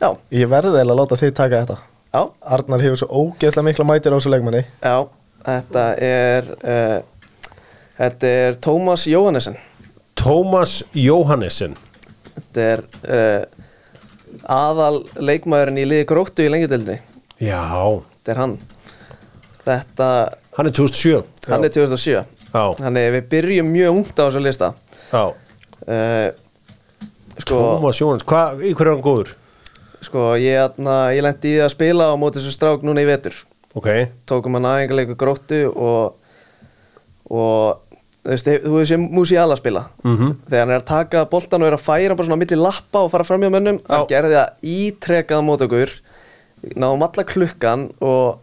já, 0.00 0.08
Ég 0.32 0.48
verði 0.48 0.78
eiginlega 0.78 0.94
að 0.96 1.00
láta 1.02 1.18
þig 1.20 1.34
taka 1.36 1.60
þetta. 1.62 1.76
Já, 2.14 2.22
Arnar 2.56 2.82
hefur 2.84 3.00
svo 3.02 3.08
ógeðslega 3.24 3.66
mikla 3.68 3.86
mætir 3.88 4.14
á 4.14 4.16
þessu 4.16 4.32
leikmanni. 4.32 4.64
Já 4.80 4.96
Þetta 5.44 5.84
er 6.00 6.46
uh, 6.64 6.98
Þetta 7.98 8.30
er 8.48 8.56
Tómas 8.64 9.04
Jóhannesson 9.10 9.58
Tómas 10.24 10.78
Jóhannesson 10.96 11.76
Þetta 12.34 12.64
er 12.72 12.84
uh, 13.04 13.42
aðal 14.50 15.02
leikmaðurinn 15.20 15.82
í 15.82 15.88
liði 15.88 16.06
gróttu 16.08 16.46
í 16.46 16.52
lengjudeldinni 16.52 17.00
Já, 17.44 17.60
Þetta 18.14 18.32
er 18.32 18.40
hann. 18.40 18.54
Þetta, 19.64 20.08
hann 20.56 20.70
er 20.70 20.76
2007 20.80 21.22
hann 21.50 21.66
er 21.68 21.74
2007 21.74 22.16
Já, 22.54 22.64
Þannig 22.78 23.08
við 23.18 23.30
byrjum 23.34 23.70
mjög 23.74 23.96
ungt 23.98 24.14
á 24.14 24.24
þessu 24.28 24.42
lista. 24.44 24.68
Já. 25.10 25.24
Uh, 25.84 26.28
Sko, 27.34 27.56
Tómas 27.58 27.98
Jóhannesson, 27.98 28.28
hvað, 28.30 28.60
í 28.62 28.70
hverju 28.78 28.90
er 28.92 28.94
hann 28.94 29.02
góður? 29.02 29.32
sko 30.04 30.34
ég, 30.36 30.76
ég 31.16 31.24
lendi 31.24 31.54
í 31.56 31.62
að 31.64 31.72
spila 31.72 32.10
á 32.12 32.14
móti 32.20 32.38
þessu 32.38 32.52
strák 32.54 32.84
núna 32.86 33.02
í 33.02 33.08
vetur. 33.08 33.36
Ok, 33.74 33.88
Tókum 34.28 34.54
hann 34.58 34.68
aðeingarleiku 34.70 35.16
gróttu 35.18 35.64
og 35.72 36.20
og 37.24 37.83
þú 38.24 38.32
veist, 38.32 38.48
þú 38.64 38.72
veist 38.78 38.92
sem 38.94 39.04
Musiala 39.12 39.56
spila. 39.60 39.84
Mhm. 40.04 40.32
þegar 40.48 40.64
hann 40.64 40.70
er 40.74 40.80
að 40.80 40.86
taka 40.88 41.24
boltan 41.30 41.62
og 41.62 41.68
er 41.68 41.76
að 41.76 41.84
færa 41.84 42.16
bara 42.16 42.26
svona 42.28 42.40
milli 42.40 42.56
lappa 42.56 43.04
og 43.04 43.10
fara 43.12 43.24
fram 43.24 43.40
hjá 43.44 43.50
mönnum 43.52 43.80
hann 43.88 44.06
gerði 44.08 44.38
það 44.38 44.50
ítrekað 44.62 45.44
móti 45.44 45.68
okkur. 45.68 45.94
Náðum 46.74 47.04
alla 47.04 47.24
klukkan 47.28 47.90
og 48.00 48.40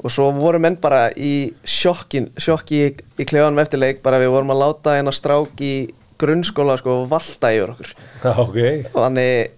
og 0.00 0.08
svo 0.08 0.30
voru 0.32 0.58
menn 0.58 0.78
bara 0.80 1.10
í 1.12 1.52
sjokkin, 1.68 2.30
sjokki 2.40 2.78
í, 2.86 2.92
í 3.20 3.24
klefanum 3.28 3.58
eftir 3.60 3.82
leik 3.82 3.98
bara 4.02 4.16
við 4.16 4.30
vorum 4.32 4.54
að 4.54 4.62
láta 4.62 4.94
hennar 4.96 5.12
strák 5.12 5.60
í 5.60 5.90
grunnskóla 6.20 6.78
sko 6.80 7.02
valta 7.08 7.50
yfir 7.52 7.74
okkur. 7.74 7.90
Já, 8.24 8.32
ok. 8.40 8.58
Og 8.94 8.96
þannig 8.96 9.50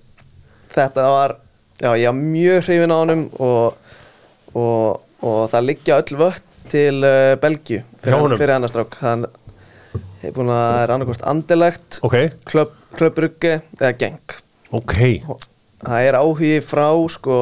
þetta 0.74 1.06
var 1.14 1.36
já, 1.78 1.90
ég 1.98 2.08
var 2.10 2.18
mjög 2.18 2.66
hrifin 2.66 2.94
á 2.94 2.96
honum 2.98 3.22
og, 3.38 3.78
og, 4.54 5.00
og 5.22 5.40
það 5.52 5.68
liggja 5.70 6.00
öll 6.02 6.18
vött 6.24 6.48
til 6.70 7.02
uh, 7.02 7.34
Belgíu 7.42 7.82
fyrir, 8.04 8.36
fyrir 8.38 8.54
hennar 8.56 8.72
strák. 8.72 8.96
Hann 9.02 9.26
er 10.22 10.34
búin 10.36 10.52
að 10.54 10.78
er 10.84 10.94
annarkost 10.94 11.26
andelegt 11.26 11.98
Ok, 12.06 12.16
klöpp, 12.46 12.78
klöpbrugge 12.94 13.58
eða 13.80 13.92
geng 13.98 14.38
ok. 14.72 14.96
Það 15.82 16.06
er 16.06 16.18
áhugi 16.18 16.56
frá 16.64 16.88
sko 17.10 17.36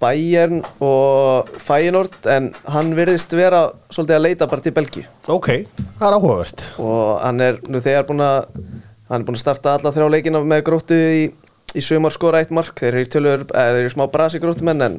Bayern 0.00 0.60
og 0.84 1.48
Feyenoord 1.64 2.26
en 2.28 2.50
hann 2.68 2.92
virðist 2.96 3.32
vera 3.36 3.66
svolítið 3.92 4.16
að 4.16 4.24
leita 4.26 4.48
bara 4.50 4.64
til 4.64 4.74
Belgíu. 4.76 5.04
Ok, 5.32 5.48
það 5.96 6.08
er 6.08 6.16
áhugavert. 6.18 6.64
Og 6.82 6.98
hann 7.22 7.40
er 7.44 7.60
nú 7.64 7.80
þegar 7.84 8.08
búin 8.08 8.24
að 8.24 8.38
hann 9.08 9.22
er 9.22 9.26
búin 9.28 9.38
að 9.38 9.44
starta 9.44 9.76
alla 9.76 9.92
þrjá 9.94 10.08
leikina 10.12 10.42
með 10.44 10.64
gróttu 10.66 10.96
í, 10.96 11.22
í 11.72 11.84
sumar 11.84 12.12
skora 12.12 12.42
eitt 12.42 12.52
mark. 12.52 12.76
Þeir 12.76 12.92
eru, 12.92 13.10
tölur, 13.12 13.46
eða, 13.48 13.76
þeir 13.76 13.86
eru 13.86 13.94
smá 13.94 14.04
brasi 14.12 14.42
gróttumenn 14.42 14.84
en, 14.84 14.98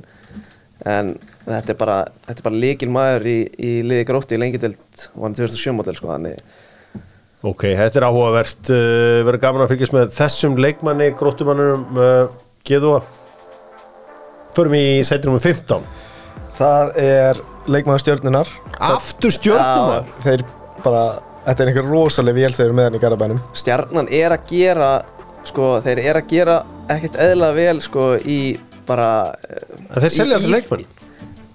en 0.86 1.14
þetta 1.48 1.74
er 1.74 1.78
bara, 1.80 1.98
þetta 2.28 2.42
er 2.42 2.48
bara 2.50 2.62
líkin 2.62 2.92
maður 2.94 3.28
í, 3.32 3.38
í 3.58 3.72
liði 3.88 4.08
gróttu 4.10 4.38
í 4.38 4.42
lengjadelt 4.42 5.06
og 5.16 5.24
hann 5.26 5.36
er 5.38 5.48
2007 5.48 5.76
model 5.78 5.96
sko 5.98 6.12
þannig 6.14 6.42
Ok, 7.48 7.68
þetta 7.78 8.00
er 8.00 8.06
áhugavert. 8.08 8.70
Uh, 8.74 9.22
verður 9.28 9.42
gaman 9.44 9.62
að 9.64 9.72
fylgjast 9.76 9.94
með 9.94 10.08
þessum 10.18 10.56
leikmanni 10.58 11.12
gróttumannum 11.20 12.00
uh, 12.02 12.32
Geðúa 12.68 13.04
Förum 14.58 14.74
í 14.74 15.04
sæti 15.06 15.30
nummer 15.30 15.44
15 15.44 15.86
Það 16.58 16.96
er 17.04 17.40
leikmaður 17.70 18.04
stjórnunar 18.04 18.54
Aftur 18.90 19.36
stjórnumar 19.36 20.10
Þeir 20.26 20.44
bara, 20.82 21.04
þetta 21.46 21.64
er 21.64 21.72
einhver 21.72 21.92
rosaleg 21.92 22.38
vél 22.40 22.56
þegar 22.58 22.74
með 22.78 22.90
hann 22.90 22.98
í 22.98 23.04
Garabænum 23.06 23.44
stjarnan 23.58 24.10
er 24.14 24.34
að 24.34 24.50
gera 24.50 24.90
sko 25.48 25.78
þeir 25.86 26.02
eru 26.04 26.22
að 26.24 26.32
gera 26.34 26.58
ekkert 26.92 27.22
eðla 27.24 27.52
vel 27.56 27.78
sko 27.86 28.08
í 28.20 28.40
bara 28.88 29.08
En 29.90 30.02
þeir 30.04 30.14
selja 30.16 30.40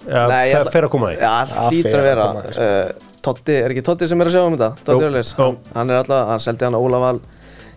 Nei, 0.03 0.49
ég 0.51 0.57
það 0.59 0.71
fer 0.75 0.85
að 0.87 0.91
koma 0.91 1.13
í 1.13 1.19
það 1.21 1.53
fer 1.87 1.99
að 1.99 2.03
að 2.03 2.09
vera 2.09 2.25
í. 2.27 2.55
uh, 2.67 3.11
Totti, 3.23 3.53
er 3.55 3.71
ekki 3.71 3.83
Totti 3.87 4.07
sem 4.11 4.19
er 4.23 4.27
að 4.29 4.35
sjá 4.35 4.41
um 4.43 4.57
þetta? 4.57 4.69
Totti 4.83 5.05
jú. 5.37 5.45
hann 5.77 5.93
er 5.93 5.99
alltaf, 6.01 6.25
hann 6.33 6.43
seldi 6.43 6.65
hann 6.67 6.75
á 6.75 6.81
Ólaval 6.83 7.19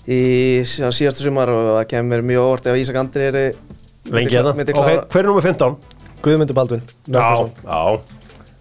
í 0.06 0.18
sí- 0.66 0.82
síðasta 0.98 1.22
sumar 1.22 1.50
og 1.54 1.68
það 1.76 1.86
kemur 1.92 2.24
mjög 2.26 2.48
óvart 2.48 2.66
ef 2.72 2.80
Ísak 2.82 2.98
Andri 2.98 3.28
er 3.30 3.38
Lengi 4.10 4.36
hérna 4.38 4.52
Ok, 4.56 5.06
hver 5.14 5.22
er 5.22 5.30
nummer 5.30 5.46
15? 5.46 5.76
Guðmundur 6.26 6.58
Baldvin 6.58 6.82
Já, 7.06 7.46
já 7.62 8.00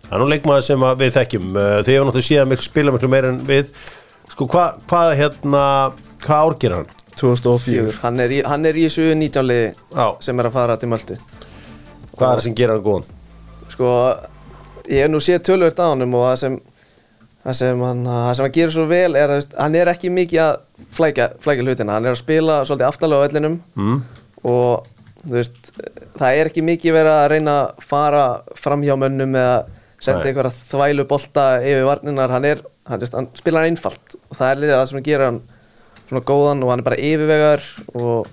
Það 0.05 0.13
er 0.15 0.21
nú 0.21 0.29
leikmaður 0.29 0.65
sem 0.69 0.85
að 0.85 0.99
við 1.01 1.13
þekkjum 1.17 1.45
Uh, 1.55 1.77
Þið 1.81 1.93
hefur 1.95 2.07
náttúrulega 2.09 2.29
síðan 2.29 2.49
miklu 2.53 2.65
spila 2.69 2.93
miklu 2.93 3.09
meir 3.09 3.27
en 3.31 3.39
við 3.49 3.71
Sko, 4.29 4.47
hvað 4.49 4.79
hva, 4.89 5.01
hérna 5.17 5.63
Hvað 6.25 6.41
ár 6.45 6.57
gerir 6.61 6.77
hann? 6.81 6.93
2004 7.19 7.99
hann 8.03 8.19
er 8.19 8.33
í, 8.35 8.39
hann 8.45 8.65
er 8.65 8.77
í 8.79 8.85
þessu 8.87 9.09
19 9.15 9.45
liði 9.47 9.67
Já. 9.95 10.07
sem 10.27 10.39
er 10.41 10.49
að 10.49 10.55
fara 10.57 10.77
til 10.81 10.89
Möltu 10.91 11.17
Hvað 12.15 12.29
er 12.29 12.39
það 12.39 12.45
sem 12.47 12.55
gerir 12.55 12.75
hann 12.77 12.85
góðan? 12.85 13.05
sko, 13.75 13.91
ég 14.87 15.01
hef 15.05 15.11
nú 15.11 15.19
séð 15.23 15.41
tölvöld 15.49 15.79
á 15.79 15.85
honum 15.91 16.13
og 16.15 16.25
það 16.29 16.35
sem 16.43 16.57
það 17.45 17.57
sem 17.59 17.81
hann, 17.85 18.03
það 18.07 18.33
sem 18.37 18.45
hann 18.47 18.55
gerir 18.57 18.73
svo 18.75 18.85
vel 18.89 19.15
er 19.19 19.33
að 19.35 19.55
hann 19.59 19.75
er 19.79 19.91
ekki 19.91 20.11
mikið 20.15 20.41
að 20.45 20.59
flækja, 20.95 21.29
flækja 21.43 21.65
hlutina, 21.65 21.95
hann 21.97 22.05
er 22.07 22.15
að 22.15 22.21
spila 22.23 22.59
svolítið 22.65 22.87
aftalega 22.89 23.19
á 23.19 23.25
vellinum 23.25 23.57
Mm. 23.75 23.97
og 24.45 24.85
veist, 25.31 25.71
það 26.19 26.37
er 26.39 26.49
ekki 26.51 26.61
mikið 26.65 26.93
verið 26.95 27.15
að 27.17 27.27
reyna 27.33 27.55
að 27.63 27.83
fara 27.89 28.23
fram 28.55 28.83
hjá 28.85 28.93
mönnum 29.01 29.35
eða 29.35 29.57
senda 30.05 30.27
einhverja 30.29 30.53
þvælu 30.69 31.05
bolta 31.09 31.45
yfir 31.65 31.85
varninar, 31.87 32.29
hann 32.29 32.45
er 32.45 32.61
hann, 32.85 32.99
veist, 33.01 33.13
hann 33.17 33.27
spilar 33.35 33.65
einfalt 33.67 34.15
og 34.29 34.37
það 34.37 34.51
er 34.51 34.61
liðið 34.61 34.75
það 34.77 34.87
sem 34.91 34.97
hann 34.99 35.07
gerir 35.09 35.25
hann 35.25 35.41
svona 36.09 36.23
góðan 36.27 36.63
og 36.65 36.71
hann 36.73 36.81
er 36.83 36.87
bara 36.89 36.99
yfirvegar 37.01 37.63
og, 37.95 38.27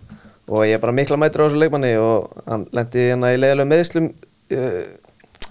og 0.49 0.65
ég 0.69 0.77
er 0.77 0.83
bara 0.83 0.95
mikla 0.97 1.19
mætur 1.21 1.45
á 1.45 1.47
þessu 1.49 1.61
leikmanni 1.63 1.95
og 2.01 2.33
hann 2.49 2.67
lendi 2.77 3.07
hérna 3.11 3.33
í 3.35 3.41
leiðilega 3.41 3.71
meðslum 3.73 4.11
uh, 4.13 4.83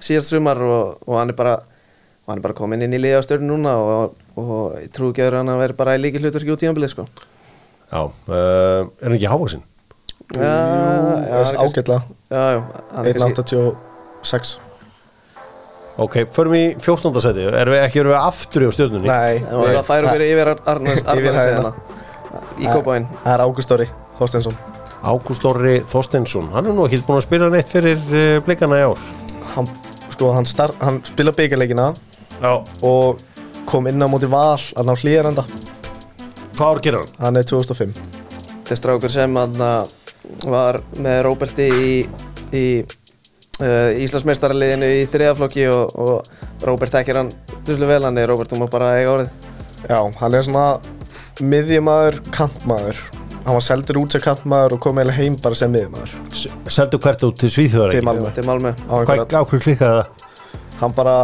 síðast 0.02 0.32
sumar 0.34 0.62
og, 0.66 1.02
og 1.08 1.20
hann 1.22 1.34
er 1.34 1.38
bara 1.40 1.56
og 2.22 2.30
hann 2.30 2.40
er 2.42 2.46
bara 2.46 2.58
komin 2.58 2.86
inn 2.86 2.94
í 2.94 3.02
liða 3.02 3.24
stjórn 3.26 3.48
núna 3.50 3.74
og, 3.82 4.16
og 4.38 4.78
ég 4.82 4.92
trú 4.94 5.10
ekki 5.12 5.26
að 5.26 5.40
hann 5.42 5.54
vera 5.60 5.78
bara 5.78 5.98
í 5.98 6.02
líki 6.04 6.22
hlutverki 6.22 6.54
út 6.54 6.62
tímabilið 6.62 6.94
sko 6.96 7.08
Já, 7.92 8.06
uh, 8.08 8.88
er 8.88 9.08
hann 9.10 9.18
ekki 9.18 9.32
hávaksinn? 9.32 9.64
Já, 12.32 12.44
já, 12.56 12.60
kannski 12.96 13.42
1.86 13.52 14.60
Ok, 16.02 16.16
förum 16.32 16.54
í 16.56 16.62
14. 16.80 17.20
seti 17.22 17.44
Erum 17.50 17.74
við 17.76 17.82
ekki 17.84 18.04
við 18.08 18.16
aftur 18.16 18.64
í 18.64 18.70
á 18.70 18.72
stjórnunni? 18.78 19.10
Nei, 19.12 19.42
og 19.52 19.66
það 19.68 19.84
færum 19.90 20.14
við 20.16 20.24
yfir 20.30 20.52
Ar- 20.54 20.62
Arnars 20.72 21.02
Yfir 21.18 21.36
hæðina. 21.36 21.74
Í 22.62 22.68
Kópáin 22.70 23.08
það 23.24 23.34
er 23.34 23.44
Ágúst 23.46 23.74
Orri 23.76 23.88
Þorstensson 24.20 24.56
Ágúst 25.02 25.46
Orri 25.50 25.76
Þorstensson 25.90 26.52
Hann 26.54 26.70
er 26.70 26.78
nú 26.78 26.86
ekki 26.88 27.02
búin 27.08 27.20
að 27.20 27.26
spila 27.28 27.50
neitt 27.54 27.72
fyrir 27.72 27.98
uh, 28.12 28.38
blikana 28.46 28.80
í 28.80 28.86
ár. 28.86 29.02
Hann, 29.56 29.68
sko, 30.14 30.32
hann, 30.36 30.48
star, 30.48 30.74
hann 30.82 31.02
spila 31.08 31.34
byggjarleikina 31.36 31.90
Já. 32.42 32.54
og 32.86 33.20
kom 33.70 33.88
inn 33.90 34.02
á 34.02 34.08
móti 34.10 34.30
val 34.32 34.60
að 34.76 34.88
ná 34.88 34.94
hlýjarenda 34.98 35.44
Hvað 36.56 36.68
ár 36.70 36.82
gerir 36.86 37.04
hann? 37.04 37.14
hann 37.20 37.42
er 37.42 37.48
2005 37.50 37.94
þetta 37.98 38.76
er 38.76 38.80
strákur 38.80 39.12
sem 39.12 39.36
hann 39.36 39.58
var 40.48 40.80
með 41.02 41.18
Róberti 41.26 41.68
í, 41.68 41.94
í 42.56 42.66
uh, 43.62 43.92
Íslandsmeistaraliðinu 44.04 44.90
í 45.02 45.04
þriðaflokki 45.12 45.66
og, 45.74 45.96
og 46.00 46.66
Róbert 46.66 46.94
þekkir 46.94 47.18
hann 47.20 47.32
duslega 47.66 47.90
vel. 47.96 48.04
Hann 48.06 48.20
er 48.22 48.30
Róbert, 48.30 48.52
þú 48.54 48.62
má 48.62 48.68
bara 48.72 48.92
eiga 49.00 49.16
orðið. 49.16 49.32
Já, 49.90 49.98
hann 50.22 50.38
er 50.38 50.46
svona 50.46 50.66
miðjumæður, 51.42 52.20
kantmaður 52.36 53.02
hann 53.42 53.56
var 53.58 53.64
seldur 53.66 53.98
út 54.04 54.14
sem 54.14 54.22
kantmaður 54.22 54.76
og 54.78 54.82
kom 54.84 55.00
eiginlega 55.02 55.18
heim 55.18 55.36
bara 55.42 55.58
sem 55.58 55.72
miðjumæður 55.74 56.16
S- 56.32 56.48
Seldu 56.78 57.00
hvert 57.02 57.24
út 57.26 57.40
til 57.42 57.50
Svíþjóðar 57.50 57.96
Til? 57.96 58.04
Malmö. 58.06 58.34
til 58.36 58.46
Malmö 58.48 58.74
Hvað 58.88 59.06
einhverja- 59.06 59.42
á 59.42 59.48
hverju 59.50 59.64
klikkaði 59.66 60.02
það? 60.02 60.28
hann 60.82 60.94
bara 60.98 61.16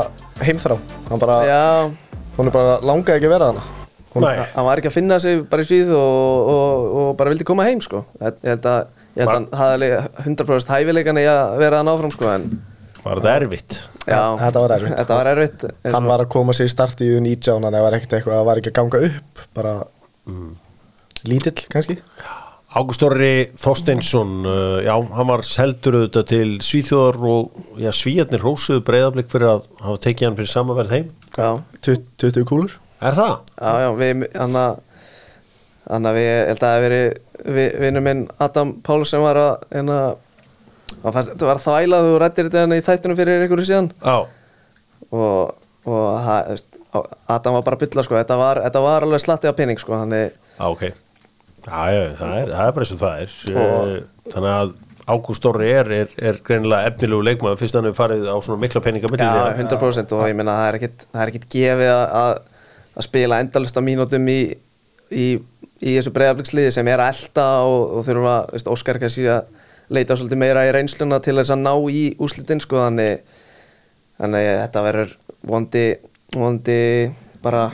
heimþrá 0.42 0.78
hann 1.10 1.20
bara, 1.22 1.36
já, 1.46 1.92
hún 2.38 2.48
er 2.48 2.52
bara 2.54 2.78
langaði 2.82 3.18
ekki 3.20 3.30
að 3.30 3.36
vera 3.36 3.50
hana 3.52 3.66
hún, 4.14 4.24
hann 4.56 4.66
var 4.66 4.78
ekki 4.82 4.90
að 4.92 4.96
finna 4.98 5.20
sig 5.22 5.44
bara 5.50 5.62
í 5.66 5.70
svíð 5.70 5.92
og, 5.98 6.50
og, 6.54 6.88
og 7.02 7.12
bara 7.18 7.30
vildi 7.34 7.46
koma 7.46 7.66
heim 7.70 7.82
sko 7.82 8.04
ég 8.22 8.38
held 8.46 8.66
að 8.66 8.88
ég 9.18 9.22
held 9.22 9.30
að 9.30 9.34
hann 9.34 9.48
hafði 9.62 9.78
alveg 9.78 10.10
100% 10.26 10.74
hæfileikan 10.74 11.22
í 11.22 11.26
að 11.30 11.58
vera 11.62 11.78
hann 11.84 11.94
áfram 11.94 12.14
sko 12.14 12.30
en 12.34 12.50
Var 13.08 13.22
þetta 13.22 13.34
erfitt? 13.40 13.76
já, 14.10 14.22
þetta 14.42 14.60
var 14.64 14.72
erfitt. 14.76 14.96
þetta 14.98 15.16
var 15.22 15.28
erfitt 15.32 15.68
hann 15.94 16.08
var 16.10 16.20
að 16.26 16.30
koma 16.34 16.54
sér 16.58 16.68
í 16.68 16.74
start 16.74 17.00
í 17.06 17.12
U19 17.18 17.64
hann 17.64 17.78
var 17.86 17.94
ekkert 17.98 18.18
eitthvað, 18.18 18.40
það 18.42 18.48
var 18.50 18.58
ekki 18.62 18.72
að 18.74 18.78
ganga 18.82 19.04
upp 19.08 19.44
bara 19.56 19.76
lítill 21.28 21.66
kannski? 21.72 22.00
Ágúst 22.78 23.04
Orri 23.08 23.48
Þorsteinsson 23.58 24.34
uh, 24.46 24.80
Já, 24.84 24.94
hann 25.16 25.30
var 25.30 25.44
seldur 25.48 26.02
auðvitað 26.02 26.26
til 26.34 26.50
Svíþjóðar 26.68 27.22
og 27.30 27.80
já, 27.82 27.90
Svíjarnir 27.96 28.44
rósuðu 28.44 28.84
breyðablik 28.86 29.32
fyrir 29.32 29.54
að 29.54 29.64
hafa 29.86 30.02
tekið 30.04 30.28
hann 30.28 30.38
fyrir 30.38 30.52
samanverð 30.52 30.94
heim. 30.98 31.08
Já, 31.38 31.50
20 31.88 32.04
20 32.22 32.50
kúlur. 32.50 32.76
Er 32.98 33.18
það? 33.18 33.34
Já, 33.56 33.72
já, 33.86 33.90
við, 34.02 34.28
hann 34.36 34.60
að 34.60 34.84
að 35.88 36.18
við, 36.18 36.30
held 36.50 36.58
að 36.58 36.64
það 36.64 36.76
hef 36.76 36.86
verið 36.86 37.78
vinnur 37.84 38.04
minn 38.04 38.24
Adam 38.44 38.74
Pál 38.84 39.00
sem 39.08 39.24
var 39.24 39.40
að 39.40 39.78
en 39.80 39.92
að, 39.94 40.08
hann 41.04 41.16
fannst, 41.16 41.32
þetta 41.34 41.48
var 41.48 41.62
þvælað 41.64 42.08
þú 42.08 42.18
rættir 42.22 42.50
þetta 42.50 42.64
hérna 42.64 42.80
í 42.80 42.86
þættunum 42.88 43.20
fyrir 43.20 43.46
einhverju 43.46 43.68
síðan. 43.70 43.90
Já. 44.02 44.18
Og, 45.08 45.54
og 45.88 46.08
það, 46.26 46.42
þú 46.42 46.58
veist, 46.58 46.77
Adam 47.36 47.54
var 47.58 47.64
bara 47.68 47.78
að 47.80 47.84
bylla 47.86 48.04
sko, 48.08 48.16
þetta 48.20 48.38
var, 48.40 48.62
þetta 48.66 48.82
var 48.86 49.06
alveg 49.08 49.24
slatti 49.24 49.50
af 49.50 49.56
pening 49.58 49.80
sko, 49.82 49.94
hann 50.02 50.14
er, 50.18 50.32
Já, 50.58 50.66
ok. 50.72 50.84
Já, 51.68 51.82
já, 51.92 52.04
það 52.20 52.36
er, 52.42 52.52
það 52.54 52.68
er 52.68 52.76
bara 52.78 52.86
eins 52.86 52.92
og 52.96 53.02
það 53.02 53.24
er. 53.24 53.34
Og- 53.54 53.96
Eh, 53.98 54.32
Þannig 54.34 54.54
að 54.58 54.74
Ágúst 55.08 55.46
Orri 55.48 55.70
er, 55.72 55.88
er, 56.02 56.10
er 56.20 56.38
greinilega 56.44 56.90
efnilegu 56.90 57.24
leikmaður 57.24 57.60
fyrst 57.62 57.76
hann 57.80 57.86
hefur 57.88 57.96
farið 58.02 58.26
á 58.28 58.36
svona 58.44 58.60
mikla 58.60 58.82
peninga 58.84 59.08
milli 59.08 59.24
já, 59.24 59.36
liða. 59.38 59.54
100% 59.62 60.12
og 60.18 60.24
ég 60.28 60.36
meina 60.36 60.56
það 60.58 60.68
er 60.68 60.78
ekkit, 60.82 61.06
það 61.14 61.22
er 61.24 61.32
gefið 61.56 61.92
að, 61.94 62.04
að, 62.22 62.34
að 63.00 63.06
spila 63.08 63.38
endalista 63.40 63.84
mínútum 63.88 64.28
í, 64.34 64.40
í, 65.16 65.28
í 65.80 65.94
þessu 65.96 66.12
breyðafliksliði 66.18 66.74
sem 66.76 66.90
er 66.92 67.00
að 67.06 67.14
elda 67.14 67.46
og, 67.72 67.86
og 68.02 68.04
þurfa, 68.10 68.36
veist, 68.52 68.68
Óskar 68.76 69.00
kannski 69.00 69.30
að 69.32 69.48
leita 69.96 70.18
svolítið 70.20 70.42
meira 70.44 70.66
í 70.68 70.74
reynsluna 70.76 71.22
til 71.24 71.38
þess 71.40 71.56
að 71.56 71.64
ná 71.64 71.72
í 71.88 72.04
úslitin 72.28 72.60
sko, 72.66 72.82
þannig 72.90 73.24
þannig 74.20 74.50
að 74.52 74.60
þetta 74.66 74.84
verður 74.90 75.16
vondi, 75.48 75.86
vondi 76.36 76.80
bara 77.44 77.68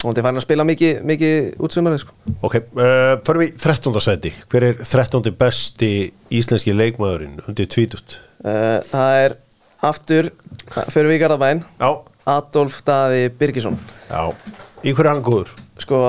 vondi 0.00 0.22
farin 0.24 0.40
að 0.40 0.46
spila 0.46 0.64
mikið, 0.64 1.02
mikið 1.06 1.60
útsumari 1.60 2.00
sko. 2.00 2.14
Ok, 2.46 2.56
uh, 2.72 3.18
förum 3.26 3.44
við 3.44 3.50
í 3.52 3.56
13. 3.60 4.00
seti 4.00 4.32
Hver 4.50 4.66
er 4.70 4.78
13. 4.80 5.30
besti 5.38 5.90
íslenski 6.32 6.72
leikmaðurinn 6.76 7.40
undir 7.46 7.68
tvítut? 7.70 8.16
uh, 8.44 8.80
það 8.90 9.16
er 9.24 9.36
aftur 9.84 10.30
fyrir 10.92 11.10
við 11.12 11.20
Garðabæn 11.24 11.62
Já, 11.80 11.90
Adolf 12.32 12.80
Daði 12.86 13.28
Birgisson 13.38 13.76
já 14.10 14.22
Í 14.80 14.92
hverju 14.96 15.04
er 15.04 15.10
hann 15.12 15.24
góður? 15.24 15.52
sko, 15.80 16.00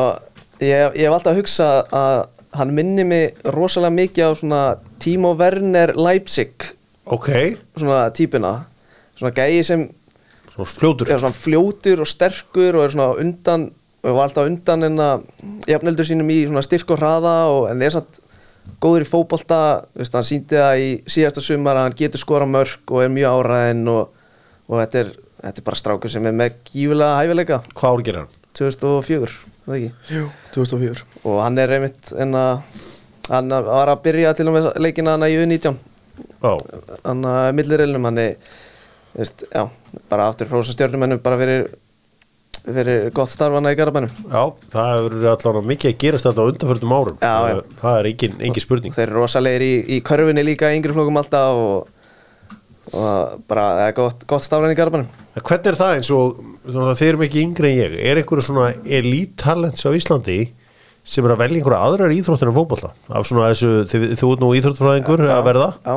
ég, 0.63 0.95
ég 0.95 1.05
hef 1.07 1.13
alltaf 1.17 1.33
að 1.33 1.41
hugsa 1.41 1.69
að 1.91 2.21
hann 2.59 2.73
minni 2.75 3.03
mig 3.07 3.37
rosalega 3.47 3.95
mikið 3.95 4.27
á 4.27 4.31
svona 4.39 4.61
Timo 5.03 5.33
Werner 5.39 5.93
Leipzig 5.99 6.71
Ok, 7.11 7.27
svona 7.79 8.05
típuna 8.15 8.51
svona 9.19 9.31
gæi 9.35 9.63
sem 9.67 9.85
svona 10.53 10.71
fljótur. 10.71 11.11
Er 11.11 11.21
svona 11.21 11.37
fljótur 11.37 12.03
og 12.03 12.09
sterkur 12.09 12.79
og 12.79 12.85
er 12.85 12.95
svona 12.95 13.13
undan 13.21 13.69
og 14.01 14.17
var 14.17 14.27
alltaf 14.27 14.49
undan 14.49 14.87
en 14.87 15.01
að 15.01 15.25
jafneldur 15.69 16.07
sínum 16.09 16.29
í 16.33 16.41
svona 16.47 16.63
styrk 16.65 16.93
og 16.93 17.01
hraða 17.01 17.35
og 17.53 17.67
en 17.69 17.83
er 17.85 17.93
samt 17.93 18.21
góður 18.81 19.05
í 19.05 19.09
fótbolta. 19.09 19.61
Veist, 19.97 20.17
hann 20.17 20.27
síndi 20.27 20.57
það 20.57 20.81
í 20.81 20.89
síðasta 21.09 21.43
sumar 21.45 21.77
að 21.77 21.89
hann 21.89 21.99
getur 22.01 22.21
skora 22.21 22.49
mörg 22.49 22.93
og 22.93 23.03
er 23.05 23.13
mjög 23.13 23.37
áræðin 23.41 23.87
og, 23.93 24.23
og 24.67 24.81
þetta, 24.81 25.03
er, 25.05 25.11
þetta 25.45 25.61
er 25.61 25.67
bara 25.69 25.81
strákur 25.83 26.13
sem 26.13 26.29
er 26.29 26.37
með 26.37 26.57
gífulega 26.71 27.19
hæfileika. 27.21 27.61
Hvað 27.77 27.97
ár 27.97 28.05
gerir 28.07 28.23
hann? 28.23 28.39
2004, 28.57 29.29
það 29.67 29.77
ekki? 29.77 29.91
Jú. 30.11 30.25
2004 30.55 31.05
og 31.29 31.37
hann 31.39 31.61
er 31.61 31.75
einmitt 31.77 32.11
en 32.19 32.35
að 32.35 32.81
hann 33.31 33.53
var 33.67 33.91
að 33.93 34.03
byrja 34.07 34.33
til 34.35 34.49
og 34.49 34.57
með 34.57 34.67
leikina 34.81 35.15
hann 35.15 35.27
í 35.29 35.37
U19 35.39 35.77
Já, 36.41 36.51
hann 37.05 37.23
að 37.29 37.53
millirilnum 37.57 38.07
hann 38.09 38.19
er 38.21 38.57
veist, 39.15 39.43
já, 39.52 39.63
bara 40.12 40.28
aftur 40.32 40.47
hrósa 40.52 40.76
stjórnumennum 40.76 41.19
bara 41.24 41.38
fyrir, 41.41 41.65
fyrir 42.65 43.10
gott 43.15 43.32
starfana 43.34 43.74
í 43.74 43.80
Garabænum 43.80 44.12
já 44.32 44.43
það 44.74 44.91
hefur 44.93 45.15
allavega 45.34 45.63
mikið 45.71 45.91
að 45.93 45.97
gerast 46.06 46.28
þetta 46.30 46.45
á 46.45 46.50
undanförnum 46.52 46.93
árum. 46.97 47.17
Já, 47.21 47.34
já. 47.52 47.56
Uh, 47.58 47.80
Það 47.82 47.97
er 48.02 48.10
engin, 48.12 48.38
engin 48.50 48.65
spurning. 48.65 48.93
Þeir 48.95 49.08
eru 49.10 49.19
rosalegir 49.24 49.65
í, 49.65 49.74
í 49.97 50.00
körfunni 50.06 50.45
líka 50.47 50.71
yngri 50.76 50.95
flokkum 50.95 51.19
alltaf 51.21 51.60
og, 51.65 51.89
og 52.93 53.43
bara 53.50 53.67
það 53.80 53.84
er 53.89 53.97
gott, 54.00 54.24
gott 54.30 54.45
starfana 54.47 54.76
í 54.76 54.80
Garabænum 54.80 55.12
Hvernig 55.32 55.69
er 55.71 55.78
það 55.80 55.93
eins 55.95 56.10
og 56.12 56.41
þeir 57.00 57.13
eru 57.13 57.21
mikið 57.21 57.43
yngri 57.45 57.69
en 57.71 57.93
ég 57.95 58.10
er 58.12 58.19
einhverju 58.19 58.43
svona 58.50 58.71
elite 58.84 59.38
talents 59.39 59.86
á 59.88 59.95
Íslandi 59.95 60.39
sem 61.08 61.26
er 61.26 61.32
að 61.34 61.39
velja 61.45 61.62
einhverja 61.62 61.86
aðrar 61.88 62.12
íþróttir 62.13 62.50
en 62.52 62.58
fótballa 62.58 62.89
af 63.10 63.24
svona 63.30 63.47
þessu, 63.54 63.69
þið, 63.89 64.04
þú 64.19 64.28
ert 64.36 64.43
nú 64.43 64.50
íþróttfræðingur 64.60 65.24
að 65.34 65.39
verða? 65.47 65.69
já, 65.82 65.95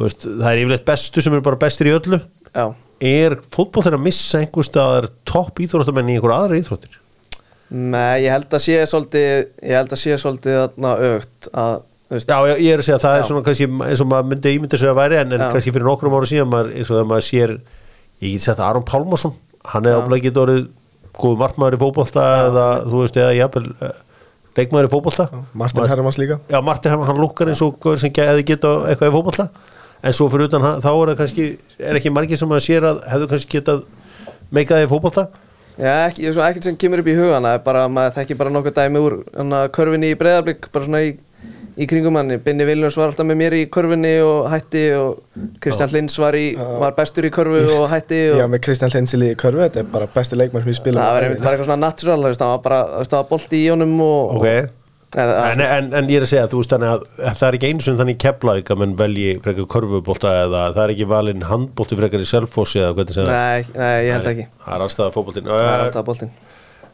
veist, 0.00 0.24
það 0.24 0.48
er 0.48 0.62
yfirleitt 0.62 0.88
bestu 0.88 1.22
sem 1.24 1.36
eru 1.36 1.44
bara 1.44 1.60
bestir 1.60 1.90
í 1.90 1.94
öllu. 1.96 2.18
Já. 2.52 2.64
Er 3.02 3.36
fótbollir 3.52 3.96
að 3.96 4.04
missa 4.06 4.38
einhver 4.40 4.66
staðar 4.66 5.08
topp 5.28 5.60
íþróttamenn 5.64 6.10
í 6.12 6.16
einhverja 6.16 6.44
aðra 6.44 6.60
íþróttir? 6.60 6.98
Nei, 7.72 8.24
ég 8.26 8.34
held 8.34 8.52
að 8.52 8.62
sé 8.66 8.76
svolítið 8.88 9.28
ég 9.64 9.78
held 9.78 9.94
að 9.96 10.00
sé 10.02 10.18
svolítið 10.20 10.58
þarna 10.60 10.90
aukt 11.08 11.48
að, 11.56 11.78
þú 12.08 12.18
veist, 12.18 12.28
Já, 12.32 12.36
ég, 12.50 12.60
ég 12.62 12.74
er 12.74 12.82
að 12.82 12.86
segja 12.86 12.98
að 12.98 13.06
það 13.06 13.14
Já. 13.16 13.20
er 13.22 13.28
svona 13.30 13.44
kannski 13.46 13.68
eins 13.88 14.02
og 14.04 14.10
maður 14.12 14.28
myndi 14.28 14.52
ímynda 14.58 14.80
sig 14.82 14.92
að 14.92 14.98
væri 15.00 15.18
en, 15.22 15.32
en 15.32 15.44
Já. 15.46 15.46
kannski 15.54 15.72
fyrir 15.72 15.88
nokkrum 15.88 16.16
ára 16.18 16.28
síðan 16.28 16.52
maður, 16.52 16.70
eins 16.76 16.90
og 16.90 16.98
þegar 16.98 17.08
maður 17.14 17.26
sér 17.30 17.54
ég 18.22 18.34
get 18.36 18.44
sett 18.44 18.62
Aron 18.62 18.84
Pálmarsson 18.86 19.34
hann 19.72 19.88
er 19.88 19.96
Já. 19.96 20.02
áblæð 20.04 20.24
getur 20.28 20.44
orðið 20.44 20.68
góð 21.16 21.36
markmaður 21.42 21.78
í 21.78 21.82
fótbolta 21.82 22.26
eða 22.46 22.66
þú 22.84 23.02
veist 23.02 23.20
eða 23.20 23.34
jafnvel 23.40 23.66
eh, 23.88 23.98
leikmaður 24.60 24.88
í 24.88 24.92
fótbolta. 24.92 25.26
Martin 25.56 25.88
Hermans 25.88 26.18
líka. 26.20 26.38
Já, 26.52 26.60
Martin 26.64 26.92
Hermann, 26.92 27.08
hann 27.08 27.20
lukkar 27.24 27.50
eins 27.52 27.64
og 27.64 27.88
sem 27.96 28.12
hefði 28.12 28.44
geta 28.52 28.72
eitthvað 28.90 29.08
í 29.10 29.16
fótbolta 29.16 29.48
en 30.02 30.16
svo 30.16 30.28
fyrir 30.32 30.48
utan 30.50 30.64
þá 30.82 30.90
er 30.90 31.12
það 31.12 31.18
kannski 31.22 31.48
er 31.78 31.98
ekki 32.00 32.12
margir 32.14 32.40
sem 32.40 32.52
að 32.54 32.64
sér 32.66 32.86
að 32.90 33.02
hefðu 33.12 33.30
kannski 33.32 33.58
getað 33.60 33.82
meikaði 34.52 34.86
í 34.86 34.92
fótbolta? 34.92 35.28
Já, 35.80 35.92
ekki, 36.10 36.28
svo 36.34 36.42
ekkert 36.44 36.66
sem 36.68 36.76
kemur 36.76 37.00
upp 37.00 37.08
í 37.08 37.16
hugan 37.16 37.46
það 37.46 37.54
er 37.56 37.62
bara, 37.64 37.86
maður 37.88 38.16
þekki 38.18 38.34
bara 38.42 38.50
nokkuð 38.52 38.74
dæmi 38.76 39.00
úr 39.00 39.14
hana, 39.38 39.62
körfinni 39.72 40.10
í 40.12 40.16
breyðarblik, 40.20 40.66
bara 40.74 40.84
svona 40.84 41.00
í, 41.06 41.14
í 41.80 41.86
kringum 41.88 42.18
hann, 42.20 42.34
Binni 42.44 42.66
Viljons 42.68 42.98
var 43.00 43.08
alltaf 43.08 43.24
með 43.30 43.38
mér 43.40 43.56
í 43.56 43.62
körfinni 43.72 44.10
og 44.26 44.50
hætti 44.52 44.82
og 44.98 45.22
Kristján 45.64 45.94
Lins 45.96 46.18
var, 46.20 46.36
í, 46.36 46.50
var 46.82 46.92
bestur 46.98 47.24
í 47.24 47.32
körfu 47.32 47.62
og 47.78 47.86
hætti 47.94 48.20
og 48.34 48.42
Já, 48.42 48.46
með 48.52 48.64
Kristján 48.68 48.92
Hlensil 48.92 49.22
í 49.24 49.32
körfu, 49.40 49.62
þetta 49.64 49.80
er 49.86 49.88
bara 49.96 50.10
besti 50.12 50.36
leikmann 50.36 50.66
sem 50.66 50.74
ég 50.74 50.80
spila 50.82 51.06
það 51.06 51.16
var 51.16 51.28
einmitt 51.30 51.42
bara 51.46 51.56
eitthvað 51.56 51.70
svona 51.70 51.86
natural, 51.86 52.20
það 52.36 52.52
var 52.52 52.62
bara, 52.68 52.82
það 53.06 53.16
var 53.22 53.28
bolti 53.32 53.62
í 53.64 53.66
honum 53.72 53.96
og, 54.04 54.36
Ok. 54.36 54.46
og 54.50 54.81
en, 55.12 55.32
En, 55.32 55.60
en, 55.60 55.90
en 55.98 56.08
ég 56.10 56.20
er 56.20 56.26
að 56.26 56.30
segja, 56.30 56.46
þú 56.48 56.62
veist 56.62 56.72
þannig 56.72 56.92
að 56.92 57.02
að 57.18 57.36
það 57.40 57.46
er 57.48 57.58
ekki 57.58 57.70
einu 57.72 57.84
sem 57.86 57.98
þannig 58.00 58.20
keflaðik 58.24 58.72
að 58.72 58.80
menn 58.82 58.94
velji 59.00 59.34
frekar 59.44 59.68
körfubólta 59.74 60.32
eða 60.46 60.62
það 60.72 60.82
er 60.84 60.94
ekki 60.94 61.08
valinn 61.10 61.44
handbólti 61.50 61.98
frekar 62.00 62.24
í 62.24 62.30
selfossi 62.30 62.80
eða 62.80 62.96
hvernig 62.96 63.18
sem 63.18 63.28
nei, 63.28 63.68
nei, 63.76 63.92
ég 64.06 64.16
held 64.16 64.32
ekki. 64.32 64.48
Það 64.64 64.78
er 64.78 64.86
allstað 64.86 65.14
fótbóltin 65.18 65.52
það 65.52 65.68
er 65.68 65.84
alltaf 65.86 66.08
boltin 66.08 66.34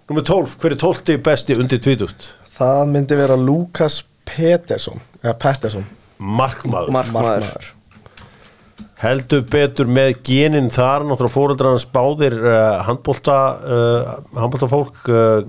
Númer 0.09 0.25
12, 0.25 0.55
hver 0.63 0.73
er 0.73 0.81
12 0.81 1.19
besti 1.21 1.57
undir 1.61 1.83
20? 1.85 2.29
Það 2.59 2.85
myndi 2.95 3.17
vera 3.19 3.37
Lukas 3.37 4.01
Pettersson. 4.25 5.03
Markmaður. 6.19 6.95
Markmaður 6.97 7.75
Heldur 8.99 9.45
betur 9.47 9.87
með 9.87 10.17
genin 10.27 10.73
þar 10.75 11.05
náttúrulega 11.07 11.35
fóreldrarnas 11.35 11.85
báðir 11.95 12.35
uh, 12.43 12.81
handbólta 12.89 13.37
uh, 13.63 14.09
handbóltafólk 14.35 15.05
uh, 15.13 15.45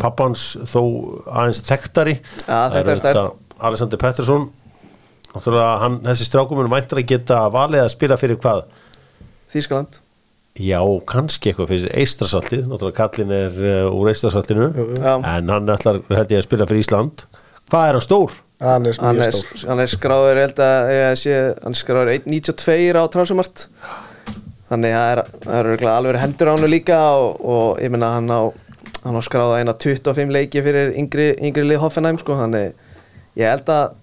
pappans 0.00 0.54
þó 0.72 0.80
aðeins 1.28 1.60
þekktari. 1.66 2.14
Ja, 2.46 2.62
auðvitað 2.70 3.34
Alexander 3.64 4.00
Pettersson. 4.00 4.48
Náttúrulega 5.34 5.68
hann, 5.82 6.00
þessi 6.06 6.30
strákuminn 6.30 6.72
væntar 6.72 7.02
að 7.02 7.10
geta 7.12 7.42
valið 7.52 7.84
að 7.84 7.92
spila 7.92 8.18
fyrir 8.20 8.40
hvað? 8.40 8.64
Þýskaland. 9.52 10.00
Já, 10.64 10.80
kannski 11.10 11.50
eitthvað 11.50 11.72
fyrir 11.74 11.94
Eistrasaltið, 12.00 12.64
náttúrulega 12.70 12.98
kallin 13.02 13.32
er 13.34 13.56
úr 13.90 14.12
Eistrasaltinu 14.12 14.68
Já. 14.94 15.16
en 15.18 15.50
hann 15.50 15.72
ætlar 15.74 15.98
held 16.08 16.32
ég 16.32 16.40
að 16.40 16.46
spila 16.46 16.68
fyrir 16.70 16.86
Ísland. 16.86 17.26
Hvað 17.68 17.88
er 17.88 17.98
hann 17.98 18.06
stór? 18.06 18.36
Hann 18.64 18.86
er 18.88 18.96
hann 19.04 19.20
er, 19.20 19.38
hann 19.68 19.82
er 19.84 19.90
skráður 19.92 20.38
ég 20.40 20.46
held 20.48 20.60
að 20.64 20.90
ég 20.94 21.18
sé, 21.20 21.38
hann 21.62 21.74
er 21.76 21.80
skráður 21.80 22.12
1.92 22.16 22.96
á 22.96 23.04
transumart 23.12 23.66
þannig 24.70 24.94
að 24.96 25.02
það 25.04 25.10
er, 25.14 25.20
það 25.44 25.58
er 25.58 25.68
örugglega 25.70 25.96
alveg 26.00 26.20
hendur 26.22 26.50
á 26.50 26.52
hann 26.54 26.70
líka 26.72 27.00
og, 27.20 27.42
og 27.44 27.82
ég 27.84 27.92
meina 27.92 28.14
hann 28.16 28.30
á 28.32 28.40
hann 29.04 29.18
á 29.20 29.22
skráða 29.26 29.58
eina 29.60 29.74
25 29.76 30.32
leiki 30.32 30.62
fyrir 30.64 30.94
yngri, 30.96 31.26
yngri 31.44 31.66
lið 31.68 31.82
Hoffenheim 31.84 32.16
sko 32.22 32.38
þannig 32.40 32.72
ég 33.36 33.50
held 33.52 33.68
að 33.74 34.00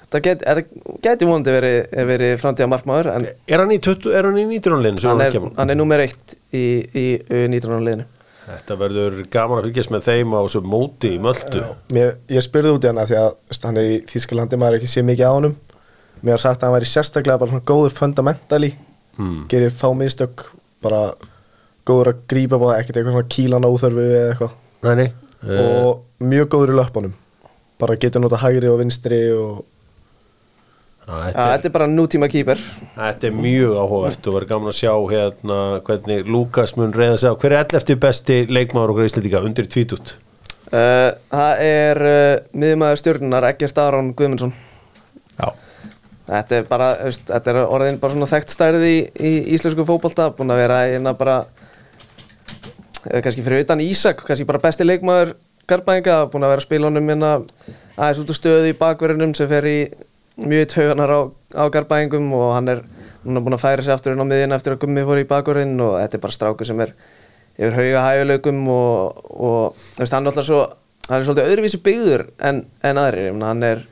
þetta 0.00 0.22
get, 0.24 0.44
þetta 0.46 0.96
geti 1.04 1.28
vonandi 1.28 1.52
verið, 1.58 1.78
verið 2.08 2.34
framtíða 2.40 2.70
markmaður 2.72 3.10
en 3.18 3.28
Er 3.50 3.60
hann 3.60 3.74
í, 3.74 3.80
20, 3.84 4.14
er 4.16 4.28
hann 4.30 4.40
í 4.40 4.46
19 4.48 4.80
liðinu? 4.80 5.02
sem 5.04 5.12
hann 5.12 5.24
er, 5.26 5.34
kemur? 5.36 5.52
hann 5.58 5.74
er 5.74 5.78
nummer 5.82 6.04
eitt 6.06 6.36
í, 6.54 6.64
í 6.96 7.06
19. 7.28 7.76
liðinu 7.84 8.06
Þetta 8.44 8.76
verður 8.80 9.20
gaman 9.32 9.60
að 9.60 9.68
fylgjast 9.68 9.92
með 9.94 10.08
þeim 10.08 10.34
á 10.36 10.40
þessu 10.44 10.60
móti 10.68 11.12
í 11.16 11.20
möldu 11.22 11.62
Mér, 11.96 12.16
Ég 12.28 12.44
spurði 12.44 12.74
út 12.76 12.84
í 12.84 12.90
hana 12.90 13.06
því 13.08 13.20
að 13.20 13.60
hann 13.64 13.80
er 13.80 13.90
í 13.90 14.00
Þýskalandi, 14.10 14.58
maður 14.60 14.78
ekki 14.80 14.90
sé 14.92 15.04
mikið 15.06 15.30
á 15.30 15.36
honum. 15.36 15.54
Mér 16.20 16.36
har 16.36 16.42
sagt 16.44 16.60
að 16.60 16.68
hann 16.68 16.76
væri 16.76 16.90
sérstaklega 16.90 17.40
bara 17.40 17.54
svona 17.54 17.68
góður 17.68 17.96
fundamentali. 17.96 18.72
Hmm. 19.16 19.44
Gerir 19.48 19.72
fá 19.72 19.88
minnstök 19.96 20.46
bara 20.84 21.02
góður 21.88 22.12
að 22.12 22.22
grípa 22.32 22.60
bá 22.60 22.70
ekkert 22.76 23.00
eitthvað 23.00 23.16
svona 23.16 23.32
kílana 23.36 23.70
óþörfu 23.72 24.06
eða 24.06 24.30
eitthvað. 24.30 24.56
Nei, 24.84 24.94
nei. 25.00 25.08
Uh, 25.44 25.60
og 25.64 26.24
mjög 26.24 26.50
góður 26.54 26.72
í 26.72 26.78
löpunum 26.80 27.16
bara 27.80 27.96
getur 28.00 28.22
nota 28.22 28.38
hægri 28.40 28.70
og 28.70 28.80
vinstri 28.80 29.20
og 29.34 29.64
þetta, 31.04 31.30
er, 31.30 31.48
þetta 31.54 31.68
er 31.68 31.74
bara 31.74 31.88
nútíma 31.90 32.28
kýper 32.32 32.60
þetta 32.96 33.28
er 33.28 33.34
mjög 33.36 33.74
áhugavert 33.80 34.28
og 34.28 34.36
verður 34.38 34.50
gaman 34.54 34.72
að 34.72 34.78
sjá 34.78 34.92
hérna 35.12 35.58
hvernig 35.86 36.30
Lukas 36.30 36.76
mun 36.80 36.94
reyða 36.96 37.18
sig 37.20 37.34
á 37.34 37.40
Hver 37.40 37.56
er 37.56 37.66
11. 37.66 37.98
besti 38.00 38.38
leikmaður 38.48 38.94
okkur 38.94 39.10
íslendinga 39.10 39.42
undir 39.44 39.68
tvítút? 39.70 40.14
uh, 40.72 41.10
það 41.32 41.64
er 41.66 42.02
uh, 42.08 42.38
miðjumæður 42.56 43.02
stjórnunar 43.02 43.48
Egger 43.50 43.72
Staron 43.72 44.14
Guðmundsson 44.16 44.54
Já 45.40 45.52
Þetta 46.24 46.56
er 46.56 46.62
bara, 46.64 46.86
veist, 47.04 47.26
þetta 47.28 47.50
er 47.52 47.58
orðin 47.68 47.98
bara 48.00 48.14
svona 48.14 48.28
þekkt 48.30 48.52
stærði 48.54 48.92
í, 48.94 49.00
í 49.12 49.32
íslensku 49.58 49.84
fótbolta 49.84 50.30
búin 50.32 50.54
að 50.54 50.62
vera 50.62 50.78
hérna 50.88 51.12
bara 51.18 51.34
eða 53.04 53.20
kannski 53.26 53.44
fyrir 53.44 53.66
utan 53.66 53.82
Ísak 53.84 54.24
kannski 54.24 54.46
bara 54.48 54.62
besti 54.62 54.86
leikmaður 54.86 55.34
Garbaðinga 55.68 56.22
búin 56.32 56.46
að 56.46 56.54
vera 56.54 56.62
að 56.62 56.66
spila 56.66 56.88
honum 56.88 57.12
hérna 57.12 57.34
aðeins 57.98 58.22
út 58.22 58.32
á 58.32 58.36
stöðu 58.40 58.70
í 58.72 58.76
bakverðinum 58.80 59.36
sem 59.36 59.50
fer 59.52 59.68
í 59.68 59.76
mjög 60.40 60.68
tauganar 60.74 61.10
á, 61.14 61.20
á 61.54 61.64
Garbaðingum 61.70 62.32
og 62.34 62.54
hann 62.56 62.70
er 62.72 62.84
núna 63.24 63.42
búin 63.44 63.56
að 63.56 63.64
færa 63.64 63.84
sig 63.84 63.94
aftur 63.94 64.14
inn 64.14 64.24
á 64.24 64.26
miðin 64.28 64.54
eftir 64.56 64.74
að 64.74 64.82
gummi 64.84 65.04
fór 65.06 65.22
í 65.22 65.28
bakverðin 65.28 65.80
og 65.80 65.96
þetta 66.02 66.18
er 66.18 66.22
bara 66.24 66.36
strákur 66.36 66.68
sem 66.68 66.80
er 66.84 66.94
yfir 67.54 67.76
hauga 67.78 68.04
hæguleikum 68.08 68.62
og, 68.74 69.24
og 69.30 69.58
veist, 70.00 70.12
hann 70.12 70.26
er 70.26 70.32
alltaf 70.32 70.48
svo 70.48 70.62
hann 71.08 71.20
er 71.20 71.26
svolítið 71.28 71.50
öðruvísi 71.52 71.80
byggður 71.84 72.24
en, 72.48 72.62
en 72.84 73.00
aðrir, 73.00 73.28
ég 73.28 73.36
meina, 73.36 73.50
hann 73.52 73.66
er 73.68 73.84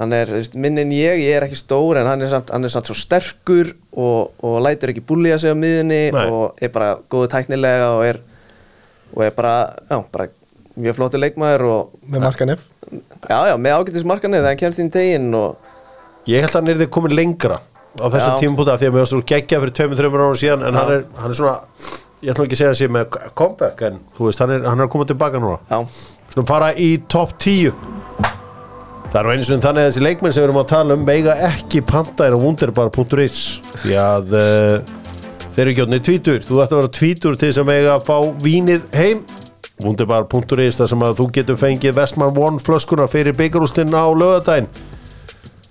hann 0.00 0.14
er, 0.16 0.32
veist, 0.32 0.56
minn 0.60 0.80
en 0.80 0.92
ég, 0.94 1.20
ég 1.24 1.36
er 1.36 1.46
ekki 1.46 1.58
stór 1.60 2.00
en 2.00 2.08
hann 2.08 2.24
er 2.24 2.32
samt, 2.32 2.52
hann 2.54 2.66
er 2.66 2.72
samt 2.72 2.88
svo 2.88 2.96
sterkur 2.96 3.72
og, 3.92 4.34
og 4.44 4.58
lætur 4.64 4.94
ekki 4.94 5.04
búlja 5.04 5.38
sig 5.40 5.52
á 5.52 5.56
miðunni 5.56 6.02
Nei. 6.14 6.26
og 6.28 6.60
er 6.60 6.72
bara 6.72 6.94
góðu 7.12 7.30
tæknilega 7.34 7.94
og 7.96 8.04
er, 8.08 8.20
og 9.16 9.24
er 9.26 9.34
bara, 9.36 9.54
já, 9.90 9.98
bara 10.12 10.30
mjög 10.80 11.00
flótið 11.00 11.24
leikmaður 11.26 11.66
og 11.68 11.96
með 12.08 12.28
markanef 12.28 12.69
já, 12.90 13.38
já, 13.50 13.54
með 13.56 13.76
ágættis 13.78 14.06
markanið 14.08 14.40
þegar 14.42 14.50
hann 14.52 14.62
kemst 14.64 14.82
inn 14.82 14.94
teginn 14.94 15.34
og 15.38 15.68
Ég 16.28 16.44
held 16.44 16.52
að 16.52 16.58
hann 16.60 16.70
er 16.74 16.80
þið 16.82 16.90
komin 16.94 17.14
lengra 17.16 17.56
á 17.98 18.06
þessum 18.06 18.34
Já. 18.36 18.40
tímpúta 18.42 18.76
því 18.78 18.86
að 18.88 18.92
mér 18.94 19.02
varst 19.02 19.14
þú 19.16 19.20
geggja 19.32 19.60
fyrir 19.62 19.74
2-3 19.80 20.10
ára 20.20 20.38
síðan 20.38 20.66
en 20.68 20.78
hann 20.78 20.92
er, 20.94 21.04
hann 21.18 21.32
er 21.32 21.38
svona 21.38 21.54
ég 22.20 22.32
ætlum 22.34 22.46
ekki 22.46 22.58
að 22.58 22.60
segja 22.60 22.76
sé 22.76 22.88
með 22.92 23.16
comeback 23.38 23.82
en 23.88 23.96
þú 24.18 24.28
veist, 24.28 24.42
hann 24.44 24.52
er, 24.54 24.66
hann 24.68 24.82
er 24.82 24.86
að 24.86 24.92
koma 24.92 25.06
tilbaka 25.08 25.40
núna. 25.40 25.58
Já, 25.70 25.80
Svona 26.30 26.46
fara 26.46 26.68
í 26.78 26.90
topp 27.10 27.32
10 27.42 27.72
Það 29.10 29.16
er 29.18 29.26
nú 29.26 29.32
einu 29.34 29.46
sinni 29.48 29.64
þannig 29.64 29.82
að 29.82 29.88
þessi 29.88 30.02
leikmenn 30.04 30.34
sem 30.36 30.42
við 30.44 30.46
erum 30.46 30.60
að 30.60 30.68
tala 30.70 30.94
um 30.94 31.00
meiga 31.08 31.32
ekki 31.48 31.80
panta 31.82 32.28
er 32.28 32.36
á 32.36 32.38
wunderbar.is 32.38 33.40
því 33.80 33.96
að 33.98 34.36
uh, 34.38 34.92
þeir 35.56 35.62
eru 35.64 35.72
ekki 35.72 35.86
átnið 35.86 36.04
tvítur 36.06 36.44
þú 36.46 36.60
ætti 36.62 36.76
að 36.76 36.82
vera 36.82 36.92
tvítur 37.00 37.40
til 37.40 37.48
þess 37.48 37.62
að 37.64 37.70
meiga 37.72 37.96
að 37.96 38.04
fá 38.06 38.16
vínið 38.44 38.84
heim 38.94 39.24
wunderbar.is 39.84 40.80
þar 40.80 40.92
sem 40.92 41.04
að 41.06 41.18
þú 41.20 41.28
getur 41.38 41.60
fengið 41.60 41.98
Vestman 41.98 42.38
One 42.38 42.62
flöskuna 42.62 43.08
fyrir 43.10 43.36
byggarústinn 43.38 43.94
á 43.96 44.06
lögadaginn 44.08 44.70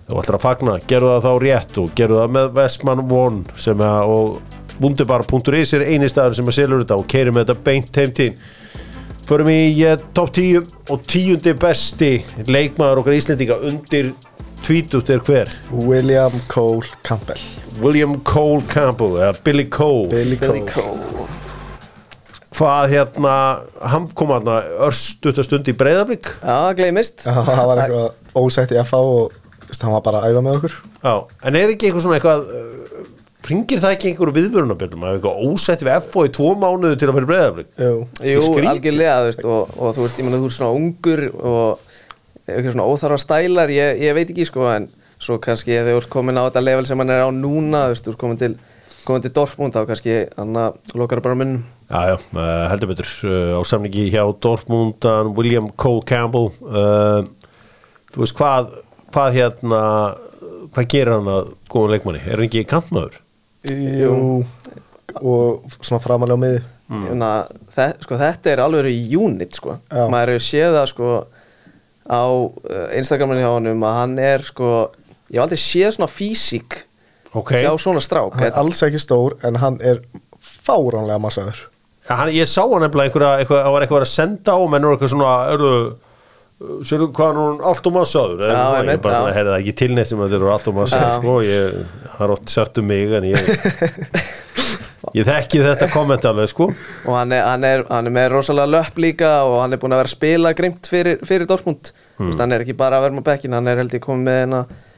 þú 0.10 0.22
ætlar 0.24 0.40
að 0.40 0.46
fagna, 0.46 0.78
gerðu 0.90 1.12
það 1.14 1.26
þá 1.26 1.34
rétt 1.44 1.82
og 1.82 1.92
gerðu 1.98 2.22
það 2.24 2.32
með 2.38 2.48
Vestman 2.58 3.04
One 3.14 3.60
sem 3.62 3.84
að 3.86 4.14
og 4.16 4.56
wunderbar.is 4.80 5.76
er 5.78 5.86
eini 5.92 6.10
staður 6.10 6.40
sem 6.40 6.50
að 6.50 6.58
selur 6.58 6.84
þetta 6.84 6.98
og 6.98 7.12
keirir 7.12 7.36
með 7.36 7.46
þetta 7.46 7.68
beint 7.68 8.00
heim 8.00 8.16
til 8.16 8.30
þín. 8.30 8.42
Förum 9.30 9.52
í 9.54 9.62
uh, 9.86 10.00
top 10.18 10.32
10 10.34 10.64
og 10.90 11.06
tíundi 11.06 11.54
besti 11.62 12.16
leikmaður 12.50 13.04
okkar 13.04 13.20
Íslendinga 13.20 13.60
undir 13.70 14.14
tvítut 14.66 15.14
er 15.14 15.22
hver? 15.28 15.54
William 15.70 16.34
Cole 16.50 16.90
Campbell. 17.06 17.44
William 17.84 18.18
Cole 18.26 18.66
Campbell 18.72 19.20
eða 19.20 19.36
Billy 19.46 19.70
Cole. 19.70 20.10
Billy 20.10 20.40
Cole 20.42 21.19
hvað 22.58 22.94
hérna, 22.94 23.34
hann 23.92 24.08
kom 24.18 24.34
hérna 24.34 24.60
örstuta 24.88 25.46
stund 25.46 25.70
í 25.70 25.76
breyðablík 25.78 26.26
já, 26.26 26.50
það 26.50 26.74
gleymist. 26.80 27.24
Það 27.28 27.64
var 27.70 27.84
eitthvað 27.84 28.42
ósætt 28.42 28.74
í 28.74 28.80
FH 28.82 29.02
og 29.04 29.38
hann 29.80 29.94
var 29.94 30.06
bara 30.06 30.24
að 30.24 30.34
æfa 30.34 30.44
með 30.46 30.60
okkur. 30.60 30.78
Já, 31.04 31.14
en 31.46 31.60
er 31.60 31.74
ekki 31.76 31.90
eitthvað 31.90 32.06
svona 32.06 32.18
eitthvað 32.18 32.48
uh, 32.50 33.04
ringir 33.50 33.82
það 33.84 33.96
ekki 33.96 34.10
einhverju 34.12 34.36
viðvörunarbjörnum 34.40 35.06
að 35.06 35.18
eitthvað 35.18 35.44
ósætt 35.50 35.86
við 35.86 36.08
FO 36.10 36.26
í 36.26 36.32
tvo 36.36 36.50
mánuðu 36.60 36.98
til 37.00 37.10
að 37.10 37.20
fyrir 37.20 37.30
breyðablík 37.30 37.70
Jú, 37.80 38.42
algjörlega, 38.74 39.20
þú 39.20 39.30
veist, 39.30 39.46
og, 39.46 39.76
og 39.78 39.94
þú 39.96 40.06
veist, 40.06 40.20
ég 40.20 40.28
meina, 40.28 40.42
þú 40.42 40.50
ert 40.50 40.58
svona 40.58 40.80
ungur 40.80 41.24
og 41.38 41.86
eitthvað 42.50 42.74
svona 42.74 42.90
óþarfa 42.90 43.22
stælar, 43.24 43.74
ég, 43.74 44.02
ég 44.04 44.18
veit 44.18 44.34
ekki, 44.34 44.48
sko, 44.50 44.66
en 44.74 44.90
svo 45.20 45.38
kannski 45.44 45.78
ef 45.78 45.88
þú 45.88 45.96
ert 46.02 46.12
komin 46.12 46.40
á 46.40 46.48
þetta 46.48 46.66
level 46.66 46.90
sem 46.90 47.02
hann 47.04 47.14
er 47.14 47.24
á 47.24 47.30
núna, 47.36 47.86
þú 47.88 47.96
veist, 47.96 48.60
til 49.24 49.34
Dortmund, 49.36 49.74
þá 49.76 49.90
kannski 49.90 50.16
hann 50.38 50.58
lokar 50.98 51.22
bara 51.26 51.38
munnum. 51.40 51.64
Já, 51.90 52.02
já, 52.12 52.16
uh, 52.38 52.68
heldur 52.70 52.92
betur 52.92 53.10
uh, 53.26 53.58
á 53.58 53.62
samningi 53.66 54.10
hjá 54.14 54.22
Dortmundan 54.44 55.34
William 55.38 55.72
Cole 55.74 56.06
Campbell 56.06 56.52
uh, 56.70 57.26
þú 58.14 58.22
veist 58.22 58.38
hvað 58.38 58.76
hvað 59.10 59.40
hérna, 59.40 59.80
hvað 60.76 60.90
gerir 60.94 61.16
hann 61.16 61.32
að 61.34 61.54
góðan 61.74 61.96
leikmanni, 61.96 62.22
er 62.28 62.38
hann 62.38 62.46
ekki 62.46 62.68
kantmaður? 62.70 63.18
Jú 63.66 64.44
og 65.20 65.74
svona 65.82 65.98
framalega 66.04 66.38
á 66.38 66.44
miði 66.44 66.60
Ég 66.90 67.12
meina, 67.14 67.44
þe 67.76 67.86
sko, 68.02 68.18
þetta 68.18 68.50
er 68.50 68.62
alveg 68.64 68.88
í 68.90 69.18
unit, 69.18 69.54
sko. 69.54 69.76
Já. 69.94 70.08
Maður 70.10 70.32
hefur 70.34 70.46
séð 70.48 70.72
það, 70.74 70.88
sko, 70.90 71.10
á 72.10 72.26
uh, 72.26 72.88
Instagraminu 72.98 73.44
hjá 73.44 73.50
honum 73.52 73.86
að 73.86 73.98
hann 74.00 74.16
er, 74.24 74.46
sko, 74.48 74.70
ég 75.30 75.38
hef 75.38 75.44
aldrei 75.44 75.62
séð 75.62 75.92
svona 75.94 76.10
físík 76.10 76.80
Ok, 77.38 77.54
hjá 77.62 77.74
svona 77.78 78.02
strák. 78.02 78.34
hann 78.38 78.50
er 78.50 78.56
alls 78.58 78.82
ekki 78.86 79.02
stór 79.02 79.38
en 79.46 79.60
hann 79.62 79.78
er 79.86 80.02
fáránlega 80.42 81.20
massaður 81.22 81.60
ja, 82.08 82.16
hann, 82.16 82.32
ég 82.34 82.50
sá 82.50 82.64
hann 82.64 82.82
nefnilega 82.82 83.10
einhverja, 83.10 83.34
eitthvað, 83.44 83.64
það 83.66 83.76
var 83.76 83.86
eitthvað 83.86 84.06
að 84.06 84.14
senda 84.14 84.56
á 84.56 84.58
og 84.58 84.70
menn 84.72 84.88
voru 84.88 84.98
eitthvað 84.98 85.14
svona, 85.14 85.34
eru 85.54 85.74
sérðu 86.90 87.10
hvað 87.16 87.30
hann 87.32 87.42
er 87.54 87.68
allt 87.70 87.88
og 87.88 87.96
massaður 87.96 88.42
Já, 88.42 88.50
eitthvað, 88.50 88.74
ég 88.74 88.82
einmitt, 88.82 89.04
bara, 89.06 89.22
já. 89.22 89.36
heyrði 89.38 89.54
það 89.54 89.62
ekki 89.62 89.76
til 89.82 89.92
neitt 89.96 90.10
sem 90.10 90.24
að 90.24 90.34
þeir 90.34 90.42
eru 90.42 90.52
allt 90.56 90.68
og 90.72 90.78
massaður 90.80 91.14
Já. 91.14 91.22
sko, 91.22 91.38
ég, 91.46 91.80
það 92.16 92.26
er 92.26 92.36
oft 92.36 92.54
sért 92.56 92.82
um 92.82 92.90
mig 92.90 93.16
en 93.20 93.30
ég, 93.30 93.50
Ég 95.16 95.26
þekki 95.26 95.62
þetta 95.64 95.88
komment 95.90 96.26
alveg 96.28 96.52
sko 96.52 96.68
og 96.70 97.14
hann 97.16 97.32
er, 97.34 97.46
hann, 97.48 97.64
er, 97.66 97.86
hann 97.90 98.10
er 98.10 98.14
með 98.14 98.28
rosalega 98.36 98.74
löpp 98.76 99.00
líka 99.02 99.32
og 99.48 99.56
hann 99.64 99.74
er 99.74 99.82
búin 99.82 99.96
að 99.96 100.04
vera 100.04 100.12
að 100.12 100.18
spila 100.18 100.52
grimt 100.58 100.90
fyrir, 100.92 101.24
fyrir 101.26 101.50
Dortmund 101.50 101.90
mm. 102.20 102.36
hann 102.38 102.54
er 102.54 102.66
ekki 102.66 102.76
bara 102.78 103.00
að 103.00 103.08
vera 103.08 103.18
með 103.18 103.26
bekkin 103.32 103.56
hann 103.58 103.72
er 103.72 103.82
held 103.82 103.96
ég 103.96 104.04
komið 104.04 104.28
með 104.28 104.38
hérna 104.44 104.62
einhverja, 104.68 104.89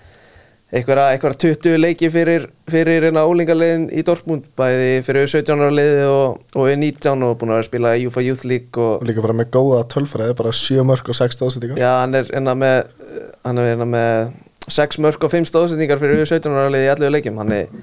einhverja 0.71 1.33
20 1.35 1.77
leiki 1.81 2.07
fyrir, 2.13 2.45
fyrir 2.71 3.03
hérna 3.03 3.25
ólingarlegin 3.27 3.89
í 3.91 4.03
Dortmund 4.07 4.45
bæði 4.55 5.01
fyrir 5.03 5.27
17 5.27 5.59
ára 5.59 5.73
liði 5.75 6.05
og, 6.07 6.37
og 6.55 6.69
19 6.71 7.25
og 7.27 7.33
búin 7.41 7.51
að 7.57 7.65
spila 7.67 7.91
í 7.99 8.05
UFA 8.07 8.23
Youth 8.23 8.45
League 8.47 8.79
og 8.79 9.01
Og 9.01 9.09
líka 9.09 9.23
bara 9.25 9.35
með 9.35 9.49
góða 9.51 9.81
tölfræði, 9.91 10.37
bara 10.39 10.53
7 10.55 10.85
mörg 10.87 11.11
og 11.11 11.17
6 11.19 11.35
stóðsendingar. 11.37 11.81
já, 11.81 11.89
hann 11.99 12.15
er 12.15 12.31
hérna 12.31 12.55
með 12.55 12.77
hann 13.43 13.59
er 13.59 13.67
hérna 13.73 13.89
með 13.91 14.31
6 14.71 15.01
mörg 15.03 15.27
og 15.27 15.33
5 15.35 15.49
stóðsendingar 15.51 15.99
fyrir 15.99 16.23
17 16.23 16.55
ára 16.55 16.71
liði 16.71 16.87
í 16.87 16.93
allir 16.93 17.13
leikjum 17.17 17.41
hann 17.43 17.51
er, 17.57 17.75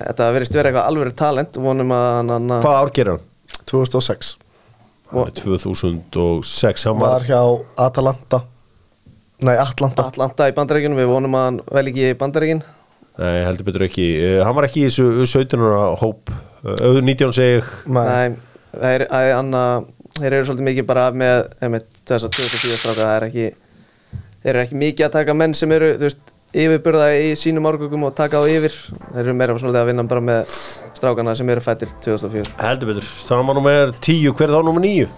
þetta 0.00 0.32
verðist 0.34 0.58
vera 0.58 0.72
eitthvað 0.72 0.90
alveg 0.90 1.14
talent 1.22 1.60
og 1.60 1.68
vonum 1.70 1.94
að 1.94 2.08
hann, 2.16 2.34
hann 2.34 2.56
Hvað 2.66 2.80
ár 2.82 2.92
gerir 2.98 3.14
hann? 3.14 3.30
2006. 3.70 4.34
Hann 5.12 5.30
er 5.30 5.34
2006 5.38 6.88
hann 6.90 6.98
Var 6.98 7.20
var 7.20 7.30
hjá 7.30 7.40
Atalanta. 7.86 8.42
Nei, 9.44 9.56
Atlanta. 9.60 10.06
Atlanta 10.08 10.46
í 10.48 10.54
bandaríkjunum, 10.56 10.96
við 10.96 11.10
vonum 11.10 11.34
að 11.36 11.42
hann 11.46 11.58
vel 11.76 11.84
ekki 11.90 12.06
í 12.08 12.16
bandaríkin 12.16 12.62
Nei, 13.16 13.42
heldur 13.44 13.66
betur 13.68 13.84
ekki 13.86 14.06
uh, 14.20 14.38
Hann 14.44 14.56
var 14.56 14.66
ekki 14.68 14.84
í 14.84 14.88
þessu 14.88 15.26
17 15.28 15.60
ára 15.60 15.82
hóp 16.00 16.32
uh, 16.32 17.00
19 17.04 17.34
seg 17.36 17.68
Nei. 17.88 18.06
Nei, 18.06 18.38
þeir, 18.76 19.04
að, 19.08 19.32
anna, 19.38 19.64
þeir 20.16 20.30
eru 20.30 20.48
svolítið 20.48 20.68
mikið 20.70 20.88
bara 20.88 21.10
með, 21.12 21.42
með 21.64 21.84
þess 22.08 22.28
að 22.28 22.38
2004 22.38 22.78
stráka, 22.80 23.02
það 23.02 23.12
er 23.16 23.28
ekki 23.28 23.46
þeir 24.46 24.52
eru 24.54 24.64
ekki 24.64 24.80
mikið 24.84 25.08
að 25.08 25.14
taka 25.18 25.36
menn 25.36 25.56
sem 25.58 25.76
eru 25.76 25.92
þú 25.96 26.08
veist, 26.08 26.32
yfirburða 26.56 27.10
í 27.20 27.30
sínum 27.36 27.68
árgöngum 27.68 28.08
og 28.08 28.16
taka 28.16 28.40
á 28.40 28.44
yfir, 28.48 28.76
þeir 29.10 29.22
eru 29.26 29.36
meira 29.36 29.56
svolítið 29.58 29.82
að 29.82 29.90
vinna 29.90 30.06
bara 30.08 30.24
með 30.30 30.56
strákana 30.96 31.36
sem 31.36 31.52
eru 31.52 31.64
fættir 31.64 31.92
2004 32.04 32.56
Heldur 32.62 32.92
betur, 32.94 33.12
það 33.28 33.44
var 33.50 33.60
nummer 33.60 33.92
10 34.00 34.32
Hver 34.32 34.48
er 34.48 34.56
þá 34.56 34.68
nummer 34.70 34.84
9? 34.86 35.08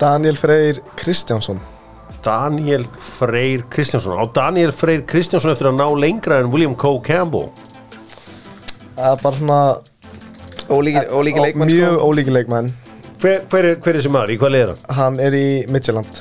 Daniel 0.00 0.36
Freyr 0.40 0.80
Kristjánsson. 0.98 1.60
Daniel 2.24 2.84
Freyr 2.98 3.62
Kristjánsson 3.70 4.16
Á 4.18 4.24
Daniel 4.36 4.72
Freyr 4.72 5.02
Kristjánsson 5.08 5.52
eftir 5.52 5.68
að 5.70 5.76
ná 5.80 5.86
lengra 6.00 6.38
en 6.42 6.50
William 6.52 6.74
K. 6.74 6.94
Campbell 7.06 7.50
Það 8.94 9.10
er 9.10 9.22
bara 9.22 9.36
svona 9.36 9.60
Ólíki, 10.70 11.02
ólíki 11.12 11.38
ó- 11.40 11.44
leikmenn 11.44 11.68
Mjög 11.68 11.96
sko. 11.98 12.06
ólíki 12.08 12.32
leikmenn. 12.32 12.70
Hver, 13.20 13.40
hver, 13.52 13.64
er, 13.68 13.74
hver 13.84 13.92
er 13.94 13.98
þessi 14.00 14.10
maður? 14.14 14.30
Í 14.32 14.36
hvað 14.40 14.52
leir 14.54 14.70
hann? 14.72 14.78
Hann 14.96 15.18
er 15.20 15.34
í 15.36 15.44
Midtjylland. 15.68 16.20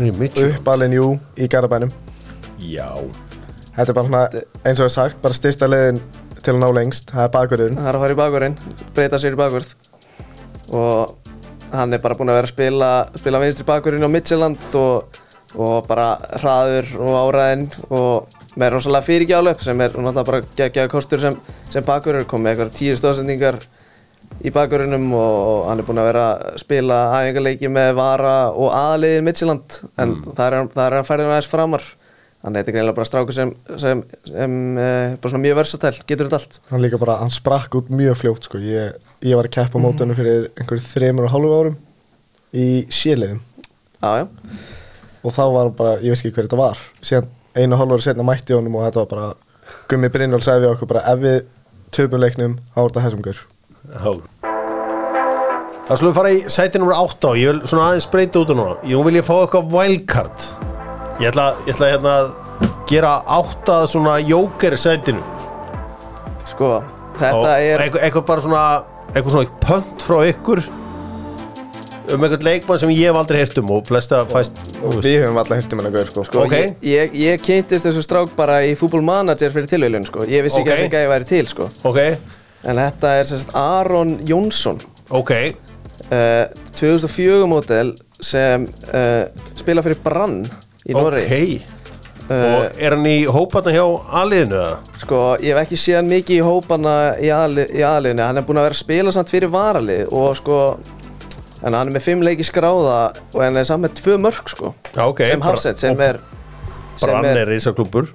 Er 0.00 0.48
Uppalinn, 0.56 0.94
jú, 0.96 1.06
í 1.38 1.46
Garabænum. 1.52 1.92
Já 2.58 2.88
Þetta 3.76 3.92
er 3.92 3.96
bara 3.98 4.06
svona, 4.08 4.22
eins 4.64 4.80
og 4.80 4.86
ég 4.86 4.88
hef 4.88 4.94
sagt, 4.96 5.20
bara 5.22 5.36
styrsta 5.36 5.68
leiðin 5.70 6.00
til 6.42 6.54
að 6.54 6.60
ná 6.64 6.68
lengst. 6.80 7.10
Það 7.12 7.22
er 7.28 7.32
bakurinn. 7.36 7.76
Það 7.78 7.90
er 7.92 7.98
að 7.98 8.04
fara 8.06 8.16
í 8.16 8.18
bakvörðin, 8.22 8.56
breyta 8.96 9.20
sér 9.22 9.36
í 9.36 9.40
bakvörð 9.42 9.74
og 10.74 11.14
hann 11.76 11.92
er 11.94 12.02
bara 12.02 12.16
búinn 12.18 12.32
að 12.32 12.38
vera 12.40 12.48
að 12.48 12.54
spila, 12.54 12.90
spila 13.20 13.42
vinstri 13.42 13.66
bakvörðin 13.68 14.06
á 14.08 14.10
Midtjylland 14.16 14.76
og, 14.80 15.20
og 15.56 15.86
bara 15.88 16.16
hraður 16.40 16.92
og 17.00 17.16
áræðin 17.20 17.68
og 17.88 18.36
með 18.56 18.72
rosalega 18.72 19.06
fyrirgjálöp 19.06 19.62
sem 19.64 19.80
er 19.84 19.96
náttúrulega 19.96 20.28
bara 20.30 20.44
geggjaða 20.58 20.92
kostur 20.92 21.22
sem, 21.22 21.36
sem 21.72 21.84
bakvörður 21.84 22.28
komið 22.30 22.52
eitthvað 22.52 22.76
tíu 22.78 22.96
stóðsendingar 22.96 23.60
í 24.44 24.52
bakvörðinum 24.52 25.06
og 25.16 25.66
hann 25.68 25.80
er 25.80 25.86
búinn 25.86 26.00
að 26.00 26.08
vera 26.10 26.24
að 26.30 26.58
spila 26.62 27.00
æfingarleiki 27.18 27.70
með 27.72 27.92
Vara 27.98 28.36
og 28.52 28.72
aðliðin 28.76 29.26
Midtjylland 29.26 29.78
en 30.02 30.16
það 30.30 30.46
er, 30.46 30.58
það 30.74 30.84
er 30.86 30.98
að 30.98 31.08
færða 31.10 31.30
aðeins 31.30 31.50
framar. 31.52 31.86
Þannig 32.46 32.60
að 32.60 32.60
þetta 32.60 32.70
er 32.70 32.76
greinlega 32.76 32.96
bara 32.96 33.08
strákur 33.08 33.34
sem, 33.34 33.52
sem, 33.80 34.02
sem 34.28 34.56
eh, 34.78 35.14
bara 35.18 35.32
svona 35.32 35.42
mjög 35.42 35.56
versatæl, 35.58 35.92
getur 36.06 36.28
þetta 36.28 36.38
allt. 36.38 36.58
Hann 36.70 36.84
líka 36.84 37.00
bara, 37.02 37.16
hann 37.18 37.32
sprakk 37.34 37.74
út 37.80 37.88
mjög 37.90 38.20
fljótt, 38.20 38.46
sko. 38.46 38.60
Ég, 38.62 39.00
ég 39.26 39.40
var 39.40 39.48
að 39.48 39.56
keppa 39.56 39.82
mótunum 39.82 40.18
fyrir 40.18 40.50
einhverjum 40.52 40.86
þreymur 40.92 41.26
og 41.26 41.32
hálfu 41.32 41.56
árum 41.56 41.78
í 42.54 42.68
séliðum. 42.94 43.40
Já, 43.98 44.10
já 44.20 44.75
Og 45.26 45.34
þá 45.34 45.42
var 45.56 45.72
bara, 45.74 45.96
ég 46.04 46.14
veist 46.14 46.22
ekki 46.22 46.36
hver 46.36 46.46
þetta 46.46 46.60
var. 46.60 46.80
Síðan 47.02 47.28
einu 47.56 47.74
og 47.74 47.82
hálfu 47.82 47.98
ári 47.98 48.06
setna 48.06 48.26
mætti 48.26 48.54
honum 48.54 48.78
og 48.78 48.86
þetta 48.86 49.02
var 49.02 49.10
bara, 49.12 49.28
Gummi 49.90 50.12
Brynjól 50.14 50.42
sagði 50.46 50.66
við 50.66 50.74
okkur 50.76 50.92
bara, 50.94 51.04
ef 51.10 51.22
við 51.24 51.38
töpum 51.96 52.22
leiknum, 52.22 52.58
þá 52.74 52.80
er 52.82 52.88
þetta 52.90 53.06
þessum 53.08 53.26
gaur. 53.26 53.44
Já 53.90 54.36
Það 55.86 56.00
slúum 56.00 56.14
fara 56.16 56.30
í 56.34 56.38
sæti 56.50 56.80
nr. 56.80 56.92
8 56.98 57.28
og 57.30 57.36
ég 57.38 57.52
vil 57.52 57.68
svona 57.70 57.92
aðeins 57.92 58.08
breyta 58.10 58.40
út 58.40 58.50
og 58.50 58.56
núna 58.58 58.72
Ég 58.90 59.04
vil 59.06 59.18
ég 59.20 59.26
fá 59.26 59.34
eitthvað 59.36 59.68
wildcard 59.70 60.46
Ég 61.22 61.28
ætla, 61.30 61.44
ég 61.62 61.76
ætla 61.76 61.90
hérna 61.92 62.14
að 62.16 62.32
gera 62.90 63.12
8 63.36 63.76
svona 63.92 64.16
jóker 64.18 64.74
sætinu 64.82 65.22
Sko, 66.50 66.72
þetta 67.20 67.38
Og 67.38 67.46
er 67.52 67.84
eitthvað, 67.84 68.02
eitthvað 68.02 68.26
bara 68.32 68.44
svona 68.48 68.64
eitthvað 69.12 69.36
svona 69.36 69.60
pönt 69.62 70.02
frá 70.08 70.18
ykkur 70.32 70.64
um 72.14 72.22
eitthvað 72.26 72.44
leikmann 72.46 72.78
sem 72.82 72.90
ég 72.94 73.08
hef 73.10 73.18
aldrei 73.20 73.40
heyrt 73.42 73.58
um 73.62 73.70
og 73.76 73.86
flesta 73.88 74.22
fæst 74.30 74.58
Og 74.82 74.98
við 75.04 75.22
höfum 75.24 75.38
alltaf 75.40 75.58
hýrt 75.60 75.72
um 75.74 75.80
hennar 75.82 75.94
gaur, 75.96 76.10
sko. 76.10 76.24
sko, 76.28 76.44
ok. 76.46 76.52
ég, 76.56 76.74
ég, 76.86 77.14
ég 77.24 77.42
kynntist 77.42 77.86
þessu 77.88 78.02
strák 78.04 78.34
bara 78.38 78.60
í 78.66 78.74
fútbolmanager 78.78 79.50
fyrir 79.54 79.66
tilvæljun 79.70 80.06
sko. 80.08 80.24
Ég 80.30 80.44
vissi 80.46 80.60
Ok. 80.60 80.66
ekki 80.68 80.74
að 80.74 80.82
þessi 80.84 80.94
gæði 80.96 81.12
væri 81.14 81.28
til 81.32 81.46
sko. 81.52 81.68
Ok, 81.84 82.00
En 82.66 82.76
þetta 82.82 83.12
er 83.20 83.28
sérst 83.28 83.50
Aron 83.54 84.16
Jónsson 84.26 84.80
ok 85.14 85.30
uh, 86.10 86.46
2004 86.74 87.46
mótel 87.46 87.94
sem 88.20 88.64
uh, 88.90 89.24
spila 89.54 89.82
fyrir 89.86 90.00
Brann 90.02 90.40
í 90.88 90.94
Norri 90.96 91.22
Ok 91.26 91.72
Og 92.26 92.80
er 92.82 92.90
hann 92.96 93.04
í 93.06 93.20
hóparna 93.30 93.70
hjá 93.70 93.84
aliðinu 94.18 94.56
eða? 94.58 94.78
Sko, 94.98 95.18
ég 95.38 95.52
hef 95.54 95.60
ekki 95.62 95.76
séð 95.78 96.00
hann 96.00 96.08
mikið 96.10 96.40
í 96.40 96.42
hópana 96.42 96.94
í, 97.22 97.28
aðli, 97.30 97.68
í 97.70 97.84
aðliðinu, 97.86 98.24
hann 98.26 98.40
er 98.40 98.46
búinn 98.48 98.58
að 98.58 98.66
vera 98.66 98.74
að 98.74 98.80
spila 98.80 99.12
samt 99.14 99.30
fyrir 99.30 99.52
varalið 99.52 100.10
og 100.10 100.32
sko 100.40 100.56
en 101.62 101.72
hann 101.74 101.88
er 101.88 101.94
með 101.96 102.04
fimm 102.08 102.22
leiki 102.26 102.44
skráða 102.46 102.98
og 103.32 103.40
hann 103.42 103.56
er 103.56 103.64
samt 103.68 103.86
með 103.86 103.94
tvö 104.02 104.18
mörg 104.20 104.50
sko. 104.52 104.74
Já, 104.94 105.02
ok 105.08 105.24
sem 105.30 105.40
hafsett, 105.46 105.78
sem 105.80 106.00
er 106.00 106.18
sem 106.96 107.10
Brann 107.10 107.24
er, 107.28 107.46
risaklúpur 107.48 108.08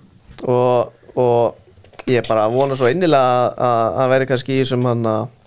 og, 0.49 0.91
og 1.15 2.07
ég 2.09 2.25
bara 2.27 2.47
vona 2.49 2.75
svo 2.77 2.89
innilega 2.89 3.21
að- 3.21 3.61
að 3.67 3.99
hann 4.01 4.09
veri 4.15 4.25
kannski 4.29 4.55
í 4.57 4.63
þessum 4.63 4.87
hann 4.89 5.05
að 5.05 5.37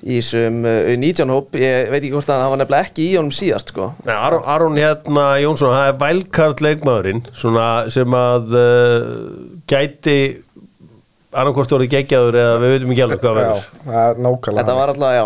í 0.00 0.16
þessum 0.16 0.62
uh, 0.64 0.96
19 0.96 1.28
hóp. 1.28 1.56
Ég 1.60 1.90
veit 1.92 1.98
ekki 2.00 2.12
hvort 2.14 2.30
að 2.32 2.38
hann 2.40 2.50
var 2.54 2.60
nefnilega 2.62 2.86
ekki 2.88 3.04
í 3.04 3.16
honum 3.18 3.34
síðast 3.36 3.68
sko. 3.74 3.90
Nei, 4.06 4.14
Aron, 4.16 4.46
Aron 4.48 4.78
hérna 4.80 5.26
Jónsson, 5.42 5.74
það 5.76 5.90
er 5.90 5.98
vælkart 6.00 6.62
leikmaðurinn 6.64 7.20
svona 7.36 7.66
sem 7.92 8.16
að 8.16 8.54
uh, 8.56 9.10
gæti 9.68 10.16
annarkvort 11.30 11.74
orðið 11.76 11.92
geggjaður 11.92 12.38
eða 12.40 12.54
við 12.62 12.72
veitum 12.74 12.94
ekki 12.94 13.04
alveg 13.04 13.20
hvað 13.22 13.36
Já, 13.36 13.42
verður. 13.44 13.68
er. 14.00 14.56
Þetta 14.56 14.78
var 14.80 14.92
alltaf, 14.94 15.12
já, 15.14 15.24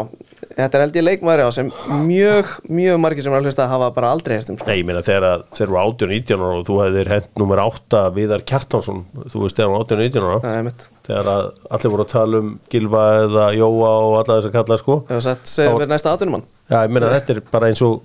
þetta 0.54 0.78
er 0.78 0.82
held 0.84 0.96
ég 0.98 1.04
leikmaður 1.06 1.42
já, 1.44 1.48
sem 1.56 1.70
mjög, 2.06 2.50
mjög 2.70 2.98
margir 3.02 3.26
sem 3.26 3.34
er 3.34 3.40
að 3.42 3.48
hlusta 3.48 3.66
hafa 3.70 3.88
bara 3.96 4.10
aldrei 4.14 4.36
hérst 4.36 4.52
um 4.52 4.58
sko. 4.58 4.68
Nei, 4.70 4.78
ég 4.80 4.86
meina 4.88 5.02
þegar 5.06 5.26
að- 5.30 5.44
þeir 5.56 5.66
eru 5.66 5.78
18-19 5.82 6.44
ára 6.44 6.58
og 6.60 6.66
þú 6.68 6.76
hefðir 6.84 7.10
hent 7.14 7.30
nummer 7.42 7.62
8 7.64 8.02
Viðar 8.18 8.44
Kjartansson, 8.50 9.00
þú 9.32 9.42
veist 9.44 9.56
þegar 9.58 9.68
hann 9.70 9.76
var 9.76 9.86
18-19 9.86 10.28
ára 10.30 10.58
er 10.58 10.66
mitt 10.68 10.86
þegar 11.04 11.30
að 11.34 11.48
allir 11.76 11.94
voru 11.94 12.04
að 12.06 12.12
tala 12.14 12.38
um 12.44 12.52
Gilva 12.72 13.04
eða 13.24 13.46
Jóa 13.58 13.90
og 14.04 14.14
alla 14.22 14.38
þess 14.38 14.50
að 14.50 14.56
kalla 14.58 14.78
sko 14.80 14.98
Það 15.08 15.72
var 15.72 15.80
verið 15.80 15.92
næsta 15.94 16.14
atvinnumann. 16.14 16.46
Já, 16.70 16.78
ég 16.86 16.94
meina 16.96 17.10
þetta 17.12 17.34
er 17.36 17.42
bara 17.50 17.68
eins 17.72 17.82
og 17.84 18.02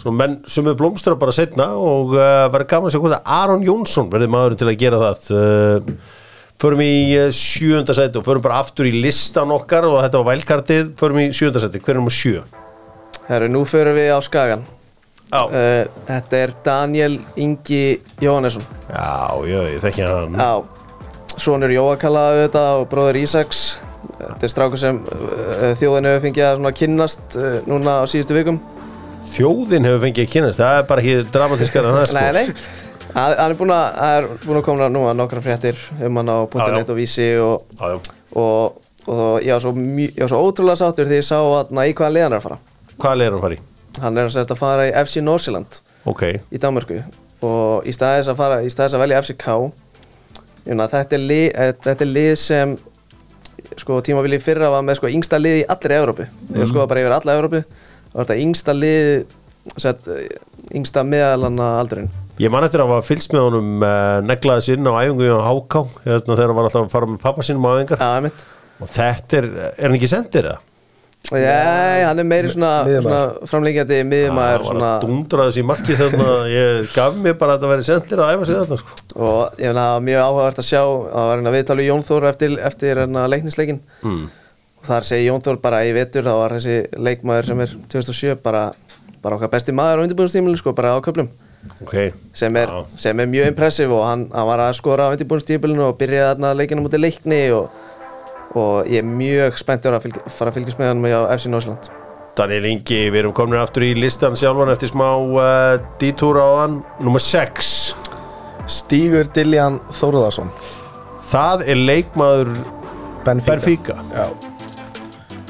svona 0.00 0.16
menn 0.16 0.36
sem 0.48 0.66
er 0.70 0.76
blómstra 0.78 1.16
bara 1.20 1.34
setna 1.36 1.66
og 1.76 2.14
uh, 2.16 2.46
verður 2.54 2.70
gaman 2.70 2.88
að 2.88 2.94
segja 2.94 3.04
hvað 3.04 3.16
það 3.18 3.34
Aron 3.36 3.66
Jónsson 3.66 4.08
verður 4.12 4.30
maðurinn 4.32 4.60
til 4.62 4.70
að 4.70 4.78
gera 4.80 5.00
það. 5.02 5.26
Uh, 5.34 6.22
förum 6.62 6.84
í 6.84 6.92
uh, 7.18 7.30
sjöunda 7.34 7.96
seti 7.96 8.20
og 8.20 8.26
förum 8.26 8.44
bara 8.44 8.60
aftur 8.62 8.88
í 8.88 8.94
listan 8.94 9.52
okkar 9.54 9.88
og 9.88 10.00
þetta 10.04 10.20
var 10.20 10.30
vælkartið, 10.34 10.94
förum 11.00 11.24
í 11.24 11.28
sjöunda 11.34 11.62
seti 11.62 11.82
hver 11.82 11.96
er 11.96 12.00
nummer 12.00 12.14
sjö? 12.14 12.44
Herru, 13.28 13.50
nú 13.52 13.64
förum 13.68 13.96
við 13.96 14.12
á 14.12 14.20
Skagan 14.24 14.64
Já, 15.34 15.40
uh, 15.48 15.86
Þetta 16.06 16.38
er 16.38 16.52
Daniel 16.64 17.16
Ingi 17.40 17.98
Jóhannesson. 18.22 18.62
Já, 18.86 19.40
já, 19.48 19.58
ég 19.72 19.80
þekki 19.82 20.04
hann. 20.06 20.36
Já, 20.38 21.34
sonur 21.40 21.72
Jóakalla 21.74 22.28
auðvitað 22.30 22.82
og 22.82 22.86
bróður 22.92 23.18
Ísaks. 23.24 23.64
Þetta 24.20 24.46
er 24.46 24.52
strákur 24.52 24.80
sem 24.80 25.00
uh, 25.02 25.72
þjóðin 25.80 26.10
hefur 26.10 26.24
fengið 26.28 26.46
að 26.52 26.70
kynnast 26.78 27.38
uh, 27.40 27.58
núna 27.66 27.98
á 27.98 28.10
síðustu 28.10 28.36
vikum. 28.36 28.60
Þjóðin 29.34 29.88
hefur 29.88 30.04
fengið 30.04 30.28
að 30.28 30.32
kynast, 30.36 30.60
það 30.60 30.78
er 30.78 30.88
bara 30.92 31.04
ekki 31.04 31.28
dramatískar 31.34 31.88
en 31.88 31.98
það 31.98 32.10
sko. 32.12 32.20
Nei, 32.20 32.32
nei 32.38 32.82
Hann 33.14 33.36
hann 33.38 33.52
er 33.52 33.58
búinn 33.58 33.70
að, 33.74 33.98
er 34.08 34.24
búinn 34.42 34.58
að 34.58 34.64
koma 34.66 35.12
nokkra 35.14 35.42
fréttir 35.44 35.78
um 36.02 36.16
hann 36.18 36.30
á. 36.34 36.38
.net 36.74 36.90
og 36.90 36.98
vísi 36.98 37.28
og, 37.38 37.62
Já, 37.78 37.94
já. 37.94 37.98
og, 38.34 38.80
og 39.06 39.44
ég 39.44 39.52
var 39.54 39.62
svo, 39.62 39.72
ég 40.02 40.18
var 40.24 40.32
svo 40.32 40.40
ótrúlega 40.48 40.80
sáttur 40.80 41.06
því 41.10 41.20
ég 41.20 41.28
sá 41.28 41.38
að 41.38 41.70
na, 41.76 41.84
í 41.86 41.94
hvaða 41.94 42.14
liðan 42.16 42.34
er 42.34 42.40
að 42.40 42.46
fara. 42.48 42.58
Hvað 42.98 43.20
leir 43.20 43.36
hann 43.36 43.44
fari? 43.44 43.60
Hann 44.02 44.18
er 44.18 44.30
að, 44.30 44.40
að 44.42 44.58
fara 44.58 44.88
í 44.88 44.94
FC 45.04 45.22
Norseland 45.22 45.78
Ok, 46.10 46.24
í 46.50 46.58
Danmörku. 46.60 46.98
Og 47.44 47.86
í 47.86 47.94
staðis 47.94 48.28
að 48.32 48.40
fara, 48.40 48.58
í 48.66 48.72
staðis 48.72 48.96
að 48.98 49.04
velja 49.04 49.22
FCK 49.22 49.46
Juna, 50.64 50.88
þetta, 50.88 51.14
er 51.18 51.22
lið, 51.28 51.46
þetta 51.84 52.04
er 52.06 52.10
lið 52.10 52.34
sem 52.40 52.74
sko 53.78 53.98
tímabilið 54.04 54.40
í 54.40 54.44
fyrra 54.44 54.70
var 54.72 54.84
með 54.86 54.98
sko 54.98 55.10
yngsta 55.12 55.38
lið 55.40 55.58
í 55.60 55.64
allri 55.70 55.96
Evrópu. 55.98 56.26
Þegar 56.50 56.70
sko 56.70 56.86
bara 56.88 57.02
yfir 57.04 57.14
alla 57.18 57.34
Evrópu 57.38 57.60
og 57.62 58.18
þetta 58.22 58.36
yngsta 58.42 58.74
lið 58.76 59.08
sett, 59.80 60.06
yngsta 60.74 61.04
meðalanna 61.06 61.74
aldurinn 61.82 62.10
ég 62.42 62.50
man 62.50 62.66
eftir 62.66 62.82
að 62.82 62.90
hafa 62.90 63.06
fylgst 63.06 63.34
með 63.34 63.48
honum 63.48 63.86
uh, 63.86 64.18
neglaði 64.26 64.68
sinn 64.68 64.90
á 64.90 64.92
æfingu 64.98 65.30
á 65.38 65.46
Háká 65.46 65.84
hérna 66.04 66.34
þegar 66.34 66.50
hann 66.50 66.58
var 66.58 66.68
alltaf 66.68 66.86
að 66.86 66.94
fara 66.94 67.10
með 67.10 67.20
pappa 67.22 67.46
sínum 67.46 67.66
á 67.68 67.70
æfingar 67.78 68.00
Já, 68.02 68.08
einmitt 68.18 68.46
og 68.82 68.90
þetta 68.90 69.38
er, 69.38 69.50
er 69.70 69.84
hann 69.86 69.98
ekki 69.98 70.10
sendir 70.10 70.48
það? 70.50 70.70
Nei, 71.32 72.02
hann 72.04 72.20
er 72.20 72.26
meiri 72.28 72.50
svona, 72.52 72.70
svona 72.84 73.20
framlengjandi 73.48 74.00
miðjumæður 74.10 74.58
var 74.60 74.64
svona, 74.66 74.88
að 74.90 75.04
dundra 75.06 75.46
þessi 75.48 75.62
marki 75.64 75.94
þannig 75.96 76.32
að 76.34 76.48
ég 76.52 76.90
gaf 76.92 77.16
mér 77.16 77.38
bara 77.40 77.54
að 77.54 77.62
þetta 77.62 77.70
væri 77.70 77.86
sendir 77.86 78.20
að 78.20 78.32
æfa 78.34 78.48
sig 78.48 78.58
þarna 78.58 78.78
sko. 78.82 78.98
og 79.14 79.62
ég 79.62 79.72
meina 79.72 79.86
mjög 80.04 80.24
áhugavert 80.26 80.60
að 80.60 80.68
sjá 80.68 80.82
að 80.82 81.28
var 81.30 81.32
hérna 81.38 81.54
viðtalið 81.54 81.88
Jón 81.88 82.04
Þór 82.10 82.28
eftir, 82.28 82.58
eftir 82.68 83.00
hérna 83.00 83.24
leiknisleikin 83.32 83.80
mm. 84.04 84.20
og 84.82 84.90
þar 84.90 85.08
segi 85.08 85.30
Jón 85.30 85.46
Þór 85.46 85.62
bara 85.64 85.80
í 85.88 85.94
vetur 85.96 86.28
þá 86.28 86.34
var 86.42 86.56
þessi 86.58 86.76
leikmaður 87.08 87.50
sem 87.50 87.64
er 87.64 87.74
2007 87.94 88.36
bara, 88.44 88.66
bara 89.24 89.40
okkar 89.40 89.54
besti 89.56 89.72
maður 89.72 90.04
á 90.04 90.04
undirbúinstímilinu 90.04 90.60
sko, 90.60 90.76
bara 90.76 90.92
á 90.92 91.00
köplum 91.00 91.32
ok, 91.84 91.94
sem 92.36 92.56
er, 92.60 92.70
Já. 92.72 92.98
sem 93.06 93.20
er 93.20 93.30
mjög 93.30 93.50
impressiv 93.52 93.94
og 93.94 94.04
hann, 94.06 94.28
hann 94.34 94.48
var 94.48 94.62
að 94.66 94.76
skora 94.78 95.08
á 95.08 95.12
undirbúinstímilinu 95.14 95.88
og 95.88 95.98
byrjaði 96.00 96.30
þarna 96.34 96.54
leikinu 96.60 96.84
mútið 96.84 97.04
leikni 97.06 97.42
og, 97.56 97.68
og 98.54 98.88
ég 98.90 99.02
er 99.02 99.08
mjög 99.08 99.60
spenntur 99.60 99.96
að 99.96 100.08
fylg, 100.08 100.22
fara 100.28 100.52
að 100.52 100.60
fylgjast 100.60 100.80
með 100.80 100.92
hann 100.92 101.04
á 101.10 101.22
FC 101.36 101.52
Norsland 101.52 101.92
Daniel 102.34 102.64
Ingi, 102.66 103.04
við 103.14 103.20
erum 103.20 103.34
komin 103.36 103.60
aftur 103.60 103.84
í 103.86 103.92
listan 103.94 104.34
sjálfan 104.34 104.72
eftir 104.72 104.90
smá 104.90 105.06
uh, 105.14 105.76
dítúra 106.00 106.42
á 106.42 106.52
hann. 106.64 106.80
Nummer 106.98 107.22
6 107.22 107.94
Stígur 108.66 109.28
Diljan 109.30 109.78
Þórðarsson 109.94 110.50
það 111.30 111.68
er 111.70 111.78
leikmaður 111.80 112.50
Benfica, 113.24 113.54
Benfica. 113.54 113.96
Já. 114.12 114.26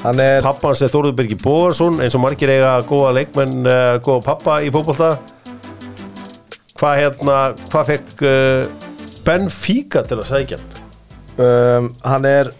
Hann 0.05 0.21
er 0.21 0.45
pappans 0.45 0.83
er 0.85 0.91
Þórður 0.93 1.15
Birgir 1.17 1.39
Bóðarsson 1.41 1.97
eins 2.03 2.15
og 2.15 2.21
margir 2.23 2.51
eiga 2.53 2.77
góða 2.87 3.15
leikmenn 3.17 3.65
uh, 3.65 3.95
góða 4.05 4.21
pappa 4.29 4.59
í 4.63 4.69
fótbolta 4.73 5.15
hvað 6.79 6.99
hérna 7.01 7.39
hvað 7.69 7.89
fekk 7.91 8.25
uh, 8.27 8.91
Benfica 9.25 10.03
til 10.05 10.19
að 10.21 10.29
sækja 10.29 10.59
hann? 10.61 10.71
Um, 11.35 11.87
Hann 12.05 12.25
er 12.29 12.51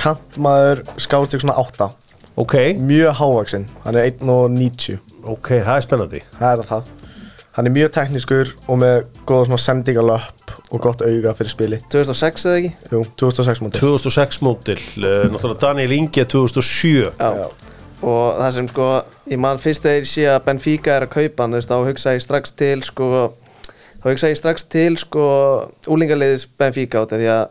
kantmaður 0.00 0.80
skáðstík 0.98 1.44
svona 1.44 1.58
8 1.60 1.90
ok, 2.40 2.56
Mjög 2.80 3.14
hávaksinn 3.20 3.68
Hann 3.84 3.98
er 4.00 4.08
1.90 4.10 4.98
ok, 5.28 5.52
það 5.60 5.76
er 5.76 5.84
spennandi. 5.84 6.20
Það 6.38 6.52
er 6.62 6.68
það. 6.70 6.90
Hann 7.56 7.66
er 7.66 7.74
mjög 7.74 7.90
teknískur 7.96 8.52
og 8.70 8.78
með 8.80 9.00
góða 9.28 9.48
svona 9.48 9.58
sendingalöpp 9.60 10.52
og 10.70 10.82
gott 10.84 11.02
auga 11.02 11.32
fyrir 11.36 11.50
spili. 11.52 11.80
2006 11.92 12.46
eða 12.46 12.60
ekki? 12.60 12.70
Jú, 12.94 13.00
2006 13.20 13.60
mútið 13.64 13.82
2006 13.82 14.38
mótil, 14.46 14.78
uh, 15.02 15.26
náttúrulega 15.32 15.60
Daniel 15.66 15.96
Ingi 15.96 16.22
er 16.22 16.28
2007 16.30 17.10
Já. 17.18 17.50
og 18.00 18.38
það 18.38 18.54
sem 18.56 18.70
sko 18.70 18.88
ég 19.34 19.42
man 19.42 19.60
fyrst 19.60 19.84
þegar 19.84 19.98
ég 20.00 20.08
sé 20.08 20.26
að 20.30 20.40
Benfica 20.46 20.94
er 20.94 21.08
að 21.08 21.12
kaupa 21.18 21.44
hann 21.44 21.56
þú 21.56 21.60
veist, 21.60 21.72
þá 21.74 21.90
hugsa 21.90 22.14
ég 22.16 22.24
strax 22.24 22.54
til 22.56 22.84
sko 22.86 23.10
þá 24.00 24.06
hugsa 24.10 24.30
ég 24.32 24.38
strax 24.40 24.66
til 24.72 24.94
sko 25.00 25.24
úlingaliðis 25.90 26.46
Benfica 26.60 27.04
af 27.04 27.12
því 27.12 27.32
að 27.32 27.42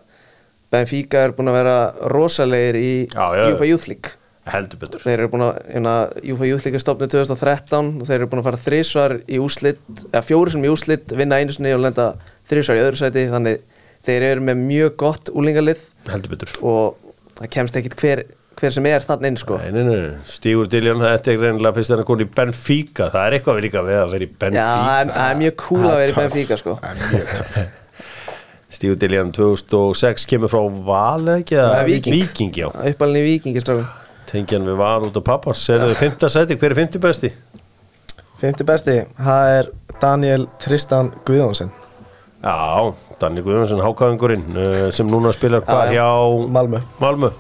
Benfica 0.70 1.26
er 1.26 1.34
búin 1.34 1.50
að 1.50 1.60
vera 1.60 1.78
rosalegir 2.14 2.78
í 2.78 2.94
Youth 3.10 3.90
League. 3.90 4.16
Heldur 4.50 4.80
betur. 4.82 5.02
Þeir 5.04 5.16
eru 5.16 5.30
búin 5.30 5.46
að 5.46 5.58
hérna, 5.70 5.94
UEFA 6.24 6.48
Youth 6.50 6.66
League 6.66 6.80
er 6.80 6.84
stopnið 6.84 7.12
2013 7.16 7.90
og 8.02 8.08
þeir 8.08 8.18
eru 8.20 8.30
búin 8.32 8.42
að 8.42 8.48
fara 8.50 8.62
þrísvar 8.64 9.16
í 9.26 9.42
úslit 9.42 9.82
eða 10.10 10.24
fjóri 10.26 10.54
sem 10.54 10.66
í 10.66 10.72
úslit, 10.74 11.14
vinna 11.18 11.38
einu 11.42 11.54
sinni 11.54 11.74
og 11.76 11.84
lenda 11.84 12.08
þrísvar 12.50 12.80
í 12.80 12.84
öðru 12.86 13.02
sæti. 13.02 13.26
Þannig 13.34 13.62
þeir 14.08 14.26
eru 14.32 14.46
með 14.48 14.64
mjög 14.64 14.96
gott 15.04 15.32
úlingalið 15.34 15.84
heldur 16.10 16.34
betur. 16.34 16.56
Og 16.66 17.14
það 17.38 17.52
kemst 17.58 17.80
ekkit 17.82 17.98
hver, 18.02 18.24
hver 18.60 18.74
sem 18.76 18.86
er 18.92 19.06
þannig 19.08 19.32
inn 19.32 19.38
sko. 19.40 19.58
Stígur 20.28 20.68
Diljan, 20.72 21.00
þetta 21.04 21.32
er 21.34 21.40
reynilega 21.46 21.76
fyrst 21.78 21.94
að 21.94 22.02
hann 22.02 22.08
kom 22.10 22.24
í 22.24 22.28
Benfica, 22.36 23.10
það 23.14 23.26
er 23.30 23.36
eitthvað 23.38 23.60
við 23.60 23.66
líka 23.68 23.84
við 23.88 24.00
að 24.02 24.12
vera 24.16 24.26
í 24.26 24.30
Já, 24.30 24.36
Benfica 24.44 24.66
það 24.70 25.00
er- 25.00 25.14
það 25.16 25.30
er 25.34 25.40
mjög 25.44 25.56
cool 25.64 25.86
að 25.90 26.00
vera 26.04 26.12
í 26.12 26.18
Benfica 26.20 26.58
sko. 26.60 26.78
Stígur 28.80 29.00
Diljan 29.02 29.32
2006 29.34 30.28
kemur 30.30 30.52
frá 30.52 30.62
Val 30.86 31.32
ekki? 31.40 31.56
já, 31.58 32.68
Uppalinn 32.70 33.18
í 33.18 33.26
Víkingistrákum 33.26 33.88
tengjan 34.30 34.68
við 34.68 34.76
Val 34.78 35.08
út 35.08 35.16
af 35.18 35.24
pappars 35.26 35.64
er 35.74 35.82
þið 35.88 35.96
fymta 36.04 36.30
seti, 36.30 36.54
hver 36.62 36.76
er 36.76 36.78
fymti 36.84 37.00
besti? 37.02 37.32
Fymti 38.40 38.64
besti, 38.68 39.00
það 39.18 39.54
er 39.58 39.72
Daniel 40.00 40.46
Tristan 40.62 41.10
Guðjónsson. 41.26 41.72
Já, 42.46 42.94
Danni 43.20 43.42
Guðjónsson, 43.44 43.82
hákáðingurinn 43.84 44.46
uh, 44.54 44.86
sem 44.96 45.10
núna 45.10 45.34
spilar 45.36 45.66
hvað 45.66 45.90
Já, 45.90 45.98
já. 45.98 46.06
hjá 46.06 46.48
Malmö. 46.60 46.84
Malmö 47.02 47.34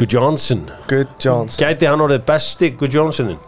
Guðjónsson 0.00 0.64
Good 0.90 1.12
Jones 1.22 1.58
Gæti 1.60 1.86
hann 1.88 2.02
orðið 2.04 2.24
besti 2.28 2.72
Guðjónssonin? 2.80 3.38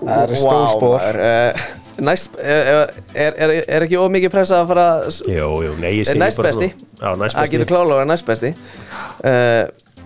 Það 0.00 0.22
er 0.24 0.34
stór 0.40 0.66
spór. 0.74 0.96
maður, 0.96 1.20
uh, 1.20 1.68
Næst, 2.00 2.36
uh, 2.40 2.86
er, 3.12 3.34
er, 3.36 3.50
er 3.68 3.84
ekki 3.84 3.98
of 4.00 4.08
mikið 4.14 4.32
pressa 4.32 4.62
að 4.62 4.70
fara 4.70 4.84
Jú, 5.28 5.48
jú, 5.66 5.72
nei, 5.82 5.90
ég 5.98 6.06
segi 6.08 6.20
næst 6.22 6.40
bara 6.40 6.52
besti? 6.54 6.70
svona 6.72 7.00
Já, 7.00 7.18
næst 7.20 7.36
Það 7.36 7.42
besti. 7.44 7.56
getur 7.56 7.68
klála 7.72 7.90
að 7.90 7.98
vera 7.98 8.08
næst 8.08 8.28
besti. 8.28 8.50
Uh, 9.24 9.64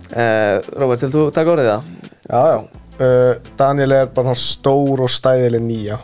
uh, 0.09 0.57
Róbert, 0.81 0.99
til 1.05 1.11
þú 1.13 1.23
taka 1.35 1.53
orðið 1.53 1.69
það? 1.71 1.87
Já, 2.25 2.41
já. 2.51 2.59
Uh, 2.95 3.53
Daniel 3.59 3.95
er 4.01 4.11
bara 4.15 4.35
stór 4.39 5.05
og 5.05 5.11
stæðileg 5.11 5.63
nýja. 5.63 5.97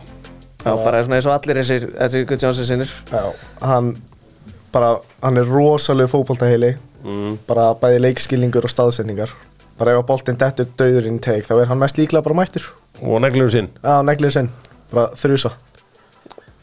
Já, 0.62 0.70
bara 0.78 1.02
svona 1.04 1.18
eins 1.18 1.28
og 1.28 1.34
allir 1.34 1.60
þessir, 1.60 1.86
þessir 1.98 2.26
Good 2.30 2.42
Johnson 2.46 2.68
sinnir 2.68 2.90
Já, 3.10 3.22
hann 3.66 3.92
bara, 4.72 4.92
hann 5.24 5.40
er 5.40 5.48
rosalega 5.50 6.12
fótboltaheili 6.12 6.72
mm. 7.04 7.34
bara 7.48 7.72
bæði 7.80 8.00
leikskilningur 8.06 8.68
og 8.68 8.72
staðsendingar 8.72 9.34
bara 9.78 9.96
ef 9.96 10.02
að 10.02 10.08
boltinn 10.10 10.38
dettur 10.38 10.68
döður 10.78 11.08
inn 11.10 11.18
í 11.18 11.24
teik 11.24 11.46
þá 11.48 11.54
er 11.58 11.70
hann 11.72 11.80
mest 11.80 11.98
líklega 11.98 12.22
bara 12.22 12.36
mættur. 12.38 12.68
Og 13.02 13.22
neglur 13.24 13.50
sinn. 13.50 13.70
Já, 13.82 13.94
neglið 14.06 14.34
sinn, 14.36 14.50
bara 14.92 15.08
þrjusa 15.18 15.50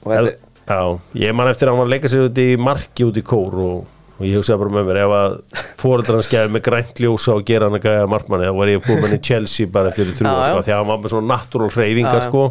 Og 0.06 0.12
þetta, 0.14 0.36
Já, 0.70 0.82
ég 1.18 1.34
man 1.34 1.50
eftir 1.50 1.68
að 1.68 1.74
hann 1.74 1.82
var 1.82 1.88
að 1.90 1.96
leika 1.96 2.12
sér 2.12 2.28
út 2.28 2.40
í 2.40 2.50
marki 2.62 3.08
út 3.08 3.18
í 3.18 3.24
kór 3.26 3.56
og, 3.64 3.96
og 4.20 4.28
ég 4.28 4.38
hugsaði 4.38 4.62
bara 4.62 4.74
með 4.76 4.90
mér 4.90 5.00
ef 5.02 5.14
að 5.18 5.38
fóreldrar 5.82 6.20
hans 6.20 6.30
gefið 6.30 6.54
með 6.54 6.64
grænt 6.68 7.02
ljósa 7.02 7.34
og 7.34 7.48
gera 7.48 7.70
hann 7.70 7.80
að 7.80 7.88
gæja 7.88 8.12
markmanni 8.12 8.50
þá 8.50 8.60
var 8.60 8.72
ég 8.72 8.84
búið 8.86 9.00
með 9.00 9.08
hann 9.08 9.18
í 9.18 9.24
Chelsea 9.30 9.72
bara 9.74 9.90
eftir 9.90 10.12
þrjú 10.14 10.36
sko, 10.36 10.62
því 10.68 10.76
að 10.76 10.80
hann 10.80 10.92
var 10.92 11.02
með 11.02 11.14
svona 11.16 11.32
natural 11.34 11.72
hreyfingar 11.74 12.20
Já, 12.20 12.22
já. 12.22 12.28
sko. 12.30 12.44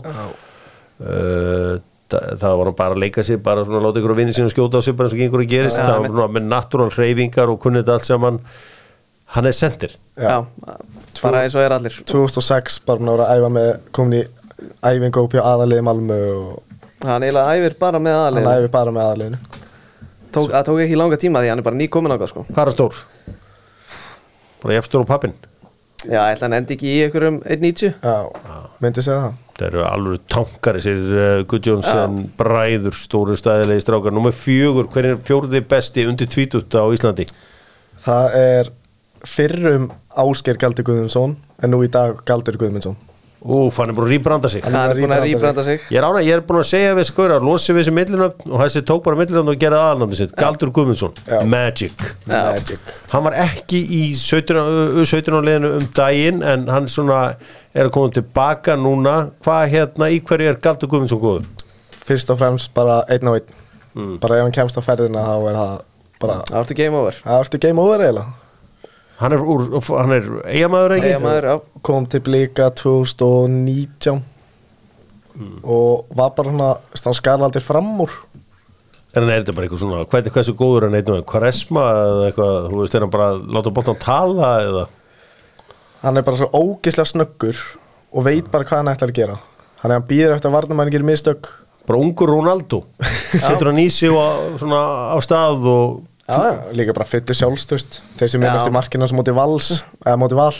Uh, 0.98 1.74
það, 2.12 2.26
það 2.42 2.56
var 2.60 2.70
hann 2.70 2.78
bara 2.80 2.96
að 2.96 3.02
leika 3.04 3.24
sér 3.26 3.40
bara 3.44 3.64
svona 3.66 3.80
að 3.82 3.86
láta 3.88 4.00
ykkur 4.02 4.14
að 4.14 4.20
vinni 4.22 4.36
sín 4.36 4.48
og 4.48 4.54
skjóta 4.54 4.80
á 4.80 4.82
sig 4.84 4.96
bara 4.98 5.08
eins 5.08 5.16
og 5.16 5.22
gengur 5.22 5.44
að 5.44 5.52
gerist, 5.52 5.78
Já, 5.80 5.86
það 5.88 6.08
svona 6.10 6.28
með 6.36 6.48
natural 6.52 6.90
hreyfingar 6.94 7.52
og 7.52 7.60
kunnið 7.64 7.84
þetta 7.84 7.96
allt 7.98 8.08
saman. 8.08 8.40
Hann 9.36 9.48
er 9.50 9.56
sendir. 9.56 9.94
Já, 10.16 10.36
bara 11.22 11.42
eins 11.44 11.56
og 11.58 11.64
er 11.66 11.74
allir. 11.76 11.98
2006 12.08 12.80
bara 12.88 13.04
hann 13.04 13.12
að 13.18 13.34
æfa 13.36 13.52
með 13.58 13.70
komin 13.92 14.20
í 14.22 14.24
æfingu 14.82 15.24
upp 15.26 15.36
hjá 15.36 15.44
aðaliði 15.44 15.84
Malmö 15.86 16.18
og 16.38 16.56
Hann 17.06 17.22
eiginlega 17.22 17.54
æfir 17.54 17.76
bara 17.78 18.00
með 18.02 18.16
hann 18.16 18.24
aðalegin 18.24 18.54
æfi 18.58 18.70
bara 18.74 18.94
með 18.94 19.04
aðaliðinu 19.06 19.38
Tók, 20.34 20.48
Það 20.50 20.64
tók 20.66 20.80
ekki 20.82 20.96
langa 20.98 21.18
tíma 21.20 21.42
því 21.44 21.52
hann 21.52 21.62
er 21.62 21.66
bara 21.68 21.78
ný 21.78 21.86
komin 21.88 22.12
ákvað 22.12 22.32
sko. 22.32 22.42
Hvað 22.48 22.58
er 22.58 22.68
hann 22.68 22.74
stór? 22.74 22.98
Bara 24.64 24.74
jafnstór 24.78 25.04
og 25.04 25.08
pappin 25.08 25.36
Já, 26.06 26.20
ætla 26.30 26.46
hann 26.46 26.56
endi 26.60 26.76
ekki 26.76 26.90
í 26.92 26.98
einhverjum 27.08 27.40
1.90 27.42 27.88
Já, 27.90 28.18
myndi 28.78 29.02
segja 29.02 29.22
það. 29.24 29.38
Það 29.58 29.66
eru 29.68 29.80
alveg 29.82 30.26
tankari 30.30 30.82
sér 30.84 31.00
uh, 31.08 31.40
Guðjónsson 31.50 32.20
bræður 32.38 32.94
stóru 32.94 33.34
stæðilegi 33.38 33.82
strákar. 33.82 34.14
Númer 34.14 34.36
fjögur, 34.36 34.86
hver 34.94 35.10
er 35.10 35.18
fjórði 35.26 35.64
besti 35.66 36.06
undir 36.06 36.30
tvítut 36.30 36.78
á 36.78 36.86
Íslandi? 36.94 37.26
Það 38.04 38.38
er 38.38 38.70
fyrrum 39.26 39.90
Ásker 40.18 40.60
Galdur 40.62 40.86
Guðmundsson 40.86 41.34
en 41.58 41.74
nú 41.74 41.82
í 41.82 41.90
dag 41.90 42.22
Galdur 42.28 42.60
Guðmundsson 42.60 42.94
Úf, 43.38 43.76
hann 43.78 43.92
er 43.92 43.94
búin 43.94 44.08
að 44.08 44.12
rýbranda 44.16 44.48
sig. 44.50 44.64
Hann 44.64 44.74
er 44.90 44.98
búin 44.98 45.12
að 45.14 45.20
rýbranda 45.22 45.62
sig. 45.62 45.82
Ég 45.94 45.98
er, 46.00 46.06
ána, 46.08 46.22
ég 46.26 46.34
er 46.34 46.40
búin 46.42 46.58
að 46.58 46.64
segja 46.66 46.94
við 46.96 47.04
þessi 47.04 47.14
gauðra 47.14 47.36
losi 47.46 47.72
við 47.76 47.84
þessi 47.84 47.92
millinöfn 47.94 48.50
og 48.50 48.62
þessi 48.64 48.82
tók 48.88 49.04
bara 49.04 49.18
millinöfn 49.20 49.52
og 49.52 49.60
geraði 49.62 49.84
aðalnafni 49.86 50.18
sitt. 50.18 50.32
Galdur 50.40 50.72
Guðmundsson. 50.74 51.14
Magic. 51.46 52.02
Magic. 52.26 52.88
Hann 53.12 53.22
var 53.28 53.36
ekki 53.44 53.78
í 53.78 54.00
17 54.18 54.58
á- 54.58 55.06
17 55.06 55.38
á 55.38 55.40
liðinu 55.46 55.70
um 55.78 55.86
daginn 55.94 56.42
en 56.42 56.66
hann 56.66 56.90
svona 56.90 57.20
er 57.74 57.86
að 57.86 57.92
koma 57.94 58.10
tilbaka 58.18 58.74
núna. 58.74 59.14
Hvað 59.46 59.70
hérna, 59.76 60.10
í 60.10 60.18
hverju 60.20 60.50
er 60.50 60.58
Galdur 60.66 60.90
Guðmundsson 60.90 61.22
góður? 61.22 61.46
Fyrst 62.08 62.30
og 62.34 62.38
fremst 62.42 62.74
bara 62.74 63.04
einn 63.08 63.28
og 63.30 63.38
einn. 63.38 64.18
Bara 64.18 64.40
ef 64.42 64.48
hann 64.48 64.52
kemst 64.58 64.76
á 64.78 64.82
ferðina 64.82 65.22
þá 65.22 65.48
er 65.52 65.56
það 65.62 65.78
bara 66.18 66.42
Það 66.50 66.58
vartu 66.58 66.74
game 66.82 66.96
over. 66.98 67.22
Það 67.22 67.40
ertu 67.46 67.58
game 67.62 67.78
over 67.86 68.02
eiginlega 68.02 68.26
Hann 69.18 69.34
er, 69.34 69.42
úr, 69.42 69.64
hann 69.82 70.14
er 70.14 70.26
eigamæður 70.46 70.94
ekki? 70.94 71.08
Eyjamaður, 71.10 71.46
já. 71.50 71.80
kom 71.82 72.04
til 72.06 72.20
blika 72.22 72.68
2019 72.78 74.20
og 75.62 76.06
var 76.18 76.32
bara 76.34 76.50
svona 76.50 76.68
hann 77.04 77.16
skar 77.18 77.42
aldrei 77.42 77.62
fram 77.62 77.90
úr 78.02 78.14
En 79.16 79.24
er 79.24 79.40
þetta 79.40 79.54
bara 79.56 79.66
eitthvað 79.66 79.80
svona, 79.82 80.04
hvað 80.06 80.26
er 80.28 80.34
hversu 80.34 80.52
góður 80.58 80.86
en 80.86 80.96
eitthvað, 80.98 81.22
karesma 81.30 81.84
eða 81.96 82.24
eitthvað, 82.28 82.56
þú 82.68 82.80
veist, 82.82 82.94
er 82.94 83.04
hann 83.04 83.12
bara 83.14 83.28
að 83.32 83.38
láta 83.56 83.72
bóttan 83.74 84.00
tala 84.02 84.50
eða? 84.62 84.82
hann 86.02 86.18
er 86.18 86.26
bara 86.26 86.38
svo 86.38 86.48
ógislega 86.54 87.10
snöggur 87.10 87.58
og 88.12 88.26
veit 88.26 88.50
bara 88.52 88.66
hvað 88.66 88.82
hann 88.82 88.92
ætlar 88.92 89.12
að 89.12 89.18
gera 89.18 89.38
hann 89.82 89.90
er 89.90 89.98
hann 89.98 90.06
býður 90.10 90.36
eftir 90.36 90.50
að 90.50 90.58
varnamæni 90.58 90.94
gerir 90.94 91.08
mistök 91.08 91.50
Bara 91.88 92.02
ungur 92.04 92.28
Ronaldo, 92.28 92.82
setur 93.32 93.70
hann 93.70 93.80
í 93.80 93.86
sig 93.88 94.12
og 94.12 94.58
svona 94.60 94.80
á 95.08 95.16
stað 95.24 95.64
og, 95.72 96.02
já, 96.28 96.38
já, 96.44 96.54
líka 96.76 96.94
bara 96.96 97.08
fyttu 97.08 97.34
sjálfstöst 97.36 97.98
þeir 98.18 98.32
sem 98.34 98.44
er 98.44 98.58
eftir 98.58 98.74
markina 98.74 99.08
sem 99.08 99.18
móti 99.18 99.34
vals 99.36 99.70
eða 100.04 100.18
móti 100.20 100.38
val 100.38 100.52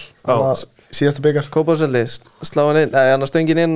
síðasta 0.89 1.25
byggar 1.25 1.51
Kópásveldi, 1.53 2.05
slá 2.49 2.65
hann 2.71 2.83
inn, 2.87 2.95
eða 2.97 3.29
stöngin 3.29 3.61
inn 3.65 3.75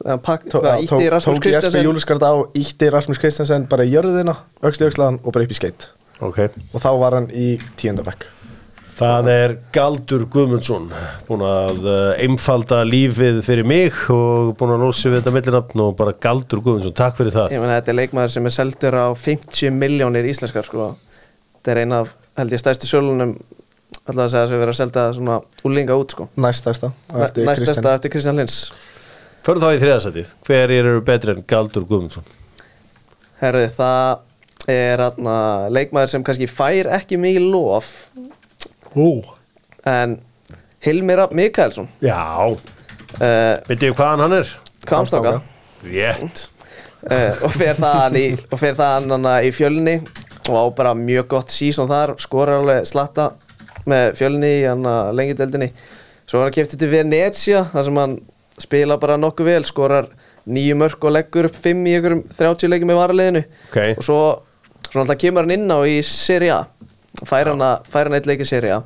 ítti 0.00 0.50
tók- 0.52 0.64
Rasmus 0.64 0.88
tók 0.88 1.00
Jesper 1.04 1.40
Kristjansen 1.44 1.84
Júliskart 1.84 2.22
á 2.24 2.32
ítti 2.56 2.90
Rasmus 2.92 3.18
Kristjansen 3.20 3.66
bara 3.68 3.84
í 3.84 3.92
jörðina, 3.94 4.36
auksli 4.62 4.86
aukslan 4.88 5.20
og 5.24 5.32
bara 5.32 5.44
upp 5.44 5.52
í 5.52 5.56
skeitt. 5.56 5.88
Ok. 6.20 6.38
Og 6.74 6.80
þá 6.80 6.90
var 7.00 7.16
hann 7.16 7.30
í 7.32 7.56
tíundabæk 7.80 8.28
Það 9.00 9.28
er 9.32 9.52
Galdur 9.72 10.26
Guðmundsson 10.28 10.90
búin 11.24 11.40
að 11.46 11.86
uh, 11.88 12.18
einfalda 12.20 12.82
lífið 12.84 13.38
fyrir 13.46 13.64
mig 13.64 13.96
og 14.12 14.50
búin 14.60 14.74
að 14.74 14.82
lósi 14.84 15.08
við 15.08 15.22
þetta 15.22 15.32
millinafn 15.38 15.82
og 15.86 15.94
bara 15.96 16.12
Galdur 16.12 16.60
Guðmundsson, 16.60 16.92
takk 16.98 17.16
fyrir 17.16 17.32
það. 17.32 17.54
Ég 17.54 17.62
meina 17.62 17.78
þetta 17.78 17.94
er 17.94 17.98
leikmaður 18.02 18.34
sem 18.34 18.50
er 18.50 18.54
seldur 18.58 18.98
á 19.00 19.06
50 19.16 19.72
miljónir 19.72 20.28
íslenskar 20.28 20.68
sko. 20.68 20.90
Þetta 21.60 21.72
er 21.74 21.82
eina 21.84 21.98
af, 22.04 22.14
held 22.40 22.54
ég, 22.56 22.62
stærstu 22.62 22.88
sölunum 22.88 23.34
alltaf 24.08 24.22
að 24.24 24.30
segja 24.32 24.44
að 24.46 24.54
við 24.54 24.62
verðum 24.62 24.72
að 24.72 24.78
selda 24.78 25.04
svona 25.16 25.36
úlinga 25.68 25.98
út 26.00 26.14
sko. 26.14 26.26
næstæsta 26.40 26.88
eftir 27.26 27.44
Næst 27.44 27.84
eftir 27.84 28.12
Kristján 28.14 28.40
Lins 28.40 28.62
Förum 29.44 29.62
þá 29.62 29.70
í 29.72 29.80
þriðasætið, 29.80 30.32
hver 30.44 30.72
eru 30.74 30.98
betri 31.04 31.32
en 31.32 31.44
Galdur 31.48 31.86
Guðmundsson? 31.88 32.26
Herðu, 33.40 33.68
það 33.72 34.72
er 34.72 35.00
atna, 35.00 35.36
leikmaður 35.72 36.12
sem 36.12 36.24
kannski 36.24 36.48
fær 36.50 36.90
ekki 36.98 37.16
mikið 37.20 37.46
lof 37.52 37.92
Ó 38.96 39.36
en 39.88 40.18
Hilmir 40.84 41.20
Rapp 41.20 41.32
Mikaelsson. 41.36 41.88
Já, 42.04 42.20
uh, 42.48 43.54
veitir 43.68 43.92
hvaðan 43.96 44.24
hann 44.24 44.36
er? 44.40 44.52
Kamstanga 44.88 45.38
Rétt. 45.84 46.46
Uh, 47.00 47.44
og 47.46 47.54
fer 47.56 47.78
það 47.80 48.16
í, 48.20 48.24
hann 48.52 49.28
í 49.44 49.52
fjölni 49.56 49.94
og 50.48 50.56
á 50.56 50.64
bara 50.76 50.94
mjög 50.96 51.28
gott 51.34 51.52
sísón 51.52 51.88
þar 51.90 52.14
skorar 52.22 52.62
alveg 52.62 52.86
slatta 52.88 53.30
með 53.90 54.14
fjölni 54.18 54.50
í 54.60 54.66
hann 54.68 54.84
lengjadeldinni 55.16 55.70
svo 56.30 56.38
var 56.40 56.48
hann 56.48 56.56
kæftið 56.56 56.80
til 56.84 56.90
Venecia 56.92 57.64
þar 57.72 57.84
sem 57.88 58.00
hann 58.00 58.16
spila 58.60 58.96
bara 59.00 59.16
nokkuð 59.20 59.48
vel 59.50 59.64
skorar 59.68 60.08
nýju 60.50 60.74
mörg 60.80 61.04
og 61.04 61.12
leggur 61.14 61.46
upp 61.50 61.56
fimm 61.62 61.84
í 61.86 61.92
einhverjum 61.98 62.22
30 62.38 62.70
leikjum 62.72 62.88
með 62.90 62.98
varaliðinu. 62.98 63.42
Ok. 63.68 63.76
og 64.00 64.04
svo, 64.06 64.18
svo 64.88 65.02
alltaf 65.02 65.18
kemur 65.20 65.44
hann 65.44 65.52
inn 65.54 65.68
á 65.70 65.78
í 65.86 65.98
Serie 66.06 66.54
A. 66.56 66.64
Fær 67.28 67.50
hann, 67.52 67.60
að- 67.62 67.84
fær 67.92 68.08
hann 68.08 68.16
eitt 68.16 68.26
leik 68.26 68.40
í 68.42 68.48
Serie 68.48 68.72
A. 68.78 68.80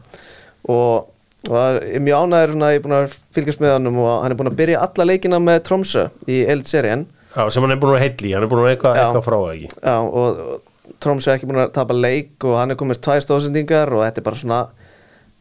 Og, 0.68 1.06
og 1.46 1.54
það 1.54 1.78
er 1.94 2.02
mjög 2.04 2.26
ánæður 2.26 2.52
svona, 2.56 2.70
ég 2.74 2.80
er 2.80 2.84
búin 2.84 2.96
að 2.98 3.16
fylgjast 3.38 3.62
með 3.62 3.72
hann 3.76 3.88
og 3.94 4.10
hann 4.24 4.34
er 4.34 4.38
búin 4.42 4.50
að 4.50 4.58
byrja 4.60 4.82
alla 4.84 5.06
leikina 5.08 5.40
með 5.46 5.62
Tromsø 5.70 6.04
í 6.26 6.40
Eldserien 6.54 7.06
Já, 7.36 7.42
sem 7.50 7.62
hann 7.66 7.74
er 7.76 7.80
búin 7.82 7.96
að 7.96 8.04
heilli, 8.04 8.34
hann 8.34 8.44
er 8.46 8.50
búin 8.52 8.64
að 8.66 8.70
eitthvað, 8.74 9.00
eitthvað 9.04 9.26
frá 9.30 9.36
það 9.38 9.54
ekki? 9.54 9.70
Já, 9.78 9.96
og, 10.04 10.42
og 10.44 10.73
Tromsø 11.02 11.32
er 11.32 11.38
ekki 11.38 11.48
búin 11.48 11.62
að 11.64 11.74
tapa 11.76 11.96
leik 11.96 12.44
og 12.44 12.58
hann 12.60 12.74
er 12.74 12.80
komist 12.80 13.04
tvær 13.04 13.22
stóðsendingar 13.24 13.92
og 13.94 14.04
þetta 14.04 14.20
er 14.20 14.26
bara 14.26 14.40
svona 14.40 14.60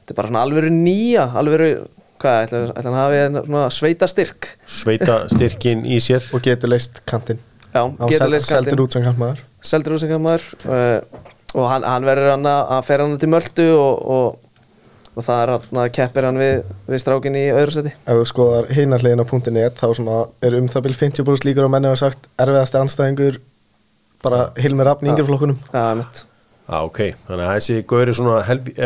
þetta 0.04 0.14
er 0.14 0.20
bara 0.20 0.32
svona 0.32 0.44
alvöru 0.48 0.72
nýja 0.74 1.26
alvöru, 1.40 1.70
hvað, 2.24 2.40
ætla, 2.48 2.64
ætla 2.72 2.94
hann 2.94 3.02
hafi 3.02 3.48
svona 3.50 3.66
sveita 3.76 4.10
styrk 4.12 4.54
Sveita 4.68 5.24
styrkin 5.32 5.84
í 5.88 6.00
sér. 6.04 6.24
Og 6.36 6.44
getur 6.46 6.72
leist 6.72 7.04
kantinn. 7.10 7.42
Já, 7.74 7.84
getur 8.08 8.32
leist 8.32 8.50
seldur 8.52 8.74
kantinn. 8.74 8.86
út 8.86 8.98
sem 8.98 9.06
kantmaður. 9.08 9.46
Seldur 9.64 9.96
úsengamæður 9.98 10.50
uh, 10.68 11.22
og 11.54 11.70
hann, 11.70 11.86
hann 11.88 12.08
verður 12.08 12.34
hann 12.36 12.50
að 12.50 12.74
að 12.78 12.90
fer 12.90 13.04
hann 13.04 13.16
til 13.22 13.30
Möldu 13.32 13.68
og, 13.78 14.02
og, 14.16 14.68
og 15.14 15.28
það 15.28 15.42
er 15.44 15.54
hann 15.54 15.82
að 15.84 15.90
keppir 15.98 16.28
hann 16.28 16.42
við, 16.42 16.54
við 16.90 17.04
strákin 17.04 17.40
í 17.40 17.46
öðru 17.54 17.76
seti 17.78 17.94
ef 17.94 18.20
þú 18.20 18.28
skoðar 18.32 18.70
hinarliðin 18.74 19.24
á 19.24 19.26
.net 19.54 19.80
þá 19.80 19.88
svona 20.00 20.20
er 20.44 20.58
um 20.60 20.70
það 20.72 20.88
byrj 20.88 21.00
50% 21.04 21.50
líkur 21.50 21.70
á 21.70 21.74
menni 21.74 21.92
hafa 21.92 22.02
sagt 22.08 22.30
erfiðasti 22.42 22.82
anstæðingur 22.82 23.40
bara 24.24 24.46
Hilmir 24.60 24.88
Raffn 24.90 25.08
í 25.08 25.12
yngri 25.14 25.26
flokkunum 25.28 25.60
Já, 25.74 25.84
mitt 26.00 26.24
Já, 26.64 26.78
ok, 26.80 27.00
þannig 27.28 27.44
að 27.44 27.58
þessi 27.58 27.82
gauri 27.92 28.14
svona, 28.16 28.38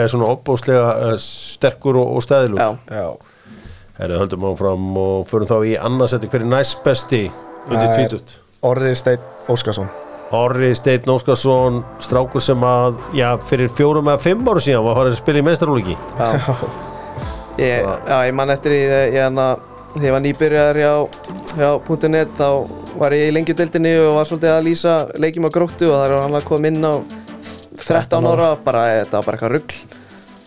svona 0.09 0.31
opbóðslega 0.33 0.88
uh, 1.11 1.13
sterkur 1.21 1.99
og, 2.01 2.15
og 2.17 2.25
stæðilur 2.25 2.63
Já, 2.63 2.71
já. 2.89 3.05
Herru, 3.97 4.17
höldum 4.21 4.49
áfram 4.49 4.89
og 5.01 5.29
förum 5.29 5.49
þá 5.49 5.55
í 5.65 5.77
annarsætti 5.77 6.29
hver 6.29 6.43
er 6.45 6.51
næst 6.51 6.83
besti 6.85 7.23
undir 7.67 7.77
Það 7.77 7.88
er 7.88 7.95
tvítut 7.95 8.35
Orri 8.67 8.91
Steinn 8.97 9.21
Óskarsson. 9.53 9.89
Orri 10.33 10.73
Steinn 10.75 11.09
Óskarsson 11.13 11.79
strákur 12.03 12.41
sem 12.43 12.65
að, 12.65 12.97
já, 13.15 13.29
fyrir 13.47 13.69
fjórum 13.71 14.09
eða 14.09 14.23
fimm 14.25 14.49
ára 14.49 14.63
síðan 14.63 14.85
var 14.85 14.95
að 14.95 14.99
fara 15.01 15.13
að 15.13 15.19
spila 15.21 15.41
í 15.41 15.45
meistarúliki 15.47 15.97
já. 15.97 16.29
Ég, 17.57 17.81
já, 17.81 18.17
ég 18.27 18.35
man 18.38 18.53
eftir 18.53 18.73
því 18.73 18.81
þegar 18.85 19.13
ég 19.15 19.23
hann 19.25 19.39
að 19.41 19.66
þegar 19.98 20.08
ég 20.10 20.16
var 20.16 20.24
nýbyrjar 20.26 20.80
hjá, 20.82 20.91
hjá 21.58 22.10
.net 22.14 22.34
þá 22.38 22.50
var 22.98 23.14
ég 23.18 23.30
í 23.30 23.36
lengjudeldinni 23.36 23.93
og 24.06 24.16
var 24.18 24.30
svolítið 24.30 24.54
að 24.54 24.66
lýsa 24.68 24.95
leikjum 25.18 25.48
á 25.50 25.52
gróttu 25.54 25.89
og 25.91 25.95
það 25.98 26.06
er 26.08 26.22
hann 26.24 26.38
að 26.39 26.48
koma 26.50 26.72
inn 26.72 26.86
á 26.88 26.93
13 27.88 28.28
ára, 28.28 28.50
bara, 28.64 28.84
þetta 29.02 29.20
var 29.20 29.28
bara 29.28 29.38
eitthvað 29.38 29.54
rugg 29.56 29.78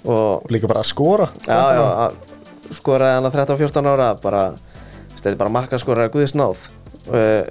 og 0.01 0.19
og 0.41 0.51
líka 0.53 0.69
bara 0.71 0.83
að 0.83 0.91
skora. 0.91 1.27
Já, 1.47 1.61
já, 1.77 1.85
að- 2.07 2.77
skoraði 2.77 3.17
hann 3.19 3.29
að 3.29 3.37
13-14 3.39 3.91
ára 3.91 4.09
bara, 4.23 4.43
þetta 5.17 5.31
er 5.31 5.41
bara 5.41 5.55
markaskoraði 5.57 6.13
guðis 6.15 6.35
náð. 6.39 6.69
Uh, 7.11 7.43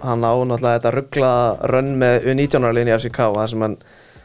hann 0.00 0.24
á 0.24 0.32
náttúrulega 0.32 0.78
þetta 0.78 0.94
ruggla 0.94 1.32
rönn 1.68 1.96
með 2.00 2.28
U19 2.30 2.64
ára 2.64 2.76
liðin 2.76 2.92
í 2.92 2.96
FCK 2.96 3.20
þar 3.36 3.50
sem 3.52 3.64
hann 3.66 3.76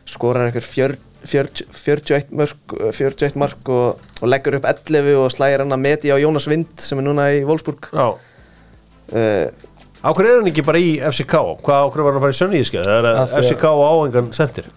skorar 0.06 0.48
eitthvað 0.50 0.70
fjör, 0.70 0.96
40, 1.26 1.68
41 1.74 2.34
mörg 2.36 2.76
41 2.92 3.38
mark 3.42 3.70
og, 3.74 4.02
og 4.22 4.32
leggur 4.32 4.60
upp 4.60 4.68
11 4.70 5.16
og 5.20 5.30
slægir 5.34 5.64
hann 5.66 5.76
að 5.76 5.86
meti 5.86 6.14
á 6.14 6.18
Jónas 6.22 6.50
Vind 6.52 6.82
sem 6.82 7.02
er 7.02 7.08
núna 7.08 7.30
í 7.36 7.44
Wolfsburg. 7.48 7.90
Já, 7.92 8.08
uh, 8.16 9.72
ákveð 10.06 10.30
er 10.30 10.40
hann 10.40 10.50
ekki 10.52 10.64
bara 10.66 10.82
í 10.82 10.96
FCK 11.02 11.36
hvað 11.66 11.88
ákveð 11.88 12.06
var 12.06 12.14
hann 12.14 12.20
að 12.20 12.26
fara 12.26 12.36
í 12.36 12.40
Sönníðiske 12.40 12.82
það 12.86 13.08
er 13.10 13.22
FCK 13.42 13.66
á 13.66 13.76
áhengan 13.90 14.28
sendir. 14.38 14.68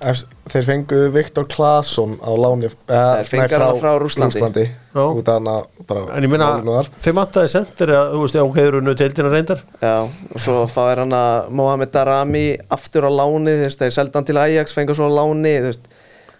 Þeir 0.48 0.64
fengu 0.64 1.00
Viktor 1.12 1.48
Claesson 1.52 2.14
á 2.24 2.32
láni 2.32 2.70
Þeir 2.72 3.28
fengu 3.28 3.60
hann 3.60 3.80
frá 3.82 3.90
Rússlandi. 4.00 4.38
Rússlandi. 4.40 4.64
Út 4.96 5.28
af 5.28 5.36
hann 5.36 5.50
að 5.52 5.66
bara 5.88 6.06
en 6.16 6.26
ég 6.26 6.32
þar. 6.40 6.88
þeim 7.04 7.20
vantaði 7.20 7.52
sendir 7.52 7.92
að, 7.94 8.14
þú 8.14 8.22
veist, 8.24 8.38
ákveð 8.40 8.70
eru 8.70 8.80
nú 8.84 8.94
deildina 8.96 9.32
reyndar. 9.32 9.62
Já, 9.82 9.94
og 10.08 10.42
svo 10.42 10.64
fáir 10.72 11.02
hann 11.04 11.14
að 11.16 11.52
Mohamed 11.60 11.92
Darami 11.92 12.46
aftur 12.74 13.08
á 13.08 13.10
láni 13.12 13.54
þeir 13.76 13.94
seldi 13.94 14.16
hann 14.16 14.28
til 14.28 14.40
Ajax, 14.40 14.74
fengur 14.76 14.98
svo 14.98 15.12
á 15.12 15.16
láni 15.20 15.54
þú 15.60 15.70
veist, 15.70 15.88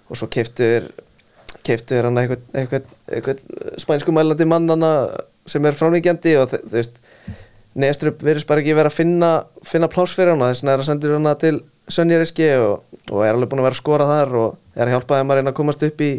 og 0.08 0.18
svo 0.18 0.28
keiftur 0.32 0.88
keiftur 1.64 2.08
hann 2.08 2.20
eitthvað, 2.20 2.44
eitthvað, 2.56 2.94
eitthvað 3.12 3.42
spænsku 3.80 4.14
mælandi 4.14 4.46
mann 4.48 4.68
hana 4.72 4.92
sem 5.48 5.64
er 5.64 5.76
frámíkjandi 5.76 6.36
og 6.40 6.54
þú 6.54 6.62
veist 6.72 7.00
Nestrup 7.78 8.22
virðist 8.24 8.48
bara 8.48 8.62
ekki 8.62 8.74
vera 8.74 8.90
að 8.90 8.96
finna 8.96 9.28
finna 9.66 9.90
pláss 9.92 10.16
fyrir 10.16 10.32
hann 10.32 10.42
þess 10.42 10.64
vegna 10.64 10.72
er 10.74 10.80
að 10.82 10.88
sendur 10.88 11.14
hann 11.14 11.28
til 11.38 11.58
Sönjariski 11.88 12.48
og, 12.60 12.96
og 13.12 13.20
er 13.24 13.36
alveg 13.36 13.52
búin 13.52 13.62
að 13.62 13.68
vera 13.68 13.76
að 13.76 13.82
skora 13.82 14.08
þar 14.08 14.34
og 14.40 14.56
er 14.74 14.88
að 14.88 14.94
hjálpa 14.96 15.20
þeim 15.20 15.30
að 15.30 15.38
reyna 15.38 15.52
að 15.52 15.58
komast 15.60 15.84
upp 15.86 16.02
í 16.04 16.10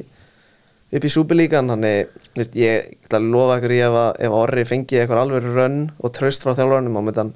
upp 0.89 1.05
í 1.05 1.11
Súbelíkan 1.13 1.69
þannig 1.69 2.47
ég 2.57 2.93
ætla 3.05 3.19
að 3.19 3.27
lofa 3.33 3.59
ykkur 3.59 3.75
í 3.75 3.81
ef, 3.85 3.97
ef 4.25 4.37
Orri 4.39 4.65
fengi 4.65 5.01
eitthvað 5.01 5.21
alveg 5.25 5.49
rönn 5.57 5.81
og 5.99 6.13
tröst 6.15 6.45
frá 6.45 6.55
þjálfarnum 6.57 6.97
og 6.97 7.05
myndi 7.05 7.21
hann 7.21 7.35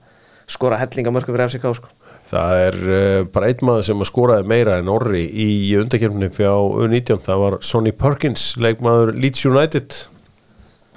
skora 0.53 0.79
hellingamörku 0.81 1.33
fyrir 1.33 1.49
FCK 1.49 1.73
sko. 1.79 1.91
Það 2.33 2.61
er 2.61 2.77
uh, 2.85 3.19
bara 3.33 3.49
einn 3.51 3.65
maður 3.67 3.87
sem 3.89 4.03
að 4.03 4.09
skoraði 4.09 4.49
meira 4.49 4.79
en 4.81 4.91
Orri 4.93 5.23
í 5.27 5.49
undakefni 5.79 6.29
fjá 6.33 6.51
U19, 6.53 7.21
það 7.25 7.43
var 7.43 7.57
Sonny 7.65 7.93
Perkins 7.97 8.53
leikmaður 8.61 9.13
Leeds 9.17 9.45
United. 9.49 9.99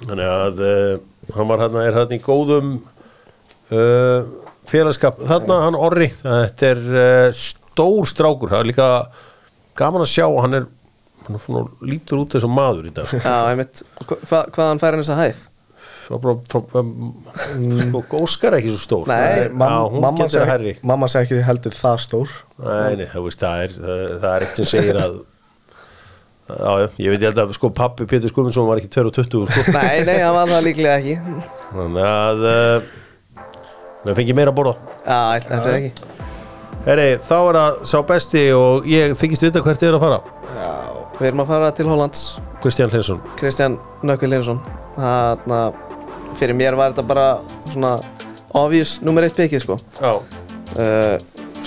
Þannig 0.05 0.31
að 0.31 0.63
uh, 0.65 0.97
hann 1.35 1.51
var 1.51 1.65
hann 1.65 1.79
er 1.81 1.97
hann 1.97 2.15
í 2.15 2.21
góðum 2.23 2.77
uh, 2.77 4.31
félagskap. 4.69 5.19
Þarna 5.29 5.61
hann 5.65 5.79
Orri, 5.79 6.09
þetta 6.23 6.71
er 6.71 7.37
stór 7.37 8.09
strákur, 8.09 8.53
það 8.53 8.63
er 8.63 8.71
líka 8.71 8.89
gaman 9.77 10.05
að 10.05 10.13
sjá, 10.15 10.25
hann 10.41 10.57
er 10.61 10.65
hann 11.27 11.69
lítur 11.85 12.23
út 12.23 12.35
þessum 12.35 12.53
maður 12.55 12.89
í 12.89 12.93
dag 12.95 13.11
Já, 13.19 13.35
einmitt, 13.51 13.83
hva, 14.07 14.45
hvaðan 14.53 14.81
fær 14.81 14.95
hann 14.95 15.03
þessa 15.03 15.19
hæð? 15.19 15.41
Sko, 16.07 16.15
Óskar 18.23 18.53
er 18.55 18.59
ekki 18.61 18.71
svo 18.73 18.79
stór. 18.81 19.07
Nei, 19.11 19.17
Það 19.17 19.39
er- 19.43 19.51
Mam, 19.53 19.71
já, 19.71 19.73
mamma, 20.01 20.17
getur 20.23 20.39
seg, 20.39 20.47
herri 20.47 20.73
mamma 20.83 21.07
segi 21.11 21.23
ekki 21.27 21.43
heldur 21.47 21.73
það 21.77 21.97
stór. 22.03 22.27
Nei, 22.63 22.93
nei, 23.01 23.07
veist, 23.13 23.41
það 23.43 23.55
er, 23.65 23.71
það, 23.81 23.97
það 24.21 24.31
er 24.35 24.41
eitt 24.47 24.55
sem 24.61 24.69
segir 24.75 24.97
að 25.03 25.13
Já, 26.47 26.71
já, 26.79 26.87
ég 27.03 27.09
veit 27.11 27.19
ég 27.19 27.27
held 27.27 27.39
að 27.43 27.49
sko 27.57 27.67
pappi 27.75 28.05
Pétur 28.07 28.31
Skumundsson 28.31 28.63
var 28.69 28.79
ekki 28.79 28.87
22 28.95 29.41
sko. 29.51 29.61
Nei, 29.75 29.97
nei, 30.07 30.15
hann 30.23 30.31
var 30.31 30.47
það 30.47 30.61
líklega 30.63 30.95
ekki. 31.01 31.15
Þannig 31.73 32.05
að 32.07 32.39
uh, 32.47 32.79
við 34.05 34.15
fengið 34.21 34.37
meira 34.39 34.53
að 34.53 34.57
borða. 34.61 34.75
Já, 35.03 35.19
þetta 35.43 35.59
er 35.59 35.75
ekki. 35.81 35.91
Herri, 36.87 37.09
þá 37.19 37.35
er 37.41 37.51
það 37.59 37.71
sá 37.91 37.97
besti 38.13 38.43
og 38.55 38.87
ég 38.87 39.11
þykist 39.19 39.43
vita 39.43 39.59
hvert 39.65 39.75
þið 39.83 39.89
er 39.89 39.97
að 39.99 40.05
fara. 40.05 40.19
Við 41.17 41.27
erum 41.33 41.43
að 41.43 41.51
fara 41.51 41.67
til 41.75 41.87
Hollands. 41.91 42.21
Kristján 42.63 42.89
Hlinsson 42.89 43.19
Kristján 43.37 43.75
Nökkul 44.05 44.29
Linsson 44.31 44.59
Þannig 44.95 45.53
að 45.57 45.75
fyrir 46.37 46.57
mér 46.57 46.77
var 46.77 46.93
þetta 46.93 47.07
bara 47.07 47.27
svona 47.71 47.97
obvious 48.57 48.97
nummer 49.05 49.25
eitt 49.25 49.37
pikkið 49.37 49.63
sko. 49.63 49.77
Uh, 50.77 51.17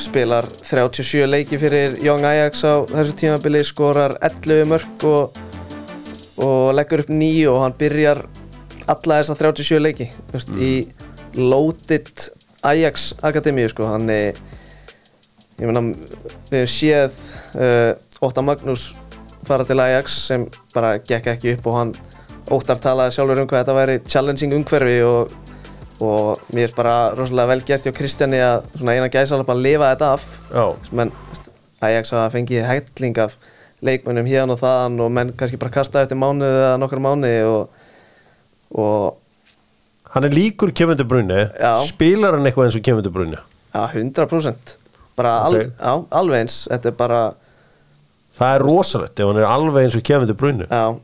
spilar 0.00 0.46
37 0.64 1.26
leiki 1.28 1.58
fyrir 1.60 1.98
Young 2.04 2.24
Ajax 2.24 2.64
á 2.64 2.86
þessu 2.88 3.16
tímabili 3.20 3.62
skorar 3.66 4.16
11 4.24 4.68
mörg 4.70 5.06
og, 5.10 5.40
og 6.40 6.70
leggur 6.76 7.04
upp 7.04 7.12
nýju 7.12 7.50
og 7.52 7.64
hann 7.64 7.76
byrjar 7.80 8.24
alla 8.90 9.20
þessa 9.20 9.36
37 9.38 9.82
leiki. 9.82 10.08
Þú 10.30 10.38
veist, 10.38 10.54
í 10.56 10.72
loaded 11.38 12.30
Ajax 12.66 13.12
akademíu 13.24 13.70
sko. 13.72 13.88
Hann 13.90 14.08
er 14.12 14.38
ég 15.60 15.68
meina 15.68 15.82
við 16.50 16.62
hefum 16.62 16.72
séð 16.72 17.20
uh, 17.60 18.24
Óttar 18.24 18.44
Magnús 18.44 18.90
fara 19.48 19.64
til 19.68 19.80
Ajax 19.80 20.16
sem 20.28 20.46
bara 20.74 20.96
gekk 20.98 21.30
ekki 21.34 21.54
upp 21.56 21.68
og 21.68 21.76
hann 21.78 21.92
Óttar 22.50 22.80
talaði 22.82 23.14
sjálfur 23.14 23.40
um 23.44 23.46
hvað 23.50 23.62
þetta 23.62 23.76
væri 23.78 23.98
challenging 24.10 24.54
umhverfi 24.58 24.98
og 25.06 25.36
og 26.00 26.40
mér 26.56 26.70
er 26.70 26.72
bara 26.72 26.92
rosalega 27.12 27.50
vel 27.50 27.60
gert 27.68 27.84
hjá 27.84 27.92
Kristjáni 27.92 28.38
að 28.40 28.62
svona 28.78 28.94
eina 28.96 29.08
gæsa 29.12 29.34
alveg 29.36 29.50
að 29.52 29.58
lifa 29.66 29.90
þetta 29.92 30.06
af. 30.14 30.22
Já, 30.48 30.64
menn 30.96 31.10
Ajax 31.84 32.12
hafa 32.16 32.30
fengið 32.32 32.64
hætling 32.64 33.18
af 33.20 33.34
leikmönnum 33.84 34.24
hérna 34.28 34.54
og 34.56 34.62
þaðan 34.62 34.96
og 35.04 35.10
menn 35.12 35.32
kannski 35.36 35.58
bara 35.60 35.74
kasta 35.74 36.00
eftir 36.06 36.16
mánuði 36.16 36.48
eða 36.62 36.78
nokkar 36.80 37.02
mánuði 37.04 37.42
og, 37.48 37.68
og 38.80 39.16
Hann 40.10 40.24
er 40.26 40.32
líkur 40.34 40.72
Kevin 40.74 40.96
De 40.98 41.04
Bruyne. 41.06 41.36
Já. 41.60 41.74
Spilar 41.86 42.34
hann 42.34 42.48
eitthvað 42.48 42.66
eins 42.70 42.78
og 42.80 42.82
Kevin 42.88 43.04
De 43.04 43.12
Bruyne? 43.14 43.38
ja, 43.74 43.84
100% 43.94 44.72
bara 45.20 45.34
al, 45.44 45.54
Ok. 45.54 45.68
já, 45.78 45.92
alveg 46.10 46.40
eins. 46.40 46.56
Þetta 46.72 46.88
er 46.88 46.96
bara 46.98 47.20
Það 48.40 48.54
er 48.56 48.64
rosalegt 48.64 49.20
ef 49.20 49.26
hann 49.28 49.36
er 49.44 49.46
alveg 49.52 49.84
eins 49.84 49.96
og 50.00 50.02
Kevin 50.02 50.26
De 50.26 50.34
Bruyne. 50.34 50.66
Já, 50.70 50.96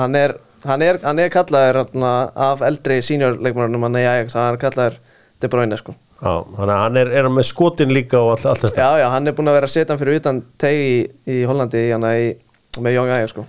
hann 0.00 0.16
er 0.16 0.34
hann 0.68 0.84
er, 0.86 1.00
hann 1.02 1.18
er 1.22 1.32
kallaður 1.32 1.82
hérna, 1.82 2.12
af 2.50 2.62
eldri 2.66 3.00
seniorleikmörnum 3.04 3.88
hann 3.88 3.98
er 4.00 4.26
er 4.26 4.60
kallaður 4.62 5.00
De 5.42 5.48
Bruyne 5.50 5.76
sko. 5.76 5.94
Já, 6.22 6.36
hann 6.54 6.96
er, 7.00 7.08
er 7.10 7.26
hann 7.26 7.34
með 7.34 7.48
skotin 7.48 7.90
líka 7.90 8.20
og 8.22 8.36
allt, 8.36 8.46
allt 8.46 8.68
þetta. 8.68 8.78
Já, 8.78 9.00
já, 9.02 9.08
hann 9.10 9.26
er 9.26 9.34
búinn 9.34 9.50
að 9.50 9.58
vera 9.58 9.72
hann 9.88 9.98
fyrir 9.98 10.20
utan 10.20 10.38
tegi 10.62 10.84
í, 10.86 11.00
í 11.26 11.42
Hollandi 11.50 11.82
í 11.88 11.90
hana 11.90 12.12
í, 12.14 12.30
með 12.78 12.94
Young 12.94 13.10
Ajax 13.10 13.34
sko. 13.34 13.46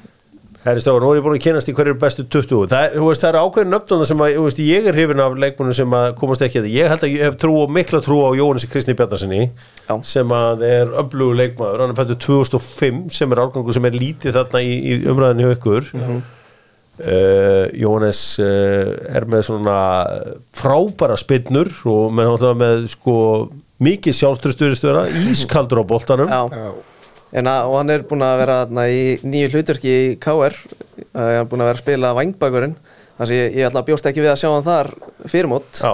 Herri 0.64 0.80
Stráður, 0.80 1.04
nú 1.04 1.12
er 1.12 1.18
ég 1.20 1.26
búin 1.26 1.36
að 1.36 1.44
kynast 1.44 1.68
í 1.68 1.74
hverju 1.76 1.94
bestu 2.00 2.24
20 2.24 2.70
Það 2.72 2.86
er, 2.86 2.94
þú 2.96 3.08
veist, 3.10 3.24
það 3.26 3.30
er 3.30 3.38
ákveðin 3.44 3.74
nöfnum 3.74 4.04
sem 4.08 4.22
að, 4.24 4.36
veist, 4.46 4.62
ég 4.64 4.86
er 4.88 4.96
hrifin 4.96 5.22
af 5.22 5.34
leikmunum 5.44 5.76
sem 5.76 5.96
að 6.00 6.06
komast 6.22 6.46
ekki 6.48 6.62
að 6.62 6.68
því. 6.70 6.76
Ég 6.78 6.94
held 6.94 7.04
að 7.04 7.12
ég 7.14 7.26
hef 7.28 7.36
trú 7.42 7.58
og 7.60 7.74
mikla 7.76 8.00
trú 8.06 8.22
á 8.24 8.30
Jóhannes 8.40 8.66
Kristni 8.72 8.96
Bjarnasinni 8.96 9.42
Já. 9.44 9.98
sem 10.08 10.32
að 10.34 10.64
er 10.70 10.94
öflugur 11.04 11.36
leikmaður, 11.42 11.84
hann 11.84 11.92
er 11.92 12.00
fættur 12.00 12.22
2005 12.48 13.04
sem 13.20 13.36
er 13.36 13.44
árgangur 13.44 13.76
sem 13.76 13.90
er 13.92 14.00
lítið 14.00 14.40
þarna 14.40 14.64
í, 14.64 14.72
í 14.80 14.98
umræðinni 15.12 15.50
hjá 15.50 15.58
ykkur 15.58 15.92
mm 17.00 17.74
Jóhannes 17.74 18.22
uh, 18.38 18.94
er 19.18 19.26
með 19.26 19.48
svona 19.48 19.78
frábæra 20.54 21.16
spinnur 21.18 21.72
og 21.90 22.12
með, 22.14 22.44
með 22.60 22.84
sko 22.94 23.16
mikið 23.84 24.18
sjálfströsturistöra, 24.20 25.08
ískaldur 25.32 25.82
á 25.82 25.86
boltanum. 25.90 26.30
Já. 26.30 26.74
En 27.34 27.50
að, 27.50 27.70
og 27.72 27.80
hann 27.80 27.90
er 27.90 28.04
búinn 28.06 28.26
að 28.26 28.40
vera 28.44 28.60
þarna 28.62 28.84
í 28.94 29.02
nýju 29.26 29.50
hlutverki 29.56 29.94
í 29.94 30.10
KR 30.22 30.54
uh, 30.54 31.18
hann 31.18 31.40
er 31.40 31.50
búinn 31.50 31.64
að 31.66 31.72
vera 31.72 31.80
að 31.80 31.82
spila 31.82 32.14
vangbakurinn 32.20 32.76
þannig 33.18 33.24
að 33.26 33.34
ég, 33.40 33.58
ég 33.58 33.80
að 33.80 33.88
bjóst 33.90 34.10
ekki 34.10 34.22
við 34.22 34.34
að 34.34 34.40
sjá 34.44 34.50
hann 34.52 34.68
þar 34.68 34.92
fyrirmót. 35.26 35.82
Já. 35.82 35.94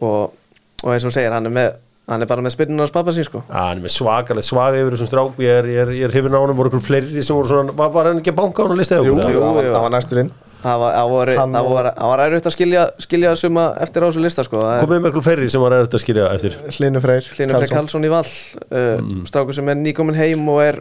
og, 0.00 0.38
og 0.80 0.94
eins 0.94 1.06
og 1.08 1.14
segir, 1.14 1.34
hann 1.34 1.50
er, 1.50 1.54
með, 1.58 1.76
hann 2.08 2.24
er 2.24 2.30
bara 2.30 2.44
með 2.44 2.54
spinnuna 2.56 2.86
á 2.86 2.90
spappa 2.90 3.12
sín 3.14 3.26
sko. 3.28 3.44
Já, 3.46 3.58
hann 3.68 3.80
er 3.80 3.84
með 3.84 3.94
svakalega 3.98 4.48
svaga 4.48 4.80
yfir 4.80 4.96
þessum 4.96 5.10
strák 5.10 5.40
ég 5.44 5.62
er, 5.62 5.70
er, 5.84 5.94
er 6.06 6.12
hrifin 6.14 6.36
á 6.36 6.40
hann, 6.40 6.56
voru 6.56 6.72
ykkur 6.72 6.84
fleiri 6.84 7.22
sem 7.22 7.36
voru 7.36 7.50
svona, 7.50 7.74
var, 7.76 7.92
var 7.94 8.10
hann 8.10 8.22
ekki 8.22 8.32
að 8.32 8.38
banka 8.40 8.64
á 8.64 8.66
hann 8.66 8.76
að 8.76 8.82
lista 8.82 8.98
eða? 8.98 9.10
jú, 9.10 9.16
jú, 9.20 9.42
jú. 9.44 9.72
það 9.74 9.82
var 9.84 9.94
næstur 9.96 10.22
inn 10.24 10.30
það 10.62 10.82
var, 10.82 12.22
erfitt 12.24 12.48
að 12.50 12.54
skilja, 12.54 12.84
skilja 13.02 13.34
suma 13.38 13.68
eftir 13.84 14.02
á 14.02 14.06
þessu 14.08 14.22
lista 14.24 14.44
sko. 14.46 14.62
Það 14.64 14.74
er 14.74 14.86
komið 14.86 15.02
með 15.04 15.12
ykkur 15.12 15.26
fleiri 15.28 15.50
sem 15.52 15.62
var 15.62 15.76
eftir 15.76 16.00
að 16.00 16.04
skilja 16.04 16.30
eftir 16.34 16.56
Hlynur 16.74 17.04
Freyr 17.04 17.28
Hlynur 17.36 17.60
Freyr 17.60 17.74
Karlsson. 17.76 18.06
Í 18.08 18.10
val 18.10 18.24
uh, 18.24 19.04
strákur 19.30 19.54
sem 19.54 19.70
er 19.70 19.78
nýkomin 19.78 20.18
heim 20.18 20.42
og 20.50 20.62
er 20.64 20.80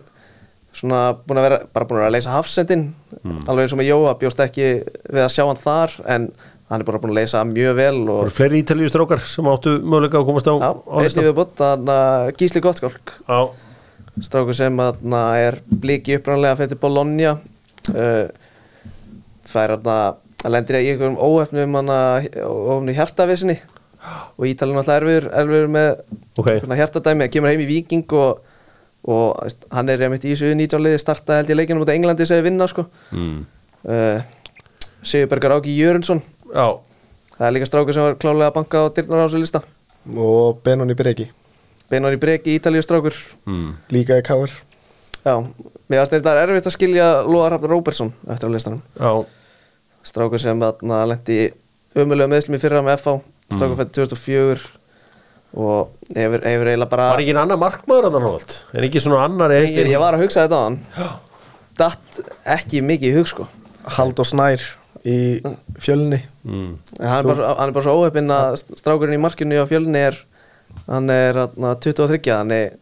svona 0.78 1.02
búin 1.26 1.42
að 1.42 1.48
vera 1.48 1.60
bara 1.74 1.90
búin 1.90 2.00
að 2.00 2.04
vera 2.04 2.12
að 2.12 2.18
leysa 2.18 2.34
hafsendin 2.36 2.88
alveg 3.46 3.66
eins 3.66 3.74
og 3.76 3.82
með 3.82 3.92
Jóa 3.92 4.18
bjóst 4.22 4.42
ekki 4.44 4.68
við 4.86 5.24
að 5.24 5.34
sjá 5.34 5.44
hann 5.46 5.62
þar 5.62 5.96
en 6.16 6.28
hann 6.68 6.84
er 6.84 6.88
bara 6.88 7.00
búin 7.00 7.14
að 7.14 7.22
leysa 7.22 7.44
mjög 7.48 7.78
vel 7.78 7.96
og 8.02 8.12
voru 8.12 8.34
fleiri 8.34 8.60
ítalíu 8.64 8.90
strákar 8.92 9.24
sem 9.24 9.48
áttu 9.48 9.78
möguleika 9.80 10.20
að 10.20 10.28
komast 10.28 10.50
á, 10.52 10.56
já, 10.60 10.72
einnig 11.00 11.28
við 11.30 11.38
bútt 11.38 11.56
þannig 11.62 11.94
að 11.94 12.32
Gísli 12.42 12.64
Gottskálk. 12.66 13.14
Já, 13.24 13.40
strákur 14.28 14.58
sem 14.58 14.82
þarna 14.82 15.24
er 15.40 15.62
bliki 15.70 16.18
upprannlega 16.20 16.60
fyrir 16.60 16.82
Bologna 16.82 17.38
það 19.48 19.64
er 19.64 19.76
að 19.78 20.52
lendir 20.52 20.80
í 20.82 20.92
einhverjum 20.92 21.18
óöfnum 21.18 21.80
óöfnu 21.80 22.96
hjartavissinni 22.96 23.58
og 24.38 24.46
Ítalinn 24.48 24.80
alltaf 24.80 25.02
erfiður, 25.02 25.30
erfiður 25.36 25.72
með 25.74 25.90
ok. 26.38 26.52
svona 26.62 26.78
hjartadæmi, 26.80 27.28
kemur 27.34 27.52
heim 27.52 27.64
í 27.64 27.68
Viking 27.70 28.16
og, 28.16 28.44
og 29.08 29.56
hann 29.74 29.92
er 29.92 30.04
í 30.06 30.20
þessu 30.22 30.54
19 30.54 30.84
liði 30.84 31.02
starta 31.02 31.40
held 31.40 31.52
ég 31.52 31.60
leikinu 31.60 31.82
mútið 31.82 31.98
Englandi 31.98 32.28
segi 32.30 32.46
vinna 32.46 32.68
sko. 32.70 32.88
Mm. 33.12 33.42
uh, 33.88 34.20
Sigurbergar 35.08 35.58
Áki 35.58 35.76
Jörundsson 35.78 36.22
Já, 36.54 36.68
það 37.38 37.48
er 37.48 37.58
líka 37.58 37.70
strákur 37.70 37.98
sem 37.98 38.08
var 38.08 38.22
klálega 38.22 38.52
að 38.52 38.56
banka 38.60 38.84
á 38.84 38.86
dyrnar 38.94 39.24
á 39.24 39.26
þessu 39.28 39.42
lista. 39.44 39.64
Og 40.08 40.62
Benoni 40.64 40.96
Breki. 40.98 41.28
Í 41.88 42.20
breki, 42.20 42.58
Ítalíu 42.60 42.84
strákur. 42.84 43.16
Mm. 43.48 43.76
líka 43.92 44.18
í 44.20 44.24
Káur 44.28 44.52
já, 45.28 45.36
mér 45.88 46.02
varst 46.02 46.16
þetta 46.16 46.36
erfitt 46.42 46.70
að 46.70 46.76
skilja 46.76 47.08
Lóa 47.28 47.52
Rafn 47.54 47.70
Róbersson 47.72 48.12
eftir 48.32 48.50
á 48.50 48.54
listanum. 48.54 48.82
Já, 49.00 49.12
strákur 50.08 50.42
sem 50.42 50.60
lendi 50.62 51.40
umulega 51.98 52.32
meðslum 52.32 52.58
í 52.58 52.62
fyrra 52.62 52.84
með 52.86 53.02
FH 53.02 53.18
strákur 53.56 53.80
fætti 53.82 54.02
2004 54.02 54.68
og 55.58 55.94
hefur, 56.14 56.44
hefur 56.44 56.70
eiginlega 56.70 56.92
bara 56.92 57.12
var 57.14 57.24
ekki 57.24 57.34
en 57.34 57.42
annar 57.42 57.60
markmaður 57.62 58.10
að 58.10 58.18
hann 58.18 58.28
hólt 58.28 58.58
er 58.76 58.88
ekki 58.88 59.02
svona 59.04 59.24
annar 59.26 59.54
ég, 59.56 59.70
ég, 59.72 59.92
ég 59.94 60.02
var 60.02 60.18
að 60.18 60.26
hugsa 60.26 60.44
þetta 60.44 60.60
á 60.60 60.66
hann. 60.68 60.82
Datt 61.78 62.22
ekki 62.58 62.82
mikið 62.82 63.14
í 63.14 63.18
hug 63.20 63.30
sko. 63.30 63.48
Halldór 63.98 64.28
Snær 64.28 64.64
í 65.08 65.20
fjölni. 65.80 66.20
Mm. 66.44 66.74
En 67.00 67.08
hann 67.08 67.22
er 67.22 67.30
bara, 67.30 67.54
hann 67.60 67.72
er 67.72 67.76
bara 67.78 67.86
svo 67.86 67.96
óheppinn 68.02 68.34
að 68.34 68.60
strákurinn 68.80 69.18
í 69.18 69.22
markinu 69.24 69.62
á 69.62 69.66
fjölni 69.70 70.04
er 70.10 70.20
hann 70.88 71.10
er 71.14 71.42
þarna 71.46 71.74
23 71.84 72.34
hann 72.34 72.54
er 72.56 72.76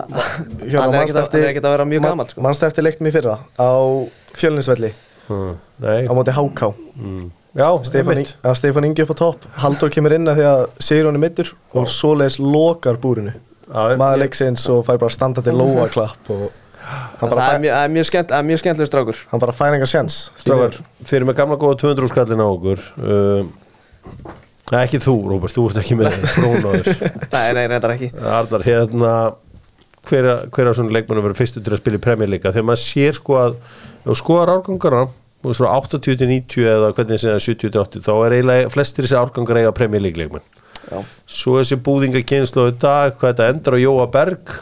hann 0.00 0.94
er 0.94 1.02
ekkert 1.02 1.20
að, 1.20 1.36
er 1.42 1.58
að 1.60 1.74
vera 1.74 1.86
mjög 1.88 2.06
gamall 2.06 2.28
sko. 2.30 2.42
mannst 2.44 2.64
eftir 2.64 2.86
leiktum 2.86 3.10
í 3.10 3.12
fyrra 3.14 3.36
á 3.60 3.72
fjölnisvelli? 4.38 4.94
Mm. 5.30 5.52
Nei. 5.84 6.00
Á 6.10 6.12
móti 6.16 6.34
Háká. 6.34 6.72
Mm. 6.96 7.28
Stefán 8.54 8.86
Ingi 8.86 9.02
upp 9.02 9.12
á 9.14 9.16
topp. 9.18 9.46
Halldór 9.58 9.90
kemur 9.90 10.14
inn 10.14 10.30
að 10.30 10.40
því 10.40 10.48
að 10.48 10.64
Sigrún 10.86 11.18
er 11.18 11.22
mittur 11.22 11.52
og 11.74 11.88
svoleiðis 11.90 12.38
lokar 12.42 12.98
búrinu. 13.02 13.34
Já, 13.70 13.94
maður 13.98 14.24
leiksins 14.24 14.66
og 14.70 14.84
fær 14.86 14.98
bara 15.02 15.14
standandi 15.14 15.54
lóa 15.54 15.86
klapp 15.90 16.30
og 16.34 16.48
það 17.20 17.32
bara, 17.34 17.46
er 17.46 17.56
fæ, 17.56 17.62
mjög, 17.64 17.74
er 17.80 17.92
mjög, 17.96 18.08
skemmt, 18.10 18.30
það 18.30 18.42
er 18.42 18.48
mjög 18.50 18.62
skemmtileg 18.62 18.90
strákur. 18.90 19.20
Hann 19.30 19.42
bara 19.42 19.56
fær 19.56 19.76
enga 19.76 19.90
sjans 19.90 20.20
þeir 20.40 21.20
eru 21.20 21.28
með 21.30 21.38
gamla 21.42 21.60
góða 21.60 21.80
200 21.84 22.12
skallin 22.12 22.42
á 22.42 22.48
okkur 22.48 22.82
um, 23.00 23.52
ekki 24.80 25.00
þú, 25.02 25.14
Róbert, 25.32 25.54
þú 25.56 25.68
ert 25.70 25.80
ekki 25.82 25.98
með 25.98 26.18
brónaður 26.36 26.90
nei, 27.32 27.46
nei, 27.56 27.64
reyndar 27.64 27.94
ekki. 27.96 28.10
Arnar, 28.20 28.66
hérna 28.66 29.14
hver, 30.08 30.28
hver 30.54 30.70
af 30.70 30.78
svona 30.78 30.94
leikmannum 30.94 31.26
verður 31.26 31.40
fyrstu 31.40 31.62
til 31.64 31.74
að 31.74 31.82
spila 31.82 31.98
í 32.00 32.04
premjörleika 32.04 32.52
þegar 32.54 32.68
maður 32.70 32.84
sér 32.84 33.18
sko 33.18 33.36
að 33.40 33.58
og 34.08 34.16
skoðar 34.18 34.54
árgangana 34.56 35.02
og 35.40 35.56
svo 35.56 35.68
80-90 35.68 36.66
eða 36.68 36.90
hvernig 36.96 37.20
það 37.20 37.22
segja 37.24 37.44
70-80 37.56 38.06
þá 38.06 38.12
er 38.14 38.36
eiginlega 38.36 38.72
flestir 38.72 39.06
þessi 39.06 39.18
árgangar 39.20 39.60
eiga 39.60 39.76
premjörleikleikmenn 39.76 40.48
Já. 40.90 40.98
svo 41.28 41.58
þessi 41.60 41.78
búðinga 41.84 42.22
kynslu 42.26 42.66
í 42.70 42.76
dag 42.80 43.16
hvað 43.20 43.34
þetta 43.34 43.48
endur 43.54 43.76
á 43.76 43.84
Jóa 43.84 44.06
Berg 44.12 44.54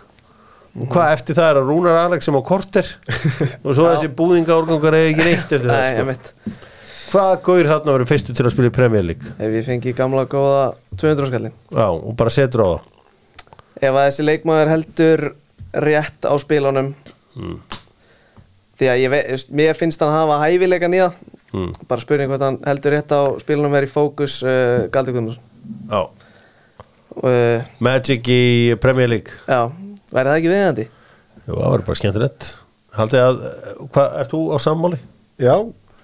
og 0.79 0.89
hvað 0.93 1.13
eftir 1.17 1.37
það 1.39 1.51
er 1.53 1.61
að 1.61 1.69
Rúnar 1.73 1.99
Alex 2.05 2.29
sem 2.29 2.37
á 2.39 2.43
korter 2.47 2.89
og 3.65 3.71
svo 3.75 3.87
þessi 3.91 4.11
búðinga 4.19 4.57
árgangar 4.59 4.97
eiga 4.99 5.11
ekki 5.13 5.27
neitt 5.29 5.45
eftir 5.45 5.65
það 5.69 5.81
nei, 5.81 5.89
sko. 5.91 6.03
einmitt. 6.05 6.33
hvað 7.13 7.33
gaur 7.49 7.71
hann 7.73 7.89
að 7.89 7.97
vera 7.99 8.09
fyrstu 8.13 8.37
til 8.37 8.47
að 8.47 8.55
spila 8.57 8.71
í 8.71 8.75
premjörleik 8.79 9.27
ef 9.39 9.57
ég 9.59 9.67
fengi 9.69 9.95
gamla 9.99 10.27
góða 10.31 10.65
200 11.01 11.31
skallin 11.33 11.57
Já, 11.73 11.87
og 11.89 12.13
bara 12.19 12.33
setur 12.35 12.65
á 12.65 12.69
það. 12.69 12.95
Ef 13.79 13.95
að 13.95 14.05
þessi 14.09 14.25
leikmaður 14.29 14.71
heldur 14.75 15.25
rétt 15.87 16.27
á 16.27 16.35
spilunum 16.43 16.93
því 18.79 18.89
að 18.93 19.01
ég 19.03 19.11
veit, 19.13 19.27
veist, 19.33 19.51
mér 19.55 19.77
finnst 19.79 20.01
hann 20.03 20.15
hafa 20.15 20.41
hæfileika 20.47 20.91
nýða 20.93 21.13
Mm. 21.49 21.71
bara 21.89 22.03
spurning 22.05 22.29
hvort 22.29 22.43
hann 22.45 22.59
heldur 22.69 22.93
rétt 22.93 23.09
á 23.09 23.25
spilunum 23.41 23.73
verið 23.73 23.89
í 23.89 23.93
fókus 23.95 24.35
uh, 24.45 24.83
Galdur 24.93 25.15
Guðmundsson. 25.17 26.11
Uh, 27.25 27.63
Magic 27.81 28.29
í 28.29 28.75
premjörleik 28.77 29.31
já, 29.49 29.63
væri 30.13 30.31
það 30.31 30.39
ekki 30.39 30.53
viðandi? 30.53 30.87
Jú, 31.47 31.53
það 31.59 31.69
var 31.73 31.85
bara 31.89 31.99
skemmtilegt. 32.01 32.49
Haldið 32.99 33.25
að, 33.25 33.43
hvað, 33.95 34.17
ert 34.23 34.33
þú 34.33 34.41
á 34.53 34.57
sammáli? 34.63 34.99
já, 35.39 35.55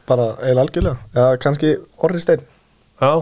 bara 0.06 0.26
eiginlega 0.38 0.64
algjörlega. 0.66 0.98
Eða 1.14 1.38
kannski 1.42 1.72
Orri 2.06 2.20
Steinn. 2.22 2.44
Já, 3.00 3.12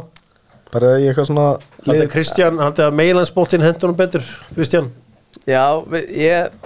bara 0.73 0.91
í 1.01 1.07
eitthvað 1.09 1.29
svona 1.31 1.47
haldið 1.87 2.03
að 2.07 2.13
Kristján, 2.17 2.59
haldið 2.61 2.85
að 2.89 2.99
meilansbóltinn 3.01 3.65
hendunum 3.65 3.97
betur, 3.97 4.27
Kristján? 4.57 4.91
Já, 5.49 5.65
við- 5.89 6.11
ég 6.27 6.61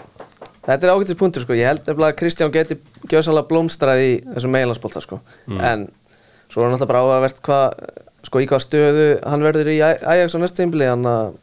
Þetta 0.67 0.83
er 0.83 0.91
ágættis 0.97 1.15
punktur 1.21 1.45
sko, 1.45 1.55
ég 1.55 1.69
held 1.69 1.85
nefnilega 1.87 2.11
að 2.11 2.17
Kristján 2.19 2.51
geti 2.51 2.75
gjössalega 3.07 3.47
blómstrað 3.47 4.01
í 4.03 4.09
þessum 4.35 4.51
meilansbólta 4.51 4.99
sko, 5.05 5.21
en 5.63 5.85
svo 6.51 6.65
er 6.65 6.73
náttúrulega 6.73 6.89
bara 6.91 7.03
áhugavert 7.05 7.39
hvað, 7.47 7.85
sko 8.27 8.41
í 8.43 8.49
hvað 8.51 8.65
stöðu 8.65 9.05
hann 9.23 9.45
verður 9.47 9.71
í 9.71 9.77
Aj- 9.87 10.03
Ajax 10.03 10.35
á 10.35 10.39
næstu 10.43 10.59
tímbli, 10.65 10.89
hann 10.91 11.07
að 11.07 11.37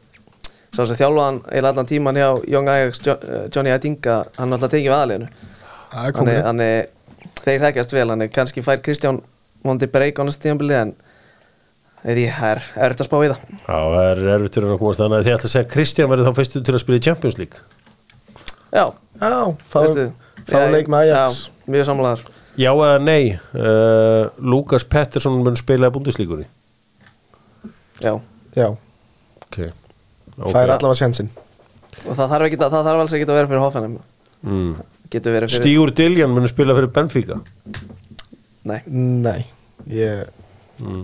sá 0.74 0.82
sem 0.88 0.98
þjálfa 0.98 1.26
hann 1.28 1.40
eða 1.54 1.70
allan 1.72 1.88
tíman 1.90 2.18
hjá 2.18 2.28
Young 2.50 2.68
Ajax, 2.72 3.00
eh, 3.06 3.46
Johnny 3.54 3.72
Adinga, 3.74 4.16
hann 4.38 4.50
er 4.52 4.58
alltaf 4.58 4.72
tekið 4.74 4.90
við 4.90 4.98
er 6.08 6.34
er, 6.34 6.42
hann 6.48 6.60
er 6.64 6.88
þeir 7.44 7.64
þekkjast 7.68 7.94
vel, 7.94 8.08
hann 8.10 8.22
er 8.26 8.32
kannski 8.34 8.64
fær 8.66 8.82
Kristján 8.84 9.20
vondi 9.64 9.86
breyk 9.90 10.18
á 10.18 10.22
næstu 10.26 10.48
tímbli, 10.48 10.74
en 10.74 10.94
ég, 12.20 12.34
það 12.36 12.50
er 12.50 12.62
erfitt 12.88 13.04
að 13.04 13.08
spá 13.08 13.16
í 13.22 13.30
það. 13.30 13.46
Já, 13.62 13.78
það 13.78 14.08
er 14.10 14.22
erfitt 14.34 14.58
fyrir 14.58 14.68
hann 14.68 14.76
að 14.76 14.82
komast 14.82 15.00
þannig 15.00 15.20
að 15.20 15.28
þið 15.28 15.36
ætla 15.38 15.48
að 15.48 15.54
segja 15.54 15.70
Kristján 15.72 16.10
verður 16.12 16.28
þá 16.28 16.38
fyrstu 16.40 16.62
til 16.66 16.74
að 16.74 16.82
spila 16.84 17.00
í 17.00 17.04
Champions 17.06 17.38
League. 17.40 17.64
Já, 18.74 18.84
já, 19.22 19.32
fá 19.70 19.78
ég- 19.86 20.72
leik 20.74 20.90
með 20.92 21.06
Ajax. 21.06 21.44
Já, 21.46 21.70
mjög 21.70 21.86
samlaðar 21.88 22.24
Já 22.54 22.70
eða 22.70 22.98
nei, 23.02 23.38
uh, 23.58 24.28
Lukas 24.38 24.84
Pettersson 24.86 25.40
mun 25.42 25.56
spila 25.58 25.88
í 25.90 25.94
búndislíkunni 25.94 26.46
Já, 28.02 28.14
já, 28.54 28.68
Ok, 29.46 29.58
fær 30.38 30.72
allavega 30.74 30.98
sjansinn 31.02 31.30
og 32.04 32.16
það 32.18 32.28
þarf, 32.34 32.46
ekki, 32.48 32.58
það 32.60 32.74
þarf 32.88 33.00
alls 33.04 33.12
ekki 33.16 33.26
að 33.28 33.36
vera 33.38 33.48
fyrir 33.52 33.62
Hoffenheim. 33.64 33.98
Mm. 34.44 34.72
getur 35.14 35.32
verið 35.36 35.52
fyrir 35.54 35.62
Stígur 35.62 35.92
Diljan 35.96 36.32
munur 36.34 36.50
spila 36.50 36.74
fyrir 36.76 36.90
Benfica? 36.92 37.38
Nei, 38.64 38.80
Nei, 38.88 39.44
ég 39.92 40.24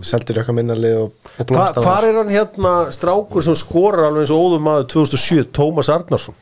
seldir 0.05 0.41
okkar 0.41 0.53
minnarlið 0.57 0.97
og, 1.05 1.29
og 1.39 1.51
Hva, 1.55 1.69
Hvar 1.79 2.05
er 2.09 2.17
hann 2.19 2.31
hérna 2.33 2.73
strákur 2.93 3.45
sem 3.45 3.55
skorar 3.55 4.09
alveg 4.09 4.25
eins 4.25 4.33
og 4.35 4.41
óðum 4.49 4.65
maður 4.67 4.87
2007 4.97 5.45
Tómas 5.55 5.89
Arnarsson? 5.93 6.35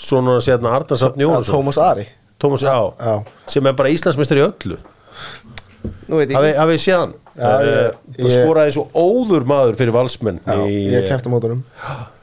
Svona 0.00 0.34
hans 0.34 0.48
hérna 0.50 0.72
Arnarsson 0.74 1.14
Jónsson 1.22 1.54
Tómas 1.54 1.78
Ari. 1.78 2.08
Tómas, 2.42 2.64
já, 2.66 2.74
Já. 2.98 3.22
sem 3.48 3.66
er 3.70 3.76
bara 3.78 3.92
Íslandsmeistar 3.94 4.40
í 4.40 4.42
öllu. 4.44 4.76
Nú 6.10 6.18
veit 6.18 6.32
ég 6.32 6.34
Hafið 6.36 6.50
ekki. 6.50 6.58
hafið 6.60 6.80
séð 6.82 6.98
hann? 6.98 7.12
Já, 7.38 7.52
ég- 7.62 7.70
uh, 7.70 8.18
ég- 8.18 8.34
skoraði 8.34 8.74
svo 8.74 8.84
óður 8.94 9.46
maður 9.48 9.78
fyrir 9.78 9.94
valsmenn 9.94 10.40
Já, 10.44 10.58
í, 10.66 10.80
ég 10.92 11.06
kefti 11.08 11.30
mótunum 11.32 11.62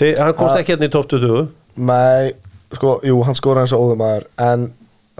þið, 0.00 0.12
hann 0.20 0.36
komst 0.38 0.58
ekki 0.58 0.74
hérna 0.74 0.88
í 0.88 0.92
top 0.94 1.08
20 1.12 1.48
Nei, 1.90 2.32
sko, 2.74 2.96
jú, 3.06 3.20
hann 3.26 3.38
skoraði 3.38 3.68
eins 3.68 3.74
og 3.76 3.86
óðumæður 3.86 4.28
en 4.46 4.68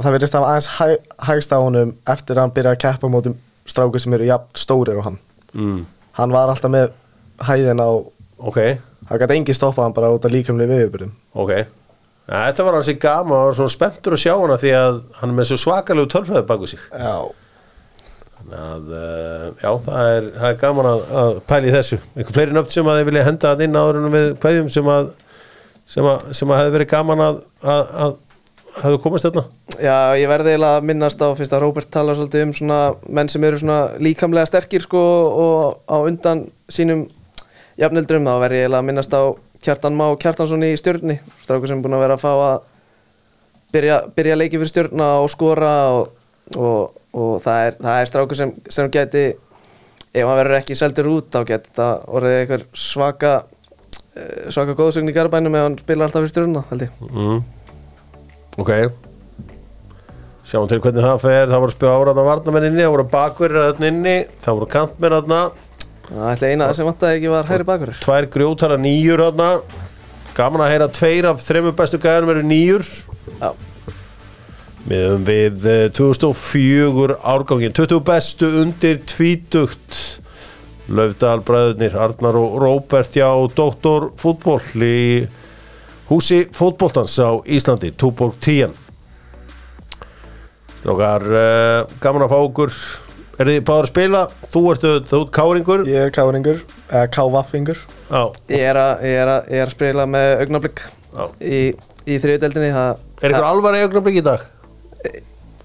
það 0.01 0.15
verðist 0.17 0.37
að 0.39 0.47
aðeins 0.49 0.71
hæ, 0.77 0.87
hægst 1.29 1.55
á 1.55 1.59
honum 1.61 1.95
eftir 2.15 2.37
að 2.39 2.47
hann 2.47 2.55
byrjaði 2.57 2.79
að 2.79 2.85
keppa 2.87 3.11
mótum 3.13 3.37
strákur 3.69 4.03
sem 4.03 4.17
eru 4.17 4.29
jafn 4.31 4.59
stórir 4.59 5.01
og 5.01 5.07
hann. 5.07 5.19
Mm. 5.55 5.83
hann 6.19 6.33
var 6.35 6.51
alltaf 6.53 6.71
með 6.71 6.93
hæðin 7.43 7.83
á 7.83 7.91
ok, 7.91 8.59
það 9.09 9.23
gæti 9.23 9.37
engin 9.41 9.59
stoppað 9.59 9.89
hann 9.89 9.97
bara 9.97 10.13
út 10.15 10.27
af 10.27 10.33
líkamlega 10.35 10.77
viðbyrðum 10.79 11.15
ok. 11.35 11.53
Ja, 12.31 12.45
þetta 12.47 12.65
var 12.67 12.77
hans 12.79 12.91
í 12.93 12.95
gama 13.03 13.35
og 13.35 13.49
var 13.49 13.57
svona 13.59 13.75
spenntur 13.75 14.15
að 14.15 14.23
sjá 14.23 14.33
hana 14.39 14.59
því 14.63 14.71
að 14.79 14.99
hann 15.19 15.33
er 15.33 15.37
með 15.41 15.49
svo 15.51 15.57
svakalegu 15.65 16.11
tölfræði 16.13 16.47
baku 16.47 16.69
sig. 16.71 16.83
Já, 16.95 17.17
þannig 18.41 18.63
að 18.67 18.93
uh, 18.97 19.45
já, 19.61 19.71
það 19.87 20.13
er, 20.15 20.31
það 20.37 20.49
er 20.51 20.59
gaman 20.65 20.89
að, 20.91 21.03
að 21.23 21.37
pæla 21.51 21.69
í 21.69 21.75
þessu. 21.77 21.99
Einhver 22.17 22.37
fleiri 22.37 22.57
nöfn 22.57 22.75
sem 22.75 22.91
að 22.91 23.01
þið 23.01 23.11
vilja 23.11 23.27
henda 23.29 23.53
að 23.53 23.65
inn 23.67 23.79
áður 23.79 24.01
en 24.01 24.15
við 24.15 24.33
kveðjum 24.43 24.73
sem 24.73 24.91
að 24.91 25.13
sem 25.91 26.07
að, 26.07 26.27
sem 26.39 26.51
að 26.51 26.61
hefði 26.61 26.75
verið 26.77 26.91
gaman 26.91 27.23
að, 27.25 27.39
að, 27.75 28.19
hefðu 28.81 29.01
komast 29.03 29.27
hérna 29.27 29.43
Já, 29.81 29.95
ég 30.21 30.29
verði 30.31 30.53
eiginlega 30.55 30.79
að 30.79 30.89
minnast 30.91 31.23
á 31.25 31.29
fyrst 31.39 31.55
að 31.57 31.63
Róbert 31.65 31.91
tala 31.93 32.15
svolítið 32.15 32.45
um 32.47 32.53
svona 32.55 32.81
menn 33.09 33.31
sem 33.33 33.45
eru 33.49 33.59
svona 33.59 33.79
líkamlega 34.03 34.51
sterkir 34.51 34.85
sko 34.85 35.01
og 35.45 35.81
á 35.89 35.97
undan 35.99 36.45
sínum 36.71 37.07
jafnöldrum. 37.81 38.29
Þá 38.29 38.43
verði 38.45 38.61
ég 38.61 38.67
eiginlega 38.67 38.83
að 38.83 38.89
minnast 38.91 39.17
á 39.17 39.23
Kjartan 39.65 39.97
Má 39.97 40.05
Kjartansson 40.21 40.67
í 40.69 40.75
stjörni 40.79 41.19
strákur 41.43 41.71
sem 41.71 41.81
er 41.81 41.85
búin 41.85 41.97
að 41.97 42.05
vera 42.05 42.19
að 42.19 42.23
fá 42.23 42.31
að 42.35 42.61
byrja, 43.75 43.99
byrja 44.17 44.39
leiki 44.39 44.61
fyrir 44.61 44.73
stjörna 44.73 45.11
og 45.25 45.31
skora 45.33 45.73
og, 45.97 46.13
og, 46.57 46.97
og 47.15 47.33
það, 47.45 47.63
er, 47.67 47.79
það 47.81 48.01
er 48.01 48.11
strákur 48.11 48.39
sem, 48.39 48.53
sem 48.73 48.91
geti 48.93 49.25
ef 50.11 50.27
hann 50.27 50.39
verður 50.41 50.59
ekki 50.59 50.79
seldur 50.79 51.11
út 51.13 51.31
þá 51.31 51.41
geti 51.47 51.71
þetta 51.71 51.89
orðið 52.11 52.37
eitthvað 52.39 52.65
svaka 52.83 53.35
eh, 54.17 54.49
svaka 54.51 54.75
góðsögn 54.79 55.13
í 55.13 55.15
Garabænum 55.15 55.59
ef 55.59 55.67
hann 55.69 55.79
spilar 55.83 56.09
alltaf 56.09 56.25
fyrir 56.25 56.35
stjörna 56.35 56.65
held 56.73 56.87
ég. 56.87 57.05
Mm. 57.11 57.45
ok. 58.59 58.73
Sjáum 60.51 60.67
til 60.71 60.81
hvernig 60.83 61.05
það 61.05 61.21
fer. 61.23 61.45
Það 61.47 61.61
voru 61.63 61.71
að 61.71 61.77
spjóða 61.77 61.99
áraðna 62.01 62.27
varnamenninni 62.27 62.83
það 62.83 62.95
voru 62.97 63.09
bakverðir 63.13 63.69
þarna 63.69 63.91
inni 63.93 64.17
það 64.43 64.59
voru 64.59 64.71
kantmenn 64.75 65.17
þarna. 65.19 65.43
Það 66.11 66.33
ætla 66.33 66.51
eina 66.51 66.73
sem 66.75 66.89
vantaði 66.89 67.21
ekki 67.21 67.31
var 67.31 67.47
hæri 67.47 67.67
bakurur 67.69 68.03
tvær 68.03 68.27
grjótara 68.35 68.81
nýjur 68.81 69.23
þarna. 69.29 69.53
Gaman 70.35 70.65
að 70.65 70.73
heyra 70.73 70.87
að 70.89 70.97
tveir 70.97 71.29
af 71.31 71.43
þreymur 71.45 71.75
bestu 71.79 71.99
gæðanum 72.03 72.31
eru 72.35 72.43
nýjur 72.47 72.87
Já, 73.41 73.51
Miðum 74.91 75.23
við 75.23 75.67
eh, 75.71 75.85
2004 75.95 77.21
árgangin 77.23 77.75
20 77.77 78.01
bestu 78.09 78.49
undir 78.65 78.97
tvítugt. 79.07 79.99
Löfdal 80.91 81.45
bræðurnir 81.47 81.95
Arnar 81.95 82.35
og 82.41 82.57
Róbert 82.59 83.15
já 83.15 83.29
Dóttor 83.55 84.09
fútból 84.19 84.59
í 84.83 85.29
húsi 86.09 86.41
fótbóltans 86.51 87.15
á 87.23 87.39
Íslandi 87.47 87.93
Túborg 87.95 88.35
10 88.43 88.75
Strákar 90.81 91.29
uh, 91.29 91.87
gaman 92.03 92.27
að 92.27 92.35
fá 92.35 92.39
okkur. 92.41 92.77
Er 93.39 93.47
þið 93.53 93.63
báður 93.71 93.87
að 93.87 93.91
spila? 93.95 94.27
Þú 94.51 94.67
ert, 94.75 94.91
þú 95.07 95.21
ert 95.23 95.35
káringur. 95.39 95.83
Ég 95.87 96.07
er 96.09 96.15
káringur 96.19 96.63
eða 96.89 97.09
kávaffingur. 97.15 97.85
Já, 98.11 98.23
ég 98.51 98.71
er 98.73 98.81
að, 98.81 99.05
ég 99.07 99.21
er 99.23 99.37
að, 99.39 99.53
ég 99.55 99.61
er 99.63 99.69
að 99.71 99.77
spila 99.79 100.13
með 100.19 100.31
augnablik 100.41 100.89
já. 100.89 101.27
í, 101.39 101.61
í 102.11 102.25
þriðudeldinni 102.25 102.73
það, 102.75 103.05
Er 103.21 103.37
ykkur 103.37 103.53
alvar 103.55 103.77
í 103.79 103.85
augnablik 103.87 104.19
í 104.19 104.25
dag? 104.27 104.51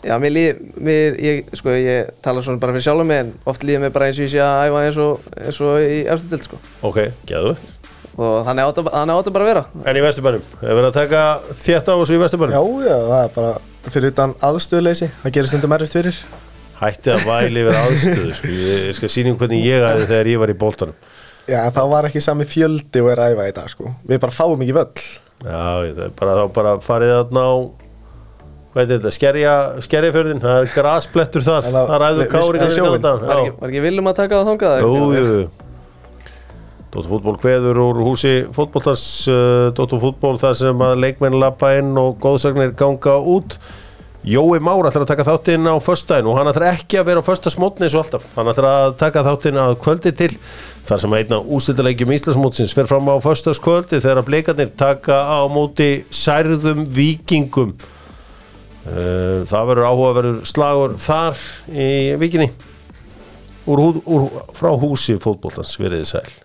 Já, 0.05 0.19
mér 0.21 0.33
líð, 0.35 0.57
mér, 0.85 1.15
ég, 1.17 1.47
sko, 1.57 1.73
ég 1.73 2.11
tala 2.21 2.41
svona 2.45 2.61
bara 2.61 2.75
fyrir 2.75 2.85
sjálfum 2.85 3.07
mig 3.09 3.23
en 3.23 3.31
oft 3.49 3.63
líður 3.65 3.81
mér 3.87 3.93
bara 3.95 4.09
eins 4.11 4.19
og 4.19 4.27
ég 4.27 4.31
sé 4.35 4.41
að 4.43 4.67
æfa 4.67 4.81
eins 4.85 4.99
og, 5.01 5.23
eins 5.41 5.59
og 5.65 5.79
í 5.81 5.95
efstu 6.13 6.29
deild, 6.29 6.45
sko 6.45 6.59
Ok, 6.85 6.99
geðvögt 7.25 7.89
og 8.15 8.45
þannig 8.47 8.69
átt 8.69 8.79
að, 8.79 9.31
bara 9.33 9.47
vera 9.49 9.63
En 9.81 9.97
í 9.97 10.03
Vesturbænum, 10.05 10.43
hefur 10.61 10.77
verið 10.77 10.89
að 10.91 10.99
taka 10.99 11.23
þétt 11.57 11.89
á 11.89 11.93
þessu 11.95 12.15
í 12.15 12.21
Vesturbænum? 12.21 12.53
Já, 12.53 12.61
já, 12.85 12.97
það 13.09 13.23
er 13.23 13.31
bara 13.39 13.53
fyrir 13.95 14.13
utan 14.13 14.35
aðstöðleysi 14.45 15.09
það 15.23 15.35
gerir 15.39 15.51
stundum 15.51 15.75
erfitt 15.79 15.97
fyrir 15.97 16.19
Hætti 16.75 17.11
að 17.15 17.21
væli 17.25 17.61
yfir 17.63 17.77
aðstöðu 17.79 18.33
sko. 18.35 18.51
Ég 18.51 18.85
ég 18.91 18.95
skal 18.97 19.09
sýningum 19.11 19.39
hvernig 19.41 19.65
ég 19.65 19.79
aðeins 19.79 20.09
þegar 20.11 20.27
ég 20.31 20.41
var 20.43 20.53
í 20.53 20.57
bóltanum 20.59 20.95
Já, 21.49 21.59
en 21.63 21.73
það 21.75 21.91
var 21.95 22.07
ekki 22.11 22.21
sami 22.25 22.45
fjöldi 22.49 23.01
og 23.01 23.09
er 23.13 23.21
að 23.25 23.33
æfa 23.35 23.49
í 23.49 23.55
dag 23.57 23.69
sko. 23.73 23.85
við 24.05 24.21
bara 24.21 24.37
fáum 24.37 24.61
ekki 24.65 24.75
völl 24.75 24.93
Já, 25.45 25.65
Hvað 28.75 28.81
er 28.83 28.97
þetta, 28.97 29.11
skerja, 29.15 29.51
skerjafjörðin 29.85 30.41
Það 30.43 30.57
er 30.59 30.65
grasplettur 30.73 31.43
þar, 31.45 31.67
það- 31.71 31.85
það 31.91 32.01
ræður 32.03 32.27
káringar 32.33 32.65
við 32.67 32.73
sjóinn. 32.75 33.05
Var 33.05 33.37
ekki, 33.37 33.53
var 33.61 33.69
ekki 33.71 33.83
viljum 33.85 34.09
að 34.11 34.17
taka 34.17 34.41
það 34.41 34.49
þangað? 34.51 34.81
Jú, 34.83 35.05
jú 35.15 35.45
Dóttur 36.95 37.11
fútból 37.11 37.37
kveður 37.43 37.79
úr 37.83 37.97
húsi 38.07 38.33
fútbóltans 38.55 39.01
uh, 39.27 39.71
Dóttur 39.75 39.99
fútból 39.99 40.37
þar 40.39 40.53
sem 40.55 40.83
að 40.85 40.93
leikmenn 41.03 41.39
lappa 41.41 41.73
inn 41.79 41.89
og 41.99 42.13
góðsagnir 42.23 42.71
ganga 42.79 43.17
út. 43.19 43.57
Jói 44.25 44.57
Már 44.63 44.87
ætlar 44.87 45.03
að 45.03 45.09
taka 45.11 45.25
þáttinn 45.27 45.67
á 45.69 45.75
föstudaginn 45.83 46.29
og 46.31 46.37
hann 46.39 46.47
ætlar 46.49 46.71
ekki 46.71 46.97
að 46.97 47.09
vera 47.11 47.21
á 47.21 47.27
föstasmótni 47.27 47.85
eins 47.85 47.95
og 47.95 48.05
alltaf. 48.05 48.23
Hann 48.37 48.47
ætlar 48.49 48.69
að 48.71 48.95
taka 48.97 49.25
þáttinn 49.27 49.59
að 49.61 49.75
kvöldi 49.83 50.15
til 50.17 50.31
þar 50.87 51.03
sem 51.03 51.13
einna 51.19 51.41
úslitalegjum 51.43 52.15
Íslandsmótsins 52.15 52.73
fer 52.73 52.87
fram 52.89 53.11
á 53.11 53.15
föstaskvöldi 53.21 53.99
þegar 53.99 54.23
að 54.23 54.29
bleikarnir 54.31 54.71
taka 54.79 55.19
á 55.29 55.39
móti 55.51 55.91
særðum 56.15 56.87
vikingum 56.95 57.75
það 58.85 59.69
verður 59.71 59.87
áhugaverður 59.89 60.41
slagur 60.45 60.97
þar 61.01 61.45
í 61.73 61.89
vikinni. 62.21 62.49
Úr, 63.65 63.81
úr, 64.05 64.27
frá 64.53 64.69
húsi 64.77 65.17
fótboltans 65.17 65.79
veriði 65.81 66.05
sæl 66.05 66.44